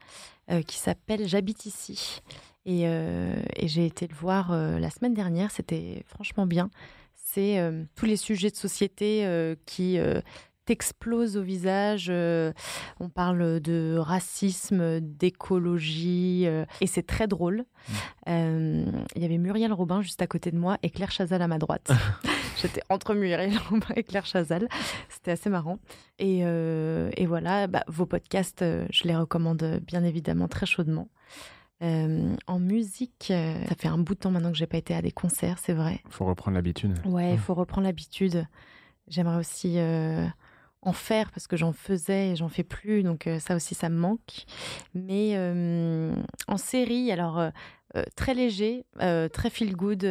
euh, 0.51 0.63
qui 0.63 0.79
s'appelle 0.79 1.27
J'habite 1.29 1.67
ici. 1.67 2.23
Et, 2.65 2.87
j'ai 3.63 3.87
été 3.87 4.09
le 4.09 4.15
voir 4.15 4.51
la 4.51 4.91
semaine 4.91 5.15
dernière. 5.15 5.53
C'était 5.53 6.03
franchement 6.07 6.47
bien. 6.47 6.69
C'est 7.15 7.61
tous 7.95 8.07
les 8.07 8.17
sujets 8.17 8.51
de 8.51 8.57
société 8.57 9.55
qui 9.67 10.01
t'explosent 10.67 11.37
au 11.37 11.43
visage. 11.43 12.09
Euh, 12.11 12.53
on 13.01 13.09
parle 13.09 13.61
de 13.61 13.97
racisme, 13.99 15.01
d'écologie, 15.01 16.45
euh, 16.47 16.65
et 16.81 16.87
c'est 16.87 17.07
très 17.07 17.27
drôle. 17.27 17.65
Euh, 18.29 18.85
Il 19.15 19.23
y 19.23 19.25
avait 19.25 19.39
Muriel 19.39 19.73
Robin 19.73 20.03
juste 20.03 20.21
à 20.21 20.27
côté 20.27 20.51
de 20.51 20.59
moi 20.59 20.77
et 20.83 20.91
Claire 20.91 21.11
Chazal 21.11 21.41
à 21.41 21.49
ma 21.49 21.59
droite. 21.59 21.91
J'étais 22.61 22.83
entre 22.91 23.15
Muriel 23.15 23.53
Robin 23.71 23.87
et 23.97 24.03
Claire 24.03 24.27
Chazal. 24.27 24.69
C'était 25.09 25.31
assez 25.31 25.49
marrant. 25.49 25.79
Et, 26.19 26.41
euh, 26.43 27.11
et 27.17 27.27
voilà, 27.27 27.67
bah, 27.67 27.85
vos 27.87 28.07
podcasts, 28.07 28.65
je 28.91 29.05
les 29.05 29.17
recommande 29.17 29.81
bien 29.87 30.05
évidemment 30.05 30.49
très 30.49 30.67
chaudement. 30.67 31.09
Euh, 31.83 32.35
en 32.47 32.59
musique, 32.59 33.27
ça 33.29 33.75
fait 33.79 33.89
un 33.89 33.99
bout 33.99 34.15
de 34.15 34.21
temps 34.21 34.31
maintenant 34.31 34.51
que 34.51 34.57
j'ai 34.57 34.67
pas 34.67 34.79
été 34.79 34.95
à 34.95 35.03
des 35.03 35.13
concerts, 35.13 35.59
c'est 35.59 35.75
vrai. 35.75 36.01
Faut 36.09 36.25
reprendre 36.25 36.55
l'habitude. 36.55 36.99
Ouais, 37.05 37.33
il 37.33 37.39
faut 37.39 37.55
reprendre 37.55 37.87
l'habitude. 37.87 38.47
J'aimerais 39.09 39.37
aussi 39.37 39.75
euh, 39.77 40.27
en 40.87 40.93
faire 40.93 41.31
parce 41.33 41.47
que 41.49 41.57
j'en 41.57 41.73
faisais 41.73 42.31
et 42.31 42.37
j'en 42.37 42.49
fais 42.49 42.63
plus, 42.63 43.03
donc 43.03 43.27
euh, 43.27 43.39
ça 43.41 43.57
aussi 43.57 43.75
ça 43.75 43.89
me 43.89 43.99
manque. 43.99 44.47
Mais 44.95 45.37
en 46.49 46.57
série, 46.57 47.11
alors 47.11 47.39
euh, 47.39 47.51
euh, 47.97 48.05
très 48.15 48.35
léger, 48.35 48.85
très 49.33 49.51
feel 49.51 49.75
good, 49.75 50.07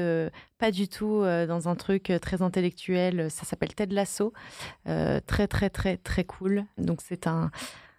pas 0.57 0.71
du 0.71 0.87
tout 0.87 1.21
dans 1.21 1.69
un 1.69 1.75
truc 1.75 2.11
très 2.21 2.41
intellectuel. 2.41 3.31
Ça 3.31 3.45
s'appelle 3.45 3.73
Ted 3.73 3.93
Lasso, 3.93 4.33
très 4.85 5.47
très 5.47 5.69
très 5.69 5.97
très 5.97 6.23
cool. 6.23 6.65
Donc 6.77 7.01
c'est 7.01 7.27
un 7.27 7.51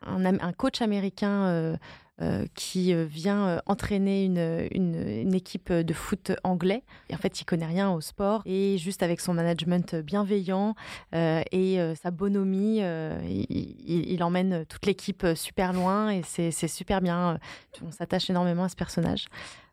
un, 0.03 0.53
coach 0.53 0.83
américain 0.83 1.47
euh, 1.47 1.77
euh, 2.23 2.47
qui 2.55 2.95
euh, 2.95 3.05
vient 3.05 3.61
entraîner 3.67 4.25
une, 4.25 4.69
une, 4.73 5.35
équipe 5.35 5.73
de 5.73 5.93
foot 5.93 6.33
anglais. 6.45 6.83
Et 7.11 7.15
en 7.15 7.19
fait, 7.19 7.41
il 7.41 7.45
connaît 7.45 7.67
rien 7.67 7.91
au 7.91 8.01
sport. 8.01 8.43
Et 8.47 8.79
juste 8.79 9.03
avec 9.03 9.21
son 9.21 9.35
management 9.35 9.97
bienveillant 9.97 10.75
et 11.13 11.79
sa 12.03 12.11
bonhomie, 12.11 12.81
il, 12.81 14.23
emmène 14.23 14.65
toute 14.67 14.87
l'équipe 14.87 15.27
super 15.35 15.73
loin. 15.73 16.11
Et 16.11 16.23
c'est 16.23 16.69
super 16.69 17.01
bien. 17.01 17.39
On 17.85 17.91
s'attache 17.91 18.31
énormément 18.31 18.65
à 18.65 18.69
ce 18.69 18.77
personnage. 18.77 19.27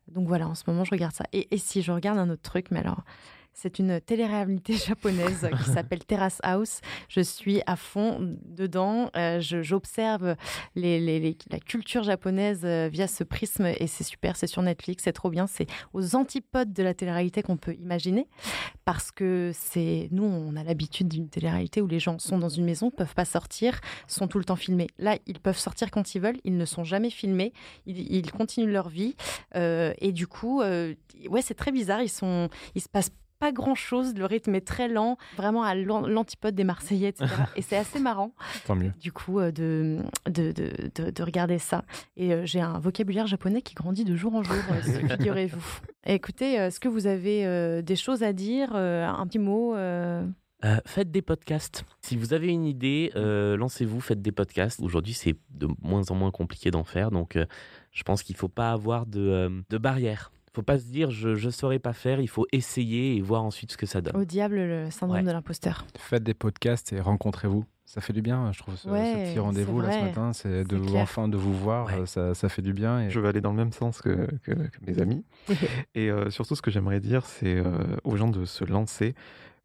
Donc 0.09 0.28
voilà, 0.28 0.47
en 0.49 0.55
ce 0.55 0.63
moment, 0.67 0.84
je 0.84 0.91
regarde 0.91 1.13
ça. 1.13 1.24
Et, 1.32 1.47
et 1.51 1.57
si 1.57 1.82
je 1.82 1.91
regarde 1.91 2.17
un 2.17 2.30
autre 2.30 2.41
truc, 2.41 2.67
mais 2.71 2.80
alors, 2.80 3.03
c'est 3.53 3.79
une 3.79 4.01
télé-réalité 4.01 4.73
japonaise 4.87 5.49
qui 5.63 5.69
s'appelle 5.71 6.03
Terrace 6.05 6.39
House. 6.43 6.81
Je 7.09 7.21
suis 7.21 7.61
à 7.65 7.75
fond 7.75 8.35
dedans. 8.45 9.09
Euh, 9.15 9.39
J'observe 9.39 10.35
les, 10.75 10.99
les- 10.99 11.19
les- 11.19 11.37
la 11.49 11.59
culture 11.59 12.03
japonaise 12.03 12.61
euh, 12.63 12.89
via 12.91 13.07
ce 13.07 13.23
prisme 13.23 13.65
et 13.65 13.87
c'est 13.87 14.03
super. 14.03 14.35
C'est 14.35 14.47
sur 14.47 14.61
Netflix, 14.61 15.03
c'est 15.03 15.13
trop 15.13 15.29
bien. 15.29 15.47
C'est 15.47 15.67
aux 15.93 16.15
antipodes 16.15 16.73
de 16.73 16.83
la 16.83 16.93
télé-réalité 16.93 17.41
qu'on 17.43 17.57
peut 17.57 17.73
imaginer 17.75 18.27
parce 18.85 19.11
que 19.11 19.51
c'est 19.53 20.07
nous, 20.11 20.23
on 20.25 20.55
a 20.55 20.63
l'habitude 20.63 21.07
d'une 21.07 21.29
télé-réalité 21.29 21.81
où 21.81 21.87
les 21.87 21.99
gens 21.99 22.19
sont 22.19 22.37
dans 22.37 22.49
une 22.49 22.65
maison, 22.65 22.91
peuvent 22.91 23.13
pas 23.15 23.25
sortir, 23.25 23.79
sont 24.07 24.27
tout 24.27 24.39
le 24.39 24.45
temps 24.45 24.55
filmés. 24.55 24.87
Là, 24.97 25.17
ils 25.27 25.39
peuvent 25.39 25.57
sortir 25.57 25.91
quand 25.91 26.15
ils 26.15 26.19
veulent. 26.21 26.39
Ils 26.43 26.57
ne 26.57 26.65
sont 26.65 26.83
jamais 26.83 27.09
filmés. 27.09 27.53
Ils, 27.85 27.99
ils 28.13 28.31
continuent 28.31 28.71
leur 28.71 28.89
vie 28.89 29.15
Euh, 29.55 29.93
et 29.99 30.11
du 30.11 30.27
coup, 30.27 30.61
euh, 30.61 30.93
ouais, 31.29 31.41
c'est 31.41 31.53
très 31.53 31.71
bizarre. 31.71 32.01
Ils 32.01 32.09
sont, 32.09 32.49
il 32.75 32.81
se 32.81 32.89
passe 32.89 33.11
pas 33.43 33.51
grand 33.51 33.75
chose, 33.75 34.13
le 34.15 34.25
rythme 34.25 34.55
est 34.55 34.65
très 34.65 34.87
lent, 34.87 35.17
vraiment 35.35 35.63
à 35.63 35.75
l'an- 35.75 36.07
l'antipode 36.07 36.55
des 36.55 36.63
Marseillais, 36.63 37.09
etc. 37.09 37.25
Et 37.57 37.61
c'est 37.61 37.75
assez 37.75 37.99
marrant, 37.99 38.31
Tant 38.65 38.75
mieux. 38.75 38.93
du 39.01 39.11
coup, 39.11 39.39
euh, 39.39 39.51
de, 39.51 39.99
de, 40.27 40.51
de, 40.53 40.71
de- 40.95 41.09
de 41.11 41.23
regarder 41.23 41.57
ça. 41.59 41.83
Et 42.15 42.33
euh, 42.33 42.45
j'ai 42.45 42.61
un 42.61 42.79
vocabulaire 42.79 43.27
japonais 43.27 43.61
qui 43.61 43.73
grandit 43.75 44.05
de 44.05 44.15
jour 44.15 44.33
en 44.35 44.43
jour, 44.43 44.55
euh, 44.71 44.81
figurez-vous. 45.17 45.61
Écoutez, 46.05 46.53
est-ce 46.53 46.79
que 46.79 46.87
vous 46.87 47.05
avez 47.07 47.45
euh, 47.45 47.81
des 47.81 47.95
choses 47.97 48.23
à 48.23 48.31
dire 48.31 48.71
euh, 48.75 49.05
Un 49.07 49.27
petit 49.27 49.39
mot 49.39 49.75
euh, 49.75 50.25
Euh, 50.63 50.77
faites 50.85 51.11
des 51.11 51.21
podcasts. 51.21 51.83
Si 52.01 52.15
vous 52.15 52.33
avez 52.33 52.47
une 52.47 52.63
idée, 52.65 53.11
euh, 53.17 53.57
lancez-vous, 53.57 53.99
faites 53.99 54.21
des 54.21 54.31
podcasts. 54.31 54.79
Aujourd'hui, 54.79 55.13
c'est 55.13 55.35
de 55.49 55.67
moins 55.81 56.09
en 56.11 56.15
moins 56.15 56.31
compliqué 56.31 56.71
d'en 56.71 56.85
faire, 56.85 57.11
donc 57.11 57.35
euh, 57.35 57.45
je 57.91 58.03
pense 58.03 58.23
qu'il 58.23 58.37
faut 58.37 58.47
pas 58.47 58.71
avoir 58.71 59.05
de, 59.05 59.19
euh, 59.19 59.49
de 59.69 59.77
barrière. 59.77 60.31
Il 60.53 60.57
faut 60.57 60.61
pas 60.61 60.77
se 60.77 60.85
dire 60.85 61.09
je 61.09 61.29
ne 61.29 61.49
saurais 61.51 61.79
pas 61.79 61.93
faire. 61.93 62.19
Il 62.21 62.27
faut 62.29 62.45
essayer 62.51 63.15
et 63.15 63.21
voir 63.21 63.43
ensuite 63.43 63.71
ce 63.71 63.77
que 63.77 63.87
ça 63.87 64.01
donne. 64.01 64.15
Au 64.15 64.23
diable, 64.23 64.55
le 64.57 64.91
syndrome 64.91 65.17
Ouais. 65.21 65.23
de 65.25 65.31
l'imposteur. 65.31 65.83
Faites 65.97 66.21
des 66.23 66.35
podcasts 66.35 66.93
et 66.93 66.99
rencontrez-vous. 67.01 67.65
Ça 67.85 68.01
fait 68.01 68.13
du 68.13 68.21
bien, 68.21 68.51
je 68.53 68.59
trouve, 68.59 68.75
ce, 68.75 68.83
ce 68.83 68.89
Ouais, 68.89 69.25
petit 69.31 69.39
rendez-vous 69.39 69.81
là 69.81 69.91
ce 69.91 70.05
matin. 70.05 70.31
C'est 70.33 70.63
de 70.63 70.77
vous, 70.77 70.95
enfin 70.95 71.27
de 71.27 71.37
vous 71.37 71.53
voir, 71.53 71.87
Ouais. 71.87 72.05
ça, 72.05 72.33
ça 72.35 72.49
fait 72.49 72.61
du 72.61 72.71
bien. 72.71 73.01
Et... 73.01 73.09
Je 73.09 73.19
vais 73.19 73.27
aller 73.27 73.41
dans 73.41 73.49
le 73.51 73.57
même 73.57 73.73
sens 73.73 73.99
que, 74.01 74.27
que- 74.43 74.51
que 74.53 74.77
mes 74.85 74.99
amis. 75.01 75.25
Et 75.95 76.09
euh, 76.11 76.29
surtout, 76.29 76.55
ce 76.55 76.61
que 76.61 76.69
j'aimerais 76.71 76.99
dire, 76.99 77.25
c'est 77.25 77.55
euh, 77.57 77.73
aux 78.03 78.15
gens 78.15 78.29
de 78.29 78.45
se 78.45 78.63
lancer, 78.63 79.15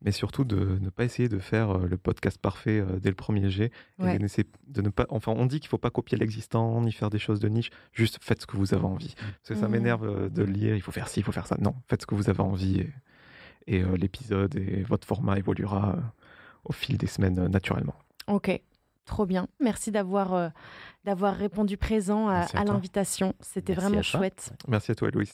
mais 0.03 0.13
surtout 0.13 0.45
de 0.45 0.79
ne 0.81 0.91
pas 0.91 1.05
essayer 1.05 1.29
de 1.29 1.39
faire 1.39 1.71
euh, 1.77 1.87
le 1.87 1.97
podcast 1.99 2.39
parfait 2.41 2.79
euh, 2.81 2.99
dès 3.01 3.09
le 3.09 3.15
premier 3.17 3.51
jet. 3.51 3.73
Et 3.99 4.03
Ouais. 4.05 4.19
de 4.19 4.83
ne 4.83 4.89
pas, 4.91 5.07
enfin, 5.11 5.33
on 5.37 5.47
dit 5.47 5.59
qu'il 5.61 5.69
faut 5.69 5.79
pas 5.79 5.91
copier 5.91 6.17
l'existant, 6.17 6.81
ni 6.83 6.93
faire 6.93 7.11
des 7.11 7.19
choses 7.19 7.41
de 7.41 7.49
niche. 7.49 7.71
Juste 7.93 8.19
faites 8.23 8.43
ce 8.43 8.47
que 8.47 8.57
vous 8.57 8.75
avez 8.75 8.85
envie. 8.85 9.15
Parce 9.17 9.49
que 9.49 9.55
ça 9.57 9.67
Mhm. 9.67 9.73
m'énerve 9.73 10.05
euh, 10.09 10.29
de 10.29 10.43
lire, 10.45 10.75
il 10.77 10.83
faut 10.83 10.93
faire 10.93 11.09
ci, 11.09 11.21
il 11.21 11.23
faut 11.25 11.33
faire 11.33 11.47
ça. 11.47 11.57
Non, 11.61 11.75
faites 11.89 12.03
ce 12.03 12.07
que 12.07 12.15
vous 12.15 12.31
avez 12.31 12.41
envie. 12.41 12.81
Et, 12.81 12.91
et, 13.79 13.83
euh, 13.83 13.97
l'épisode 13.97 14.55
et 14.57 14.83
votre 14.83 15.07
format 15.07 15.37
évoluera 15.39 15.95
euh, 15.97 16.01
au 16.65 16.73
fil 16.73 16.97
des 16.97 17.07
semaines 17.09 17.39
euh, 17.41 17.49
naturellement. 17.49 17.95
Ok, 18.29 18.61
trop 19.05 19.27
bien. 19.27 19.49
Merci 19.61 19.91
d'avoir 19.91 20.33
euh, 20.35 20.49
d'avoir 21.05 21.35
répondu 21.35 21.77
présent 21.77 22.29
à, 22.29 22.47
l'invitation. 22.65 23.35
C'était 23.41 23.75
vraiment 23.75 24.03
chouette. 24.03 24.53
Merci 24.69 24.93
à 24.93 24.95
toi, 24.95 25.11
Louis. 25.11 25.31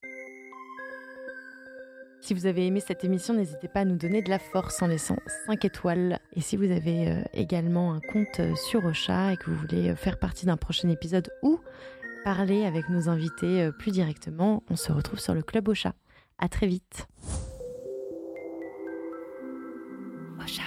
Si 2.25 2.33
vous 2.33 2.47
avez 2.47 2.67
aimé 2.67 2.81
cette 2.81 3.05
émission, 3.05 3.35
n'hésitez 3.35 3.69
pas 3.69 3.81
à 3.81 3.85
nous 3.85 3.97
donner 3.97 4.23
de 4.23 4.31
la 4.31 4.39
force 4.39 4.81
en 4.81 4.87
laissant 4.87 5.19
5 5.45 5.63
étoiles. 5.67 6.21
Et 6.33 6.41
si 6.41 6.57
vous 6.57 6.71
avez 6.71 7.11
euh, 7.11 7.23
également 7.35 7.93
un 7.93 8.01
compte 8.01 8.41
euh, 8.41 8.55
sur 8.55 8.83
Ocha 8.87 9.35
et 9.35 9.37
que 9.37 9.51
vous 9.51 9.57
voulez 9.57 9.91
euh, 9.91 9.95
faire 9.95 10.19
partie 10.19 10.47
d'un 10.47 10.57
prochain 10.57 10.89
épisode 10.89 11.31
ou 11.43 11.61
parler 12.25 12.65
avec 12.65 12.89
nos 12.89 13.11
invités 13.11 13.69
plus 13.79 13.91
directement, 13.91 14.63
on 14.71 14.77
se 14.77 14.91
retrouve 14.91 15.21
sur 15.21 15.35
le 15.35 15.43
Club 15.43 15.69
Ocha. 15.69 15.93
À 16.39 16.49
très 16.49 16.67
vite. 16.67 17.09
Ocha 20.43 20.63